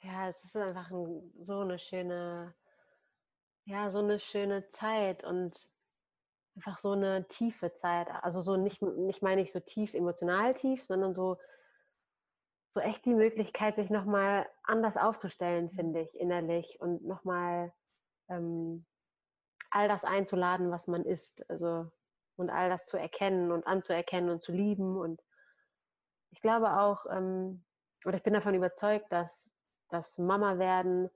Ja, 0.02 0.28
es 0.28 0.44
ist 0.44 0.56
einfach 0.56 0.90
'n 0.90 1.32
so 1.44 1.60
eine 1.60 1.78
schöne 1.78 2.54
ja, 3.66 3.90
so 3.90 3.98
eine 4.00 4.20
schöne 4.20 4.68
Zeit 4.68 5.24
und 5.24 5.70
einfach 6.56 6.78
so 6.78 6.92
eine 6.92 7.28
tiefe 7.28 7.72
Zeit. 7.74 8.08
Also, 8.22 8.42
so 8.42 8.56
nicht 8.56 8.82
nicht 8.82 9.22
meine 9.22 9.42
ich 9.42 9.52
so 9.52 9.60
tief 9.60 9.94
emotional 9.94 10.54
tief, 10.54 10.84
sondern 10.84 11.14
so 11.14 11.38
so 12.76 12.80
echt 12.80 13.04
die 13.04 13.14
Möglichkeit, 13.14 13.76
sich 13.76 13.88
noch 13.88 14.04
mal 14.04 14.48
anders 14.64 14.96
aufzustellen, 14.96 15.66
mhm. 15.66 15.70
finde 15.70 16.00
ich, 16.00 16.18
innerlich 16.18 16.80
und 16.80 17.04
noch 17.04 17.22
mal, 17.22 17.72
ähm, 18.28 18.86
all 19.70 19.88
das 19.88 20.04
einzuladen, 20.04 20.70
was 20.70 20.88
man 20.88 21.04
ist. 21.04 21.48
Also 21.50 21.90
und 22.36 22.50
all 22.50 22.70
das 22.70 22.86
zu 22.86 22.98
erkennen 22.98 23.52
und 23.52 23.66
anzuerkennen 23.66 24.30
und 24.30 24.42
zu 24.42 24.52
lieben 24.52 24.96
und 24.98 25.22
ich 26.34 26.40
glaube 26.40 26.78
auch, 26.80 27.06
ähm, 27.10 27.64
oder 28.04 28.16
ich 28.16 28.24
bin 28.24 28.34
davon 28.34 28.54
überzeugt, 28.54 29.10
dass 29.12 29.48
das 29.88 30.18
Mama 30.18 30.58
werden 30.58 31.08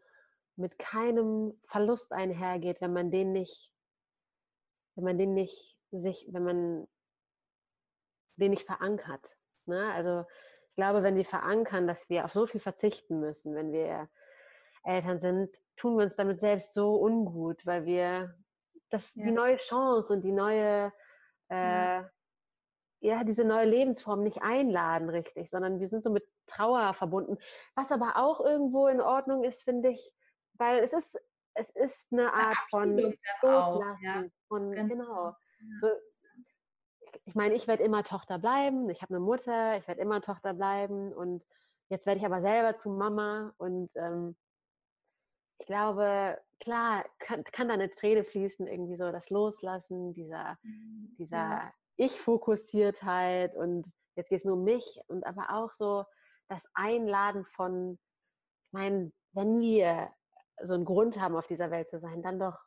mit 0.54 0.78
keinem 0.78 1.60
Verlust 1.64 2.12
einhergeht, 2.12 2.80
wenn 2.80 2.92
man 2.92 3.10
den 3.10 3.32
nicht, 3.32 3.72
wenn 4.94 5.04
man 5.04 5.18
den 5.18 5.34
nicht 5.34 5.76
sich, 5.90 6.28
wenn 6.30 6.44
man 6.44 6.88
den 8.36 8.52
nicht 8.52 8.64
verankert. 8.64 9.36
Ne? 9.66 9.92
Also 9.92 10.24
ich 10.68 10.76
glaube, 10.76 11.02
wenn 11.02 11.16
wir 11.16 11.24
verankern, 11.24 11.88
dass 11.88 12.08
wir 12.08 12.24
auf 12.24 12.32
so 12.32 12.46
viel 12.46 12.60
verzichten 12.60 13.18
müssen, 13.18 13.56
wenn 13.56 13.72
wir 13.72 14.08
Eltern 14.84 15.20
sind, 15.20 15.52
tun 15.76 15.98
wir 15.98 16.04
uns 16.04 16.14
damit 16.14 16.38
selbst 16.38 16.74
so 16.74 16.94
ungut, 16.94 17.66
weil 17.66 17.86
wir 17.86 18.36
das 18.90 19.16
ja. 19.16 19.24
die 19.24 19.32
neue 19.32 19.56
Chance 19.56 20.12
und 20.12 20.22
die 20.22 20.32
neue 20.32 20.92
äh, 21.50 21.56
ja, 21.56 22.10
diese 23.00 23.44
neue 23.44 23.66
Lebensform 23.66 24.22
nicht 24.22 24.42
einladen, 24.42 25.08
richtig, 25.08 25.50
sondern 25.50 25.80
wir 25.80 25.88
sind 25.88 26.04
so 26.04 26.10
mit 26.10 26.26
Trauer 26.46 26.94
verbunden. 26.94 27.38
Was 27.74 27.92
aber 27.92 28.16
auch 28.16 28.40
irgendwo 28.40 28.88
in 28.88 29.00
Ordnung 29.00 29.44
ist, 29.44 29.62
finde 29.62 29.90
ich, 29.90 30.12
weil 30.54 30.82
es 30.82 30.92
ist, 30.92 31.18
es 31.54 31.70
ist 31.70 32.12
eine 32.12 32.32
Art 32.32 32.56
von 32.70 32.96
Loslassen. 32.96 34.02
Ja. 34.02 34.24
Von, 34.48 34.72
genau. 34.72 34.88
genau. 34.88 35.36
So, 35.80 35.88
ich, 37.00 37.20
ich 37.26 37.34
meine, 37.34 37.54
ich 37.54 37.68
werde 37.68 37.84
immer 37.84 38.02
Tochter 38.02 38.38
bleiben, 38.38 38.88
ich 38.90 39.02
habe 39.02 39.14
eine 39.14 39.24
Mutter, 39.24 39.76
ich 39.76 39.86
werde 39.86 40.00
immer 40.00 40.20
Tochter 40.20 40.54
bleiben 40.54 41.12
und 41.12 41.44
jetzt 41.88 42.06
werde 42.06 42.18
ich 42.18 42.26
aber 42.26 42.40
selber 42.40 42.76
zu 42.76 42.90
Mama 42.90 43.54
und 43.58 43.90
ähm, 43.94 44.36
ich 45.60 45.66
glaube, 45.66 46.38
klar, 46.60 47.04
kann, 47.18 47.44
kann 47.44 47.68
da 47.68 47.74
eine 47.74 47.90
Träne 47.90 48.24
fließen, 48.24 48.66
irgendwie 48.66 48.96
so 48.96 49.10
das 49.10 49.30
Loslassen, 49.30 50.14
dieser, 50.14 50.56
mhm. 50.62 51.14
dieser 51.18 51.36
ja. 51.36 51.72
Ich-Fokussiertheit 51.98 53.54
und 53.54 53.86
jetzt 54.16 54.28
geht 54.28 54.40
es 54.40 54.44
nur 54.44 54.56
um 54.56 54.64
mich 54.64 55.00
und 55.08 55.26
aber 55.26 55.50
auch 55.50 55.72
so 55.74 56.04
das 56.48 56.64
Einladen 56.74 57.44
von, 57.44 57.98
ich 58.66 58.72
meine, 58.72 59.12
wenn 59.32 59.60
wir 59.60 60.10
so 60.62 60.74
einen 60.74 60.84
Grund 60.84 61.20
haben, 61.20 61.36
auf 61.36 61.46
dieser 61.46 61.70
Welt 61.70 61.88
zu 61.88 61.98
sein, 61.98 62.22
dann 62.22 62.38
doch, 62.38 62.58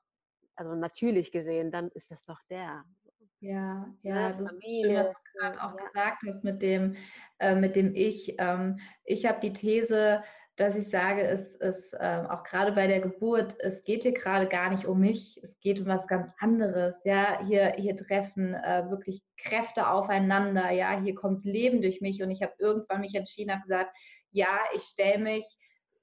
also 0.55 0.75
natürlich 0.75 1.31
gesehen, 1.31 1.71
dann 1.71 1.89
ist 1.89 2.11
das 2.11 2.23
doch 2.25 2.39
der. 2.49 2.83
Ja, 3.39 3.87
ja, 4.03 4.15
ja 4.15 4.33
das 4.33 4.49
Familie, 4.49 4.81
ist 4.81 4.87
schön, 4.87 4.95
was 4.95 5.13
du 5.13 5.39
gerade 5.39 5.63
auch 5.63 5.77
ja. 5.77 5.87
gesagt 5.87 6.21
hast 6.27 6.43
mit 6.43 6.61
dem, 6.61 6.95
äh, 7.39 7.55
mit 7.55 7.75
dem 7.75 7.95
Ich. 7.95 8.35
Ähm, 8.37 8.79
ich 9.03 9.25
habe 9.25 9.39
die 9.39 9.53
These, 9.53 10.23
dass 10.61 10.75
ich 10.75 10.89
sage, 10.89 11.23
es 11.23 11.55
ist 11.55 11.93
äh, 11.93 12.23
auch 12.29 12.43
gerade 12.43 12.71
bei 12.71 12.85
der 12.85 13.01
Geburt, 13.01 13.55
es 13.59 13.83
geht 13.83 14.03
hier 14.03 14.13
gerade 14.13 14.47
gar 14.47 14.69
nicht 14.69 14.85
um 14.85 14.99
mich, 14.99 15.39
es 15.41 15.59
geht 15.59 15.79
um 15.79 15.87
was 15.87 16.05
ganz 16.05 16.29
anderes. 16.37 17.01
Ja, 17.03 17.43
hier, 17.47 17.73
hier 17.77 17.95
treffen 17.95 18.53
äh, 18.53 18.87
wirklich 18.87 19.23
Kräfte 19.37 19.89
aufeinander. 19.89 20.69
Ja, 20.69 21.01
hier 21.01 21.15
kommt 21.15 21.45
Leben 21.45 21.81
durch 21.81 21.99
mich 21.99 22.21
und 22.21 22.29
ich 22.29 22.43
habe 22.43 22.53
irgendwann 22.59 23.01
mich 23.01 23.15
entschieden, 23.15 23.51
habe 23.51 23.63
gesagt, 23.63 23.89
ja, 24.29 24.59
ich 24.75 24.83
stelle 24.83 25.23
mich 25.23 25.45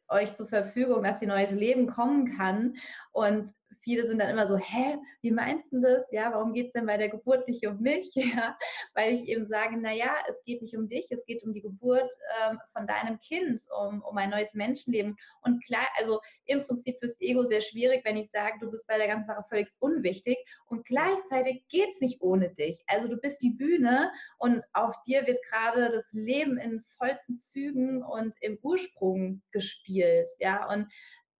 euch 0.08 0.34
zur 0.34 0.48
Verfügung, 0.48 1.04
dass 1.04 1.20
hier 1.20 1.28
neues 1.28 1.52
Leben 1.52 1.86
kommen 1.86 2.36
kann. 2.36 2.74
Und 3.12 3.52
viele 3.88 4.04
sind 4.04 4.18
dann 4.18 4.28
immer 4.28 4.46
so, 4.46 4.58
hä, 4.58 4.98
wie 5.22 5.30
meinst 5.30 5.72
du 5.72 5.80
das? 5.80 6.04
Ja, 6.10 6.30
warum 6.30 6.52
geht 6.52 6.66
es 6.66 6.72
denn 6.72 6.84
bei 6.84 6.98
der 6.98 7.08
Geburt 7.08 7.48
nicht 7.48 7.66
um 7.66 7.80
mich? 7.80 8.12
Ja, 8.28 8.58
weil 8.94 9.14
ich 9.14 9.26
eben 9.26 9.46
sage, 9.46 9.78
naja, 9.78 10.14
es 10.28 10.42
geht 10.44 10.60
nicht 10.60 10.76
um 10.76 10.88
dich, 10.88 11.06
es 11.10 11.24
geht 11.24 11.42
um 11.42 11.54
die 11.54 11.62
Geburt 11.62 12.12
ähm, 12.42 12.58
von 12.76 12.86
deinem 12.86 13.18
Kind, 13.20 13.62
um, 13.80 14.02
um 14.02 14.18
ein 14.18 14.28
neues 14.28 14.52
Menschenleben. 14.52 15.16
Und 15.40 15.64
klar, 15.64 15.86
also 15.96 16.20
im 16.44 16.66
Prinzip 16.66 16.98
fürs 16.98 17.18
Ego 17.20 17.42
sehr 17.44 17.62
schwierig, 17.62 18.04
wenn 18.04 18.18
ich 18.18 18.30
sage, 18.30 18.58
du 18.60 18.70
bist 18.70 18.86
bei 18.86 18.98
der 18.98 19.06
ganzen 19.06 19.28
Sache 19.28 19.44
völlig 19.48 19.68
unwichtig. 19.78 20.36
Und 20.66 20.84
gleichzeitig 20.84 21.66
geht 21.68 21.90
es 21.92 22.00
nicht 22.02 22.20
ohne 22.20 22.50
dich. 22.50 22.82
Also 22.86 23.08
du 23.08 23.16
bist 23.16 23.40
die 23.40 23.54
Bühne 23.54 24.12
und 24.38 24.62
auf 24.74 24.94
dir 25.06 25.26
wird 25.26 25.38
gerade 25.50 25.88
das 25.88 26.12
Leben 26.12 26.58
in 26.58 26.84
vollsten 26.98 27.38
Zügen 27.38 28.02
und 28.02 28.34
im 28.42 28.58
Ursprung 28.60 29.40
gespielt. 29.52 30.28
Ja, 30.38 30.68
und 30.68 30.88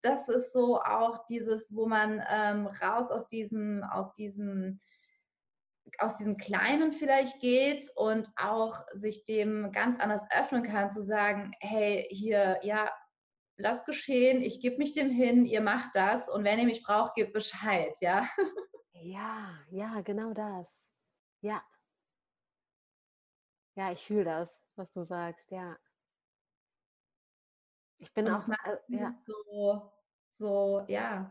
das 0.02 0.28
ist 0.28 0.52
so 0.52 0.80
auch 0.80 1.26
dieses, 1.26 1.74
wo 1.74 1.86
man 1.86 2.22
ähm, 2.30 2.66
raus 2.66 3.10
aus 3.10 3.28
diesem, 3.28 3.82
aus 3.84 4.14
diesem, 4.14 4.80
aus 5.98 6.16
diesem 6.16 6.36
Kleinen 6.36 6.92
vielleicht 6.92 7.40
geht 7.40 7.90
und 7.96 8.30
auch 8.36 8.84
sich 8.94 9.24
dem 9.24 9.72
ganz 9.72 9.98
anders 9.98 10.26
öffnen 10.30 10.62
kann, 10.62 10.90
zu 10.90 11.02
sagen, 11.02 11.52
hey, 11.60 12.06
hier, 12.10 12.58
ja, 12.62 12.90
lass 13.56 13.84
geschehen, 13.84 14.42
ich 14.42 14.60
gebe 14.60 14.78
mich 14.78 14.92
dem 14.92 15.10
hin, 15.10 15.44
ihr 15.44 15.60
macht 15.60 15.94
das 15.94 16.28
und 16.28 16.44
wenn 16.44 16.58
ihr 16.58 16.66
mich 16.66 16.82
braucht, 16.82 17.14
gebt 17.14 17.32
Bescheid, 17.32 17.96
ja. 18.00 18.28
Ja, 18.92 19.54
ja, 19.70 20.00
genau 20.00 20.32
das. 20.32 20.92
Ja. 21.40 21.62
Ja, 23.76 23.92
ich 23.92 24.04
fühle 24.04 24.24
das, 24.24 24.60
was 24.74 24.92
du 24.92 25.04
sagst, 25.04 25.50
ja. 25.52 25.76
Ich 27.98 28.12
bin 28.14 28.26
und 28.26 28.32
auch 28.32 28.48
äh, 28.48 28.76
ja. 28.88 29.14
so, 29.26 29.92
so, 30.38 30.84
ja. 30.88 31.30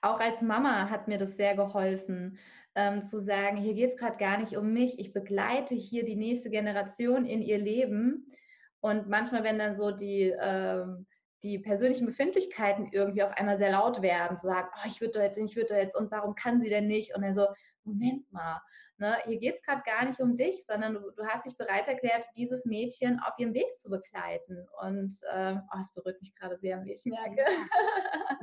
Auch 0.00 0.20
als 0.20 0.42
Mama 0.42 0.88
hat 0.90 1.08
mir 1.08 1.18
das 1.18 1.36
sehr 1.36 1.54
geholfen, 1.54 2.38
ähm, 2.74 3.02
zu 3.02 3.20
sagen, 3.20 3.56
hier 3.56 3.74
geht 3.74 3.90
es 3.90 3.96
gerade 3.96 4.16
gar 4.16 4.38
nicht 4.38 4.56
um 4.56 4.72
mich, 4.72 4.98
ich 4.98 5.12
begleite 5.12 5.74
hier 5.74 6.04
die 6.04 6.16
nächste 6.16 6.50
Generation 6.50 7.24
in 7.24 7.42
ihr 7.42 7.58
Leben. 7.58 8.32
Und 8.80 9.08
manchmal, 9.08 9.44
wenn 9.44 9.58
dann 9.58 9.74
so 9.74 9.90
die, 9.90 10.34
ähm, 10.38 11.06
die 11.42 11.58
persönlichen 11.58 12.06
Befindlichkeiten 12.06 12.88
irgendwie 12.92 13.22
auf 13.22 13.32
einmal 13.32 13.58
sehr 13.58 13.72
laut 13.72 14.02
werden, 14.02 14.36
zu 14.36 14.46
sagen, 14.46 14.68
oh, 14.74 14.86
ich 14.86 15.00
würde 15.00 15.14
da 15.14 15.22
jetzt 15.24 15.38
ich 15.38 15.56
würde 15.56 15.74
da 15.74 15.78
jetzt 15.78 15.96
und 15.96 16.10
warum 16.10 16.34
kann 16.34 16.60
sie 16.60 16.68
denn 16.68 16.86
nicht? 16.86 17.14
Und 17.14 17.22
dann 17.22 17.34
so, 17.34 17.46
Moment 17.84 18.30
mal, 18.32 18.60
Ne? 18.98 19.16
Hier 19.24 19.38
geht 19.38 19.56
es 19.56 19.62
gerade 19.62 19.82
gar 19.84 20.04
nicht 20.06 20.20
um 20.20 20.36
dich, 20.36 20.64
sondern 20.64 20.94
du, 20.94 21.10
du, 21.10 21.26
hast 21.26 21.44
dich 21.44 21.56
bereit 21.56 21.86
erklärt, 21.86 22.26
dieses 22.34 22.64
Mädchen 22.64 23.20
auf 23.20 23.34
ihrem 23.38 23.52
Weg 23.52 23.74
zu 23.76 23.90
begleiten. 23.90 24.66
Und 24.82 25.16
äh, 25.32 25.56
oh, 25.56 25.78
es 25.80 25.92
berührt 25.92 26.20
mich 26.20 26.34
gerade 26.34 26.56
sehr, 26.56 26.82
wie 26.84 26.92
ich 26.94 27.04
merke. 27.04 27.44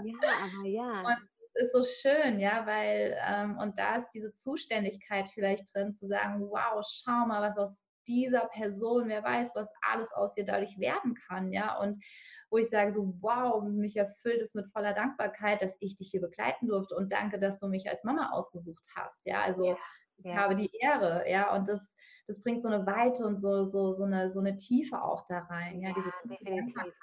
Ja, 0.03 0.15
aber 0.43 0.67
ja. 0.67 1.01
Und 1.01 1.29
ist 1.55 1.71
so 1.71 1.83
schön, 1.83 2.39
ja, 2.39 2.65
weil, 2.65 3.17
ähm, 3.27 3.57
und 3.57 3.77
da 3.77 3.97
ist 3.97 4.09
diese 4.11 4.31
Zuständigkeit 4.31 5.27
vielleicht 5.33 5.73
drin, 5.73 5.93
zu 5.93 6.07
sagen, 6.07 6.41
wow, 6.41 6.83
schau 6.87 7.25
mal, 7.27 7.41
was 7.41 7.57
aus 7.57 7.83
dieser 8.07 8.47
Person, 8.47 9.07
wer 9.07 9.23
weiß, 9.23 9.55
was 9.55 9.71
alles 9.81 10.11
aus 10.13 10.33
dir 10.33 10.45
dadurch 10.45 10.77
werden 10.79 11.13
kann, 11.13 11.51
ja, 11.51 11.77
und 11.79 12.03
wo 12.49 12.57
ich 12.57 12.69
sage 12.69 12.91
so, 12.91 13.13
wow, 13.21 13.63
mich 13.63 13.97
erfüllt 13.97 14.41
es 14.41 14.53
mit 14.53 14.67
voller 14.71 14.93
Dankbarkeit, 14.93 15.61
dass 15.61 15.77
ich 15.79 15.95
dich 15.95 16.09
hier 16.11 16.21
begleiten 16.21 16.67
durfte 16.67 16.95
und 16.95 17.11
danke, 17.11 17.39
dass 17.39 17.59
du 17.59 17.67
mich 17.67 17.89
als 17.89 18.03
Mama 18.03 18.29
ausgesucht 18.31 18.83
hast, 18.95 19.21
ja, 19.25 19.41
also 19.41 19.69
ja, 19.69 19.77
ja. 20.17 20.35
habe 20.35 20.55
die 20.55 20.71
Ehre, 20.79 21.29
ja, 21.29 21.55
und 21.55 21.67
das, 21.67 21.95
das 22.27 22.41
bringt 22.41 22.61
so 22.61 22.69
eine 22.69 22.85
Weite 22.85 23.25
und 23.25 23.37
so, 23.37 23.65
so, 23.65 23.91
so, 23.91 24.03
eine, 24.03 24.31
so 24.31 24.39
eine 24.39 24.55
Tiefe 24.55 25.01
auch 25.01 25.25
da 25.27 25.39
rein, 25.39 25.81
ja, 25.81 25.89
ja 25.89 25.95
diese 25.95 26.11
Dankbarkeit. 26.43 26.93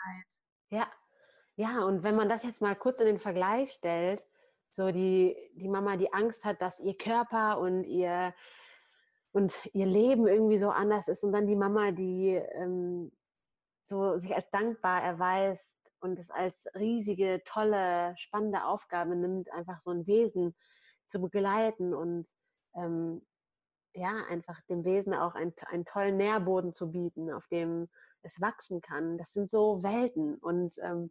Ja, 0.71 0.87
ja, 1.57 1.85
und 1.85 2.03
wenn 2.03 2.17
man 2.17 2.29
das 2.29 2.43
jetzt 2.43 2.63
mal 2.63 2.75
kurz 2.77 3.01
in 3.01 3.07
den 3.07 3.19
Vergleich 3.19 3.73
stellt, 3.73 4.25
so 4.71 4.91
die, 4.93 5.37
die 5.55 5.69
Mama, 5.69 5.97
die 5.97 6.13
Angst 6.13 6.45
hat, 6.45 6.63
dass 6.63 6.79
ihr 6.81 6.97
Körper 6.97 7.59
und 7.59 7.85
ihr 7.85 8.35
und 9.33 9.69
ihr 9.73 9.87
Leben 9.87 10.27
irgendwie 10.27 10.59
so 10.59 10.71
anders 10.71 11.09
ist 11.09 11.23
und 11.23 11.33
dann 11.33 11.47
die 11.47 11.57
Mama, 11.57 11.93
die 11.93 12.31
ähm, 12.31 13.13
so 13.85 14.19
sich 14.19 14.35
als 14.35 14.51
dankbar 14.51 15.03
erweist 15.03 15.93
und 16.01 16.19
es 16.19 16.31
als 16.31 16.67
riesige, 16.75 17.43
tolle, 17.45 18.15
spannende 18.17 18.65
Aufgabe 18.65 19.15
nimmt, 19.15 19.53
einfach 19.53 19.81
so 19.83 19.91
ein 19.91 20.07
Wesen 20.07 20.57
zu 21.07 21.21
begleiten 21.21 21.95
und 21.95 22.29
ähm, 22.75 23.23
ja, 23.95 24.25
einfach 24.29 24.61
dem 24.69 24.85
Wesen 24.85 25.15
auch 25.15 25.35
ein, 25.35 25.53
einen 25.67 25.85
tollen 25.85 26.17
Nährboden 26.17 26.75
zu 26.75 26.93
bieten, 26.93 27.33
auf 27.33 27.47
dem 27.49 27.89
es 28.23 28.41
wachsen 28.41 28.81
kann. 28.81 29.19
Das 29.19 29.33
sind 29.33 29.51
so 29.51 29.83
Welten 29.83 30.37
und 30.37 30.75
ähm, 30.83 31.11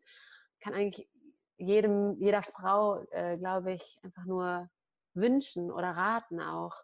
kann 0.61 0.73
eigentlich 0.73 1.09
jedem, 1.57 2.15
jeder 2.19 2.43
Frau, 2.43 3.03
äh, 3.11 3.37
glaube 3.37 3.73
ich, 3.73 3.99
einfach 4.03 4.25
nur 4.25 4.69
wünschen 5.13 5.71
oder 5.71 5.91
raten 5.91 6.39
auch, 6.39 6.75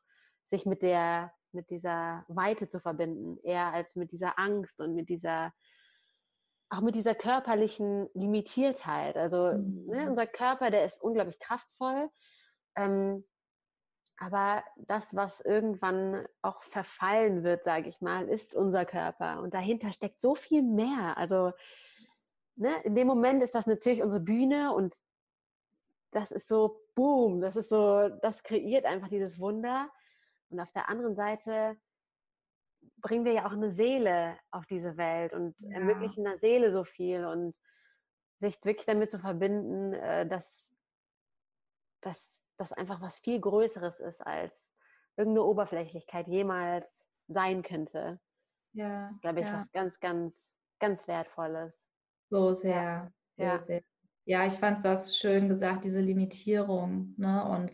sich 0.43 0.65
mit 0.65 0.81
der, 0.81 1.31
mit 1.51 1.69
dieser 1.69 2.25
Weite 2.27 2.67
zu 2.67 2.79
verbinden, 2.79 3.39
eher 3.43 3.73
als 3.73 3.95
mit 3.95 4.11
dieser 4.11 4.37
Angst 4.37 4.81
und 4.81 4.93
mit 4.93 5.09
dieser, 5.09 5.53
auch 6.69 6.81
mit 6.81 6.95
dieser 6.95 7.15
körperlichen 7.15 8.09
Limitiertheit. 8.13 9.15
Also 9.15 9.53
ne, 9.53 9.57
mhm. 9.57 9.85
ne, 9.87 10.09
unser 10.09 10.27
Körper, 10.27 10.71
der 10.71 10.85
ist 10.85 11.01
unglaublich 11.01 11.39
kraftvoll. 11.39 12.09
Ähm, 12.75 13.23
aber 14.17 14.63
das, 14.77 15.15
was 15.15 15.41
irgendwann 15.41 16.25
auch 16.41 16.63
verfallen 16.63 17.43
wird, 17.43 17.65
sage 17.65 17.89
ich 17.89 17.99
mal, 18.01 18.29
ist 18.29 18.55
unser 18.55 18.85
Körper. 18.85 19.41
Und 19.41 19.53
dahinter 19.53 19.91
steckt 19.91 20.21
so 20.21 20.35
viel 20.35 20.61
mehr. 20.61 21.17
Also 21.17 21.51
ne, 22.55 22.73
in 22.83 22.95
dem 22.95 23.07
Moment 23.07 23.43
ist 23.43 23.55
das 23.55 23.67
natürlich 23.67 24.01
unsere 24.01 24.21
Bühne 24.21 24.73
und 24.73 24.95
das 26.11 26.31
ist 26.31 26.47
so, 26.47 26.81
boom, 26.95 27.41
das 27.41 27.57
ist 27.57 27.69
so, 27.69 28.07
das 28.21 28.41
kreiert 28.43 28.85
einfach 28.85 29.09
dieses 29.09 29.37
Wunder. 29.37 29.89
Und 30.49 30.61
auf 30.61 30.71
der 30.71 30.87
anderen 30.87 31.15
Seite 31.15 31.77
bringen 33.01 33.25
wir 33.25 33.33
ja 33.33 33.45
auch 33.45 33.51
eine 33.51 33.71
Seele 33.71 34.37
auf 34.51 34.65
diese 34.65 34.95
Welt 34.95 35.33
und 35.33 35.55
ja. 35.59 35.75
ermöglichen 35.75 36.25
einer 36.25 36.37
Seele 36.37 36.71
so 36.71 36.85
viel 36.85 37.25
und 37.25 37.53
sich 38.39 38.63
wirklich 38.63 38.85
damit 38.85 39.11
zu 39.11 39.19
verbinden, 39.19 39.93
äh, 39.93 40.25
dass, 40.25 40.73
dass 42.01 42.41
das 42.57 42.71
einfach 42.71 43.01
was 43.01 43.19
viel 43.19 43.39
Größeres 43.39 43.99
ist, 43.99 44.25
als 44.25 44.73
irgendeine 45.17 45.45
Oberflächlichkeit 45.45 46.27
jemals 46.27 47.05
sein 47.27 47.63
könnte. 47.63 48.19
Ja. 48.73 49.05
Das 49.05 49.15
ist, 49.15 49.21
glaube 49.21 49.41
ich, 49.41 49.47
ja. 49.47 49.57
was 49.57 49.71
ganz, 49.71 49.99
ganz, 49.99 50.55
ganz 50.79 51.07
Wertvolles. 51.07 51.87
So 52.29 52.53
sehr, 52.53 53.11
ja. 53.37 53.59
sehr. 53.59 53.81
Ja, 54.25 54.45
ich 54.45 54.53
fand 54.53 54.79
es 54.79 54.83
was 54.83 55.17
schön 55.17 55.47
gesagt, 55.47 55.83
diese 55.83 55.99
Limitierung, 56.01 57.13
ne? 57.17 57.45
Und 57.47 57.71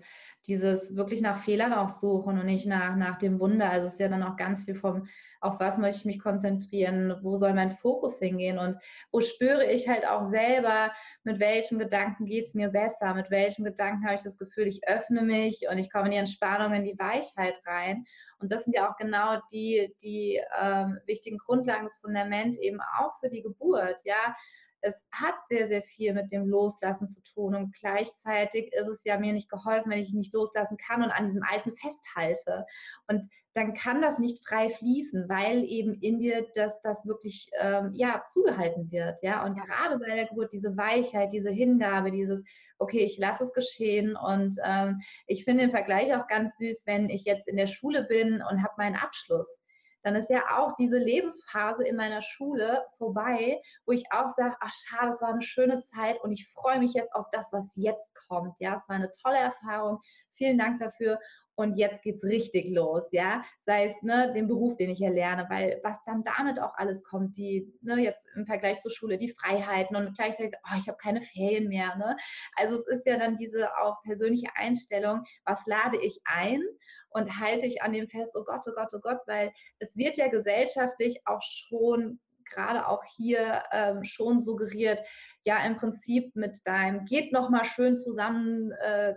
dieses 0.48 0.96
wirklich 0.96 1.22
nach 1.22 1.44
Fehlern 1.44 1.74
auch 1.74 1.90
suchen 1.90 2.40
und 2.40 2.46
nicht 2.46 2.66
nach, 2.66 2.96
nach 2.96 3.18
dem 3.18 3.40
Wunder. 3.40 3.70
Also 3.70 3.86
es 3.86 3.94
ist 3.94 4.00
ja 4.00 4.08
dann 4.08 4.24
auch 4.24 4.38
ganz 4.38 4.66
viel 4.66 4.76
vom, 4.76 5.08
auf 5.40 5.60
was 5.60 5.78
möchte 5.78 6.00
ich 6.00 6.06
mich 6.06 6.20
konzentrieren, 6.20 7.16
wo 7.22 7.36
soll 7.36 7.54
mein 7.54 7.78
Fokus 7.78 8.20
hingehen 8.20 8.58
und 8.58 8.78
wo 9.12 9.22
spüre 9.22 9.72
ich 9.72 9.88
halt 9.88 10.08
auch 10.08 10.26
selber, 10.26 10.92
mit 11.24 11.40
welchem 11.40 11.78
Gedanken 11.78 12.26
geht 12.26 12.46
es 12.46 12.56
mir 12.56 12.70
besser, 12.70 13.14
mit 13.14 13.30
welchem 13.30 13.64
Gedanken 13.64 14.04
habe 14.06 14.16
ich 14.16 14.24
das 14.24 14.38
Gefühl, 14.38 14.68
ich 14.68 14.88
öffne 14.88 15.22
mich 15.22 15.68
und 15.70 15.78
ich 15.78 15.92
komme 15.92 16.06
in 16.06 16.12
die 16.12 16.18
Entspannung, 16.18 16.74
in 16.74 16.84
die 16.84 16.98
Weichheit 16.98 17.62
rein. 17.66 18.06
Und 18.40 18.52
das 18.52 18.66
sind 18.66 18.76
ja 18.76 18.90
auch 18.90 18.98
genau 18.98 19.38
die, 19.52 19.96
die 20.02 20.42
ähm, 20.60 21.00
wichtigen 21.06 21.38
Grundlagen, 21.38 21.84
das 21.84 21.98
Fundament 21.98 22.58
eben 22.58 22.80
auch 23.00 23.20
für 23.20 23.30
die 23.30 23.44
Geburt, 23.44 24.02
ja 24.06 24.36
es 24.82 25.08
hat 25.12 25.36
sehr, 25.48 25.68
sehr 25.68 25.82
viel 25.82 26.14
mit 26.14 26.32
dem 26.32 26.48
Loslassen 26.48 27.08
zu 27.08 27.22
tun. 27.22 27.56
Und 27.56 27.74
gleichzeitig 27.74 28.74
ist 28.74 28.88
es 28.88 29.04
ja 29.04 29.18
mir 29.20 29.34
nicht 29.34 29.50
geholfen, 29.50 29.92
wenn 29.92 30.00
ich 30.00 30.14
nicht 30.14 30.34
loslassen 30.34 30.78
kann 30.78 31.04
und 31.04 31.12
an 31.12 31.26
diesem 31.26 31.44
Alten 31.44 31.76
festhalte. 31.76 32.66
Und 33.08 33.30
dann 33.54 33.74
kann 33.74 34.02
das 34.02 34.18
nicht 34.18 34.46
frei 34.48 34.70
fließen, 34.70 35.28
weil 35.28 35.64
eben 35.66 35.94
in 35.96 36.20
dir 36.20 36.48
das, 36.56 36.82
das 36.82 37.06
wirklich 37.06 37.50
ähm, 37.60 37.92
ja, 37.94 38.24
zugehalten 38.24 38.92
wird. 38.92 39.22
Ja? 39.22 39.46
Und 39.46 39.56
gerade 39.56 40.00
bei 40.00 40.16
der 40.16 40.28
Geburt 40.28 40.54
diese 40.54 40.78
Weichheit, 40.78 41.34
diese 41.34 41.52
Hingabe, 41.52 42.12
dieses, 42.12 42.44
okay, 42.80 43.00
ich 43.00 43.18
lasse 43.18 43.44
es 43.44 43.54
geschehen. 43.54 44.16
Und 44.16 44.56
ähm, 44.64 45.02
ich 45.28 45.44
finde 45.44 45.64
den 45.64 45.72
Vergleich 45.72 46.16
auch 46.16 46.28
ganz 46.28 46.58
süß, 46.58 46.84
wenn 46.86 47.10
ich 47.10 47.26
jetzt 47.26 47.48
in 47.48 47.58
der 47.58 47.68
Schule 47.68 48.06
bin 48.06 48.36
und 48.36 48.64
habe 48.64 48.74
meinen 48.78 48.96
Abschluss 48.96 49.62
dann 50.04 50.16
ist 50.16 50.30
ja 50.30 50.44
auch 50.58 50.76
diese 50.76 50.98
Lebensphase 50.98 51.84
in 51.84 51.96
meiner 51.96 52.22
Schule 52.22 52.86
vorbei, 52.98 53.62
wo 53.86 53.92
ich 53.92 54.04
auch 54.12 54.30
sage, 54.36 54.56
ach 54.60 54.74
schade, 54.74 55.10
es 55.10 55.22
war 55.22 55.30
eine 55.30 55.42
schöne 55.42 55.80
Zeit 55.80 56.22
und 56.24 56.32
ich 56.32 56.52
freue 56.54 56.80
mich 56.80 56.94
jetzt 56.94 57.14
auf 57.16 57.28
das, 57.32 57.52
was 57.54 57.74
jetzt 57.76 58.14
kommt. 58.28 58.56
Ja, 58.60 58.76
es 58.76 58.88
war 58.90 58.96
eine 58.96 59.12
tolle 59.12 59.38
Erfahrung. 59.38 60.00
Vielen 60.32 60.58
Dank 60.58 60.80
dafür. 60.80 61.20
Und 61.56 61.78
jetzt 61.78 62.02
geht 62.02 62.16
es 62.16 62.24
richtig 62.24 62.70
los, 62.70 63.08
ja. 63.12 63.44
Sei 63.60 63.86
es 63.86 64.02
ne, 64.02 64.32
den 64.34 64.48
Beruf, 64.48 64.78
den 64.78 64.90
ich 64.90 65.02
erlerne, 65.02 65.46
weil 65.50 65.80
was 65.84 66.04
dann 66.06 66.24
damit 66.24 66.60
auch 66.60 66.74
alles 66.76 67.04
kommt, 67.04 67.38
die, 67.38 67.72
ne, 67.82 67.98
jetzt 67.98 68.26
im 68.36 68.46
Vergleich 68.46 68.80
zur 68.80 68.92
Schule, 68.92 69.18
die 69.18 69.36
Freiheiten 69.38 69.96
und 69.96 70.16
gleichzeitig, 70.16 70.56
oh, 70.64 70.78
ich 70.78 70.88
habe 70.88 70.98
keine 70.98 71.22
Ferien 71.22 71.68
mehr. 71.68 71.96
Ne? 71.98 72.16
Also 72.56 72.78
es 72.78 72.88
ist 72.88 73.06
ja 73.06 73.18
dann 73.18 73.36
diese 73.36 73.70
auch 73.78 74.02
persönliche 74.04 74.48
Einstellung, 74.56 75.24
was 75.46 75.66
lade 75.68 75.98
ich 75.98 76.20
ein 76.24 76.64
und 77.12 77.40
halte 77.40 77.66
ich 77.66 77.82
an 77.82 77.94
dem 77.94 78.08
fest, 78.08 78.36
oh 78.36 78.44
Gott, 78.44 78.62
oh 78.68 78.74
Gott, 78.74 78.94
oh 78.94 79.00
Gott, 79.00 79.20
weil 79.28 79.52
es 79.80 79.96
wird 79.98 80.18
ja 80.18 80.28
gesellschaftlich 80.28 81.22
auch 81.26 81.42
schon, 81.42 82.20
gerade 82.50 82.88
auch 82.88 83.04
hier 83.16 83.64
ähm, 83.72 84.04
schon 84.04 84.42
suggeriert, 84.42 85.02
ja 85.44 85.66
im 85.66 85.78
Prinzip 85.78 86.36
mit 86.36 86.60
deinem 86.66 87.06
geht 87.06 87.32
noch 87.32 87.50
mal 87.50 87.66
schön 87.66 87.96
zusammen, 87.96 88.72
äh, 88.72 89.16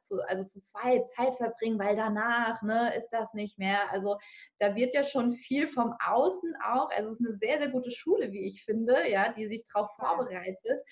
zu, 0.00 0.20
also 0.26 0.44
zu 0.44 0.60
zweit 0.60 1.08
Zeit 1.10 1.36
verbringen, 1.36 1.78
weil 1.78 1.94
danach 1.94 2.62
ne, 2.62 2.94
ist 2.96 3.10
das 3.10 3.34
nicht 3.34 3.58
mehr. 3.58 3.90
Also 3.92 4.18
da 4.58 4.74
wird 4.74 4.94
ja 4.94 5.04
schon 5.04 5.34
viel 5.34 5.68
vom 5.68 5.94
Außen 6.04 6.54
auch, 6.64 6.90
also 6.90 7.12
es 7.12 7.20
ist 7.20 7.26
eine 7.26 7.36
sehr, 7.36 7.58
sehr 7.58 7.68
gute 7.68 7.90
Schule, 7.90 8.32
wie 8.32 8.46
ich 8.46 8.64
finde, 8.64 9.08
ja, 9.08 9.32
die 9.32 9.46
sich 9.46 9.62
darauf 9.72 9.90
vorbereitet. 9.96 10.82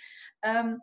Ähm, 0.42 0.80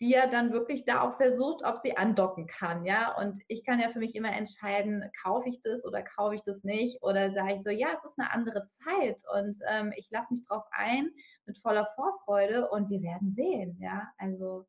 die 0.00 0.10
ja 0.10 0.28
dann 0.28 0.52
wirklich 0.52 0.84
da 0.84 1.00
auch 1.00 1.16
versucht, 1.16 1.64
ob 1.64 1.76
sie 1.76 1.96
andocken 1.96 2.46
kann, 2.46 2.84
ja. 2.84 3.16
Und 3.16 3.40
ich 3.48 3.64
kann 3.64 3.80
ja 3.80 3.90
für 3.90 3.98
mich 3.98 4.14
immer 4.14 4.32
entscheiden, 4.32 5.10
kaufe 5.22 5.48
ich 5.48 5.60
das 5.60 5.84
oder 5.84 6.02
kaufe 6.02 6.34
ich 6.36 6.42
das 6.42 6.62
nicht 6.64 7.02
oder 7.02 7.32
sage 7.32 7.54
ich 7.54 7.62
so, 7.62 7.70
ja, 7.70 7.88
es 7.92 8.04
ist 8.04 8.18
eine 8.18 8.32
andere 8.32 8.64
Zeit 8.66 9.22
und 9.34 9.60
ähm, 9.68 9.92
ich 9.96 10.08
lasse 10.10 10.32
mich 10.32 10.46
drauf 10.46 10.64
ein 10.70 11.10
mit 11.46 11.58
voller 11.58 11.88
Vorfreude 11.96 12.68
und 12.70 12.90
wir 12.90 13.02
werden 13.02 13.32
sehen, 13.32 13.76
ja. 13.80 14.08
Also 14.18 14.66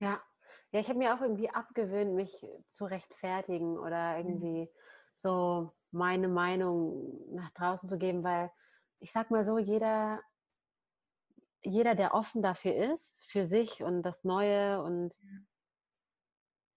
ja, 0.00 0.20
ja, 0.72 0.80
ich 0.80 0.88
habe 0.88 0.98
mir 0.98 1.14
auch 1.14 1.22
irgendwie 1.22 1.50
abgewöhnt, 1.50 2.14
mich 2.14 2.46
zu 2.70 2.84
rechtfertigen 2.84 3.78
oder 3.78 4.18
irgendwie 4.18 4.64
mhm. 4.64 4.68
so 5.16 5.72
meine 5.90 6.28
Meinung 6.28 7.34
nach 7.34 7.50
draußen 7.52 7.88
zu 7.88 7.96
geben, 7.96 8.22
weil 8.22 8.50
ich 9.00 9.12
sag 9.12 9.30
mal 9.30 9.44
so, 9.44 9.58
jeder 9.58 10.20
jeder, 11.62 11.94
der 11.94 12.14
offen 12.14 12.42
dafür 12.42 12.74
ist, 12.92 13.22
für 13.24 13.46
sich 13.46 13.82
und 13.82 14.02
das 14.02 14.24
Neue 14.24 14.82
und 14.82 15.14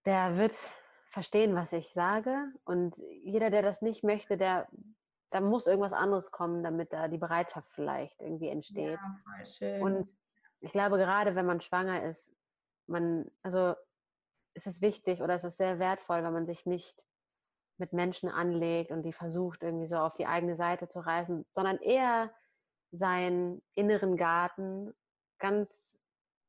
der 0.04 0.36
wird 0.36 0.54
verstehen, 1.06 1.54
was 1.54 1.72
ich 1.72 1.92
sage. 1.92 2.52
Und 2.64 2.96
jeder, 3.22 3.50
der 3.50 3.62
das 3.62 3.82
nicht 3.82 4.02
möchte, 4.02 4.36
der, 4.36 4.68
da 5.30 5.40
muss 5.40 5.66
irgendwas 5.66 5.92
anderes 5.92 6.30
kommen, 6.30 6.62
damit 6.62 6.92
da 6.92 7.08
die 7.08 7.18
Bereitschaft 7.18 7.68
vielleicht 7.72 8.20
irgendwie 8.20 8.48
entsteht. 8.48 8.98
Ja. 9.60 9.78
Und 9.80 10.08
ich 10.60 10.72
glaube, 10.72 10.96
gerade 10.96 11.34
wenn 11.34 11.46
man 11.46 11.60
schwanger 11.60 12.02
ist, 12.04 12.32
man, 12.86 13.30
also 13.42 13.74
es 14.54 14.66
ist 14.66 14.80
wichtig 14.82 15.22
oder 15.22 15.34
es 15.34 15.44
ist 15.44 15.56
sehr 15.56 15.78
wertvoll, 15.78 16.22
wenn 16.22 16.32
man 16.32 16.46
sich 16.46 16.66
nicht 16.66 17.02
mit 17.78 17.92
Menschen 17.92 18.28
anlegt 18.28 18.90
und 18.90 19.02
die 19.02 19.12
versucht, 19.12 19.62
irgendwie 19.62 19.86
so 19.86 19.96
auf 19.96 20.14
die 20.14 20.26
eigene 20.26 20.56
Seite 20.56 20.88
zu 20.88 21.00
reißen, 21.00 21.46
sondern 21.52 21.78
eher 21.78 22.32
seinen 22.92 23.62
inneren 23.74 24.16
Garten 24.16 24.94
ganz 25.38 25.98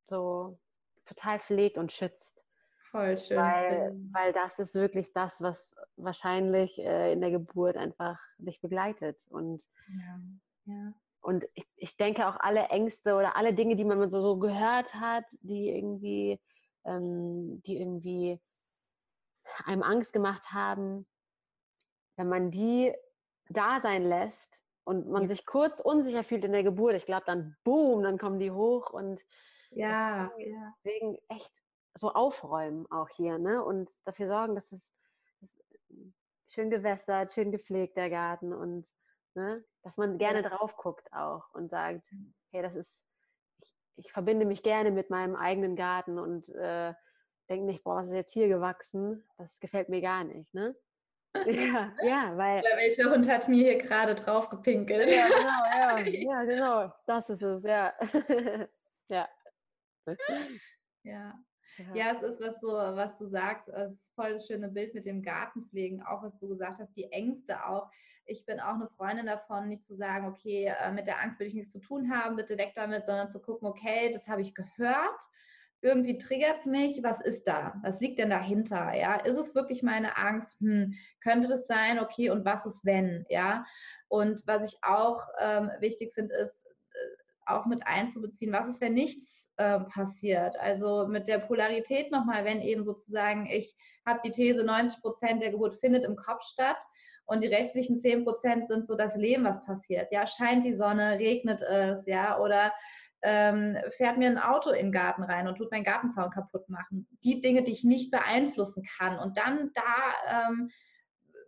so 0.05 0.59
total 1.05 1.39
pflegt 1.39 1.77
und 1.77 1.91
schützt. 1.91 2.43
Voll 2.91 3.17
schön. 3.17 3.37
Weil, 3.37 3.95
weil 4.11 4.33
das 4.33 4.59
ist 4.59 4.75
wirklich 4.75 5.13
das, 5.13 5.41
was 5.41 5.75
wahrscheinlich 5.95 6.77
äh, 6.77 7.13
in 7.13 7.21
der 7.21 7.31
Geburt 7.31 7.75
einfach 7.75 8.19
dich 8.37 8.61
begleitet. 8.61 9.17
Und, 9.29 9.67
ja. 9.87 10.19
Ja. 10.65 10.93
und 11.21 11.45
ich, 11.55 11.65
ich 11.75 11.97
denke 11.97 12.27
auch 12.27 12.37
alle 12.39 12.67
Ängste 12.67 13.15
oder 13.15 13.35
alle 13.35 13.53
Dinge, 13.53 13.75
die 13.75 13.85
man 13.85 14.09
so, 14.11 14.21
so 14.21 14.37
gehört 14.37 14.93
hat, 14.93 15.25
die 15.41 15.69
irgendwie, 15.69 16.39
ähm, 16.85 17.63
die 17.63 17.79
irgendwie 17.79 18.39
einem 19.65 19.81
Angst 19.81 20.13
gemacht 20.13 20.51
haben, 20.51 21.07
wenn 22.15 22.29
man 22.29 22.51
die 22.51 22.93
da 23.49 23.79
sein 23.79 24.03
lässt 24.03 24.63
und 24.83 25.09
man 25.09 25.23
ja. 25.23 25.27
sich 25.29 25.45
kurz 25.45 25.79
unsicher 25.79 26.23
fühlt 26.23 26.45
in 26.45 26.51
der 26.51 26.63
Geburt, 26.63 26.95
ich 26.95 27.05
glaube 27.05 27.23
dann 27.25 27.55
boom, 27.63 28.03
dann 28.03 28.17
kommen 28.17 28.39
die 28.39 28.51
hoch 28.51 28.89
und 28.89 29.21
ja, 29.71 30.31
deswegen, 30.83 31.17
echt 31.29 31.51
so 31.95 32.11
aufräumen 32.11 32.85
auch 32.91 33.09
hier, 33.09 33.37
ne? 33.37 33.63
Und 33.63 33.91
dafür 34.05 34.27
sorgen, 34.27 34.55
dass 34.55 34.71
es, 34.71 34.93
dass 35.41 35.63
schön 36.47 36.69
gewässert, 36.69 37.31
schön 37.31 37.51
gepflegt 37.51 37.97
der 37.97 38.09
Garten 38.09 38.53
und 38.53 38.87
ne, 39.35 39.63
dass 39.81 39.97
man 39.97 40.17
gerne 40.17 40.43
ja. 40.43 40.49
drauf 40.49 40.75
guckt 40.77 41.11
auch 41.13 41.49
und 41.53 41.69
sagt, 41.69 42.03
hey, 42.51 42.61
das 42.61 42.75
ist, 42.75 43.05
ich, 43.61 43.75
ich 43.97 44.11
verbinde 44.11 44.45
mich 44.45 44.63
gerne 44.63 44.91
mit 44.91 45.09
meinem 45.09 45.35
eigenen 45.35 45.75
Garten 45.75 46.19
und 46.19 46.49
äh, 46.49 46.93
denke 47.49 47.65
nicht, 47.65 47.83
boah, 47.83 47.97
was 47.97 48.07
ist 48.07 48.15
jetzt 48.15 48.33
hier 48.33 48.47
gewachsen? 48.47 49.27
Das 49.37 49.59
gefällt 49.59 49.89
mir 49.89 50.01
gar 50.01 50.23
nicht, 50.23 50.53
ne? 50.53 50.75
Ja, 51.45 51.91
ja, 52.03 52.37
weil. 52.37 52.59
Oder 52.59 52.77
welcher 52.77 53.11
Hund 53.11 53.27
hat 53.27 53.47
mir 53.47 53.63
hier 53.63 53.77
gerade 53.79 54.15
drauf 54.15 54.49
gepinkelt? 54.49 55.09
Ja, 55.09 55.27
genau, 55.27 55.37
ja, 55.73 56.07
ja, 56.07 56.43
genau. 56.43 56.93
Das 57.05 57.29
ist 57.29 57.41
es, 57.41 57.63
ja. 57.63 57.93
ja. 59.09 59.27
Ja. 61.03 61.33
Ja, 61.95 62.11
es 62.11 62.21
ist 62.21 62.39
was 62.39 62.61
so, 62.61 62.67
was 62.67 63.17
du 63.17 63.25
sagst, 63.25 63.67
es 63.69 63.93
ist 63.93 64.13
voll 64.13 64.33
das 64.33 64.45
schöne 64.45 64.69
Bild 64.69 64.93
mit 64.93 65.05
dem 65.05 65.23
Gartenpflegen, 65.23 66.03
auch 66.03 66.21
was 66.21 66.39
du 66.39 66.47
gesagt 66.47 66.79
hast, 66.79 66.95
die 66.95 67.11
Ängste 67.11 67.65
auch. 67.65 67.89
Ich 68.25 68.45
bin 68.45 68.59
auch 68.59 68.75
eine 68.75 68.87
Freundin 68.87 69.25
davon, 69.25 69.67
nicht 69.67 69.83
zu 69.83 69.95
sagen, 69.95 70.27
okay, 70.27 70.71
äh, 70.79 70.91
mit 70.91 71.07
der 71.07 71.19
Angst 71.19 71.39
will 71.39 71.47
ich 71.47 71.55
nichts 71.55 71.71
zu 71.71 71.79
tun 71.79 72.13
haben, 72.13 72.35
bitte 72.35 72.57
weg 72.59 72.73
damit, 72.75 73.07
sondern 73.07 73.27
zu 73.27 73.41
gucken, 73.41 73.67
okay, 73.67 74.11
das 74.13 74.27
habe 74.27 74.41
ich 74.41 74.53
gehört 74.53 75.19
irgendwie 75.83 76.17
triggert 76.17 76.59
es 76.59 76.65
mich, 76.65 77.03
was 77.03 77.19
ist 77.19 77.45
da? 77.45 77.75
Was 77.83 77.99
liegt 77.99 78.17
denn 78.17 78.29
dahinter? 78.29 78.93
Ja, 78.95 79.15
ist 79.15 79.37
es 79.37 79.53
wirklich 79.53 79.83
meine 79.83 80.17
Angst? 80.17 80.57
Hm, 80.61 80.93
könnte 81.21 81.49
das 81.49 81.67
sein? 81.67 81.99
Okay, 81.99 82.29
und 82.29 82.45
was 82.45 82.65
ist 82.65 82.85
wenn? 82.85 83.25
Ja, 83.29 83.65
und 84.07 84.41
was 84.47 84.71
ich 84.71 84.79
auch 84.81 85.27
ähm, 85.39 85.69
wichtig 85.79 86.13
finde, 86.13 86.35
ist 86.35 86.55
äh, 86.65 87.51
auch 87.51 87.65
mit 87.65 87.85
einzubeziehen, 87.85 88.53
was 88.53 88.69
ist, 88.69 88.79
wenn 88.79 88.93
nichts 88.93 89.51
äh, 89.57 89.81
passiert? 89.81 90.57
Also 90.57 91.07
mit 91.07 91.27
der 91.27 91.39
Polarität 91.39 92.11
nochmal, 92.11 92.45
wenn 92.45 92.61
eben 92.61 92.85
sozusagen 92.85 93.45
ich 93.45 93.75
habe 94.05 94.21
die 94.23 94.31
These, 94.31 94.63
90 94.63 95.01
Prozent 95.01 95.41
der 95.41 95.51
Geburt 95.51 95.75
findet 95.81 96.05
im 96.05 96.15
Kopf 96.15 96.43
statt 96.43 96.81
und 97.25 97.41
die 97.41 97.47
restlichen 97.47 97.97
10 97.97 98.23
Prozent 98.23 98.67
sind 98.67 98.85
so 98.85 98.95
das 98.95 99.15
Leben, 99.15 99.43
was 99.43 99.65
passiert. 99.65 100.11
Ja, 100.11 100.27
scheint 100.27 100.65
die 100.65 100.73
Sonne, 100.73 101.19
regnet 101.19 101.61
es, 101.61 102.05
ja, 102.05 102.39
oder 102.39 102.73
ähm, 103.23 103.77
fährt 103.91 104.17
mir 104.17 104.27
ein 104.27 104.37
Auto 104.37 104.69
in 104.69 104.87
den 104.87 104.91
Garten 104.91 105.23
rein 105.23 105.47
und 105.47 105.57
tut 105.57 105.71
meinen 105.71 105.85
Gartenzaun 105.85 106.29
kaputt 106.29 106.69
machen. 106.69 107.07
Die 107.23 107.39
Dinge, 107.39 107.63
die 107.63 107.71
ich 107.71 107.83
nicht 107.83 108.11
beeinflussen 108.11 108.83
kann. 108.97 109.17
Und 109.17 109.37
dann 109.37 109.71
da 109.73 110.47
ähm, 110.49 110.69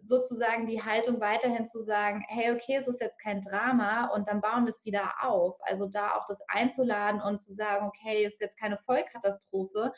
sozusagen 0.06 0.68
die 0.68 0.82
Haltung 0.82 1.20
weiterhin 1.20 1.68
zu 1.68 1.82
sagen, 1.82 2.24
hey, 2.28 2.52
okay, 2.52 2.76
es 2.78 2.88
ist 2.88 3.02
jetzt 3.02 3.20
kein 3.20 3.42
Drama 3.42 4.06
und 4.14 4.28
dann 4.30 4.42
bauen 4.42 4.66
wir 4.66 4.70
es 4.70 4.86
wieder 4.86 5.14
auf. 5.22 5.58
Also 5.62 5.88
da 5.88 6.14
auch 6.14 6.26
das 6.28 6.42
einzuladen 6.48 7.22
und 7.22 7.40
zu 7.40 7.54
sagen, 7.54 7.88
okay, 7.88 8.24
es 8.24 8.34
ist 8.34 8.42
jetzt 8.42 8.60
keine 8.60 8.78
Vollkatastrophe, 8.78 9.92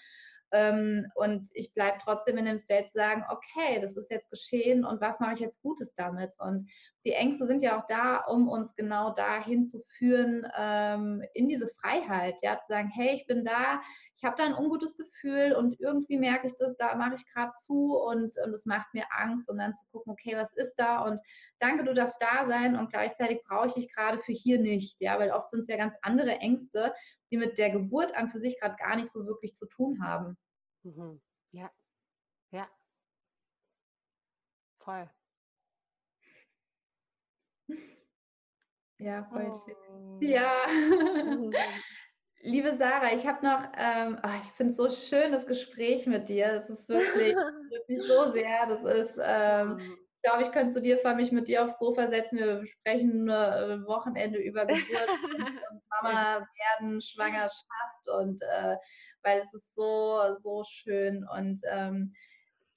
ähm, 0.51 1.05
und 1.15 1.49
ich 1.53 1.73
bleibe 1.73 1.97
trotzdem 2.03 2.37
in 2.37 2.45
dem 2.45 2.57
State 2.57 2.85
zu 2.87 2.97
sagen, 2.97 3.23
okay, 3.29 3.79
das 3.81 3.97
ist 3.97 4.09
jetzt 4.09 4.29
geschehen 4.29 4.85
und 4.85 5.01
was 5.01 5.19
mache 5.19 5.33
ich 5.33 5.39
jetzt 5.39 5.61
Gutes 5.61 5.93
damit? 5.95 6.33
Und 6.39 6.69
die 7.05 7.13
Ängste 7.13 7.45
sind 7.45 7.61
ja 7.61 7.79
auch 7.79 7.85
da, 7.87 8.17
um 8.27 8.49
uns 8.49 8.75
genau 8.75 9.13
dahin 9.13 9.63
zu 9.63 9.81
führen, 9.97 10.45
ähm, 10.57 11.23
in 11.33 11.47
diese 11.47 11.67
Freiheit, 11.79 12.35
ja, 12.41 12.59
zu 12.59 12.67
sagen, 12.67 12.89
hey, 12.93 13.15
ich 13.15 13.25
bin 13.27 13.45
da, 13.45 13.81
ich 14.17 14.23
habe 14.23 14.35
da 14.37 14.45
ein 14.45 14.55
ungutes 14.55 14.97
Gefühl 14.97 15.53
und 15.53 15.79
irgendwie 15.79 16.17
merke 16.17 16.47
ich 16.47 16.53
das, 16.57 16.75
da 16.77 16.95
mache 16.95 17.15
ich 17.15 17.25
gerade 17.31 17.51
zu 17.51 17.95
und, 17.97 18.33
und 18.43 18.51
das 18.51 18.65
macht 18.65 18.93
mir 18.93 19.05
Angst 19.11 19.49
und 19.49 19.57
dann 19.57 19.73
zu 19.73 19.85
gucken, 19.91 20.11
okay, 20.11 20.35
was 20.35 20.53
ist 20.55 20.75
da 20.75 20.99
und 20.99 21.19
danke, 21.59 21.83
du 21.83 21.93
darfst 21.93 22.21
da 22.21 22.43
sein 22.45 22.75
und 22.75 22.89
gleichzeitig 22.91 23.41
brauche 23.47 23.67
ich 23.67 23.73
dich 23.73 23.93
gerade 23.93 24.19
für 24.19 24.33
hier 24.33 24.59
nicht, 24.59 24.97
ja, 24.99 25.19
weil 25.19 25.31
oft 25.31 25.51
sind 25.51 25.61
es 25.61 25.67
ja 25.67 25.77
ganz 25.77 25.97
andere 26.01 26.37
Ängste, 26.39 26.93
die 27.32 27.38
mit 27.38 27.57
der 27.57 27.69
Geburt 27.69 28.15
an 28.15 28.30
für 28.30 28.39
sich 28.39 28.59
gerade 28.59 28.75
gar 28.78 28.95
nicht 28.95 29.11
so 29.11 29.25
wirklich 29.25 29.55
zu 29.55 29.67
tun 29.67 30.03
haben. 30.03 30.38
Mhm. 30.84 31.21
Ja, 31.51 31.71
ja. 32.51 32.67
Voll. 34.80 35.09
Ja, 38.99 39.23
voll 39.25 39.51
oh. 39.51 39.65
schön. 39.65 40.21
Ja. 40.21 40.65
Liebe 42.41 42.78
Sarah, 42.78 43.13
ich 43.13 43.28
habe 43.28 43.45
noch, 43.45 43.63
ähm, 43.78 44.19
oh, 44.23 44.30
ich 44.41 44.51
finde 44.51 44.71
es 44.71 44.78
so 44.78 44.89
schön, 44.89 45.32
das 45.32 45.47
Gespräch 45.47 46.05
mit 46.05 46.30
dir. 46.30 46.53
Das 46.53 46.69
ist 46.69 46.88
wirklich, 46.88 47.36
wirklich 47.69 48.01
so 48.07 48.32
sehr. 48.32 48.67
Das 48.67 48.84
ist, 48.84 49.19
ähm, 49.21 49.97
oh 50.18 50.30
glaube, 50.30 50.43
ich 50.43 50.51
könnte 50.51 50.74
zu 50.74 50.82
dir 50.82 50.97
fahren, 50.97 51.18
mich 51.18 51.32
mit 51.32 51.47
dir 51.47 51.63
aufs 51.63 51.80
Sofa 51.80 52.07
setzen. 52.09 52.39
Wir 52.39 52.65
sprechen 52.65 53.30
äh, 53.30 53.86
Wochenende 53.86 54.39
über 54.39 54.65
Geburt 54.65 55.09
und, 55.24 55.82
Mama 56.01 56.47
werden, 56.80 57.01
Schwangerschaft 57.01 58.09
und 58.20 58.41
äh, 58.43 58.76
weil 59.24 59.41
es 59.41 59.53
ist 59.53 59.74
so, 59.76 60.38
so 60.41 60.63
schön 60.65 61.28
und 61.28 61.59
ähm, 61.70 62.13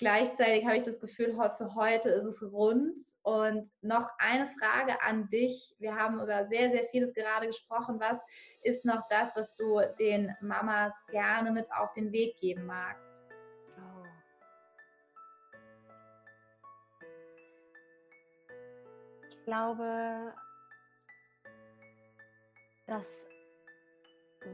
gleichzeitig 0.01 0.65
habe 0.65 0.77
ich 0.77 0.85
das 0.85 1.01
Gefühl, 1.01 1.35
für 1.35 1.75
heute 1.75 2.09
ist 2.09 2.25
es 2.25 2.43
rund. 2.43 3.01
Und 3.23 3.71
noch 3.83 4.09
eine 4.19 4.49
Frage 4.59 5.01
an 5.03 5.29
dich. 5.29 5.77
Wir 5.79 5.95
haben 5.95 6.21
über 6.21 6.49
sehr, 6.49 6.71
sehr 6.71 6.89
vieles 6.91 7.15
gerade 7.15 7.47
gesprochen. 7.47 8.01
Was 8.01 8.19
ist 8.63 8.85
noch 8.85 9.03
das, 9.11 9.37
was 9.37 9.55
du 9.57 9.81
den 9.99 10.35
Mamas 10.41 11.07
gerne 11.09 11.53
mit 11.53 11.71
auf 11.73 11.93
den 11.93 12.11
Weg 12.13 12.39
geben 12.41 12.65
magst? 12.65 13.10
Glaube, 19.51 20.33
das 22.87 23.27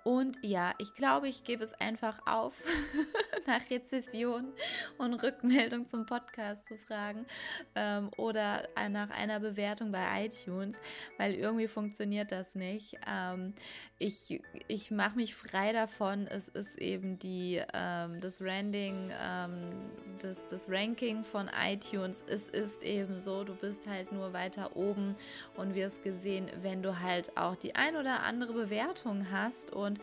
und 0.08 0.38
ja, 0.40 0.72
ich 0.78 0.94
glaube, 0.94 1.28
ich 1.28 1.44
gebe 1.44 1.62
es 1.62 1.74
einfach 1.74 2.18
auf, 2.24 2.54
nach 3.46 3.60
Rezession 3.68 4.54
und 4.96 5.12
Rückmeldung 5.12 5.86
zum 5.86 6.06
Podcast 6.06 6.66
zu 6.66 6.78
fragen 6.78 7.26
ähm, 7.74 8.08
oder 8.16 8.66
nach 8.88 9.10
einer 9.10 9.38
Bewertung 9.38 9.92
bei 9.92 10.24
iTunes, 10.24 10.80
weil 11.18 11.34
irgendwie 11.34 11.68
funktioniert 11.68 12.32
das 12.32 12.54
nicht. 12.54 12.96
Ähm, 13.06 13.52
ich 13.98 14.40
ich 14.68 14.90
mache 14.90 15.16
mich 15.16 15.34
frei 15.34 15.72
davon. 15.72 16.26
Es 16.26 16.48
ist 16.48 16.78
eben 16.78 17.18
die, 17.18 17.62
ähm, 17.74 18.20
das 18.20 18.40
Ranking, 18.40 19.10
ähm, 19.20 19.90
das, 20.20 20.46
das 20.48 20.70
Ranking 20.70 21.24
von 21.24 21.50
iTunes. 21.62 22.22
Es 22.26 22.48
ist 22.48 22.82
eben 22.82 23.20
so, 23.20 23.44
du 23.44 23.54
bist 23.54 23.86
halt 23.86 24.12
nur 24.12 24.32
weiter 24.32 24.76
oben 24.76 25.16
und 25.56 25.74
wirst 25.74 26.02
gesehen, 26.02 26.50
wenn 26.62 26.82
du 26.82 27.00
halt 27.00 27.36
auch 27.36 27.56
die 27.56 27.74
ein 27.74 27.96
oder 27.96 28.22
andere 28.22 28.52
Bewertung 28.52 29.30
hast. 29.30 29.70
Und 29.70 29.97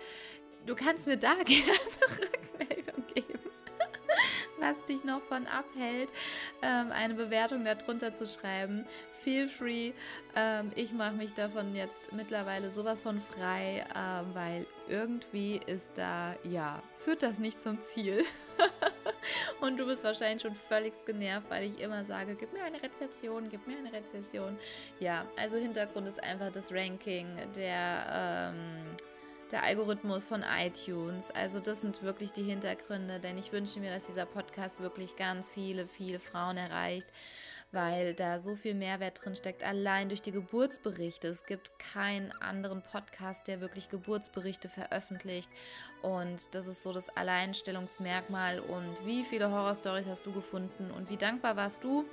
du 0.66 0.76
kannst 0.76 1.08
mir 1.08 1.18
da 1.18 1.36
gerne 1.46 1.80
Rückmeldung 2.20 3.04
geben 3.14 3.39
was 4.60 4.84
dich 4.86 5.04
noch 5.04 5.22
von 5.24 5.48
abhält, 5.48 6.10
ähm, 6.62 6.91
eine 6.91 7.14
Bewertung 7.14 7.66
darunter 7.66 8.14
zu 8.14 8.28
schreiben. 8.28 8.86
Feel 9.24 9.48
free. 9.48 9.93
Ähm, 10.36 10.72
ich 10.76 10.93
mache 10.93 11.14
mich 11.14 11.34
davon 11.34 11.76
jetzt 11.76 12.12
mittlerweile 12.14 12.72
sowas 12.72 13.02
von 13.02 13.20
frei, 13.22 13.86
ähm, 13.96 14.34
weil 14.34 14.68
irgendwie 14.88 15.60
ist 15.66 15.91
da, 15.96 16.36
ja, 16.43 16.82
führt 17.00 17.24
das 17.24 17.39
nicht 17.39 17.60
zum 17.60 17.84
Ziel. 17.84 18.24
Und 19.62 19.78
du 19.78 19.86
bist 19.86 20.04
wahrscheinlich 20.04 20.43
schon 20.43 20.56
völlig 20.56 20.93
genervt, 21.06 21.50
weil 21.50 21.72
ich 21.72 21.80
immer 21.80 22.06
sage, 22.06 22.36
gib 22.36 22.54
mir 22.54 22.64
eine 22.64 22.82
Rezession, 22.82 23.50
gib 23.50 23.66
mir 23.66 23.78
eine 23.78 23.91
Rezession. 23.91 24.58
Ja, 25.00 25.26
also 25.38 25.58
Hintergrund 25.58 26.08
ist 26.08 26.24
einfach 26.24 26.52
das 26.52 26.72
Ranking 26.72 27.36
der 27.56 28.54
ähm, 28.54 28.96
der 29.56 29.64
Algorithmus 29.64 30.26
von 30.26 30.43
iTunes. 30.43 31.32
Also 31.32 31.62
das 31.62 31.80
sind 31.80 32.03
wirklich 32.03 32.34
die 32.34 32.43
Hintergründe, 32.43 33.22
denn 33.22 33.38
ich 33.38 33.53
wünsche 33.53 33.80
mir, 33.80 33.89
dass 33.89 34.06
dieser 34.06 34.26
Podcast 34.26 34.82
wirklich 34.82 35.16
ganz 35.16 35.49
viele, 35.49 35.88
viele 35.88 36.20
Frauen 36.20 36.58
erreicht, 36.58 37.08
weil 37.72 38.14
da 38.14 38.41
so 38.41 38.58
viel 38.58 38.74
Mehrwert 38.74 39.24
drin 39.24 39.34
steckt, 39.34 39.64
allein 39.64 40.10
durch 40.10 40.22
die 40.22 40.34
Geburtsberichte. 40.34 41.30
Es 41.30 41.45
gibt 41.45 41.80
keinen 41.80 42.34
anderen 42.41 42.82
Podcast, 42.82 43.47
der 43.47 43.62
wirklich 43.62 43.88
Geburtsberichte 43.88 44.68
veröffentlicht 44.68 45.49
und 46.01 46.53
das 46.53 46.68
ist 46.68 46.84
so 46.84 46.91
das 46.91 47.08
Alleinstellungsmerkmal 47.16 48.60
und 48.60 49.06
wie 49.06 49.24
viele 49.24 49.51
Horrorstories 49.51 50.08
hast 50.08 50.26
du 50.26 50.34
gefunden 50.34 50.91
und 50.91 51.10
wie 51.10 51.18
dankbar 51.18 51.56
warst 51.56 51.82
du? 51.82 52.03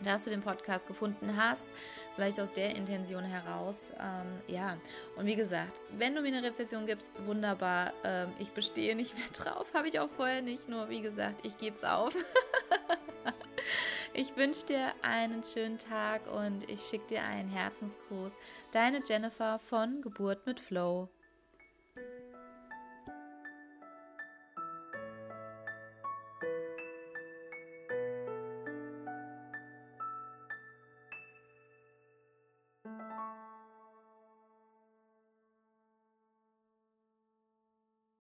Dass 0.00 0.24
du 0.24 0.30
den 0.30 0.42
Podcast 0.42 0.86
gefunden 0.86 1.36
hast, 1.36 1.68
vielleicht 2.14 2.40
aus 2.40 2.52
der 2.52 2.74
Intention 2.74 3.24
heraus. 3.24 3.92
Ähm, 3.98 4.40
ja, 4.46 4.76
und 5.16 5.26
wie 5.26 5.36
gesagt, 5.36 5.82
wenn 5.96 6.14
du 6.14 6.22
mir 6.22 6.28
eine 6.28 6.42
Rezession 6.42 6.86
gibst, 6.86 7.10
wunderbar. 7.26 7.92
Ähm, 8.04 8.32
ich 8.38 8.50
bestehe 8.50 8.96
nicht 8.96 9.16
mehr 9.16 9.28
drauf, 9.32 9.66
habe 9.74 9.88
ich 9.88 9.98
auch 10.00 10.10
vorher 10.10 10.42
nicht, 10.42 10.68
nur 10.68 10.88
wie 10.88 11.00
gesagt, 11.00 11.44
ich 11.44 11.56
gebe 11.58 11.76
es 11.76 11.84
auf. 11.84 12.14
ich 14.14 14.36
wünsche 14.36 14.66
dir 14.66 14.92
einen 15.02 15.42
schönen 15.42 15.78
Tag 15.78 16.30
und 16.30 16.68
ich 16.70 16.82
schicke 16.82 17.06
dir 17.06 17.22
einen 17.22 17.48
Herzensgruß. 17.48 18.32
Deine 18.72 19.02
Jennifer 19.06 19.58
von 19.58 20.02
Geburt 20.02 20.46
mit 20.46 20.60
Flow. 20.60 21.08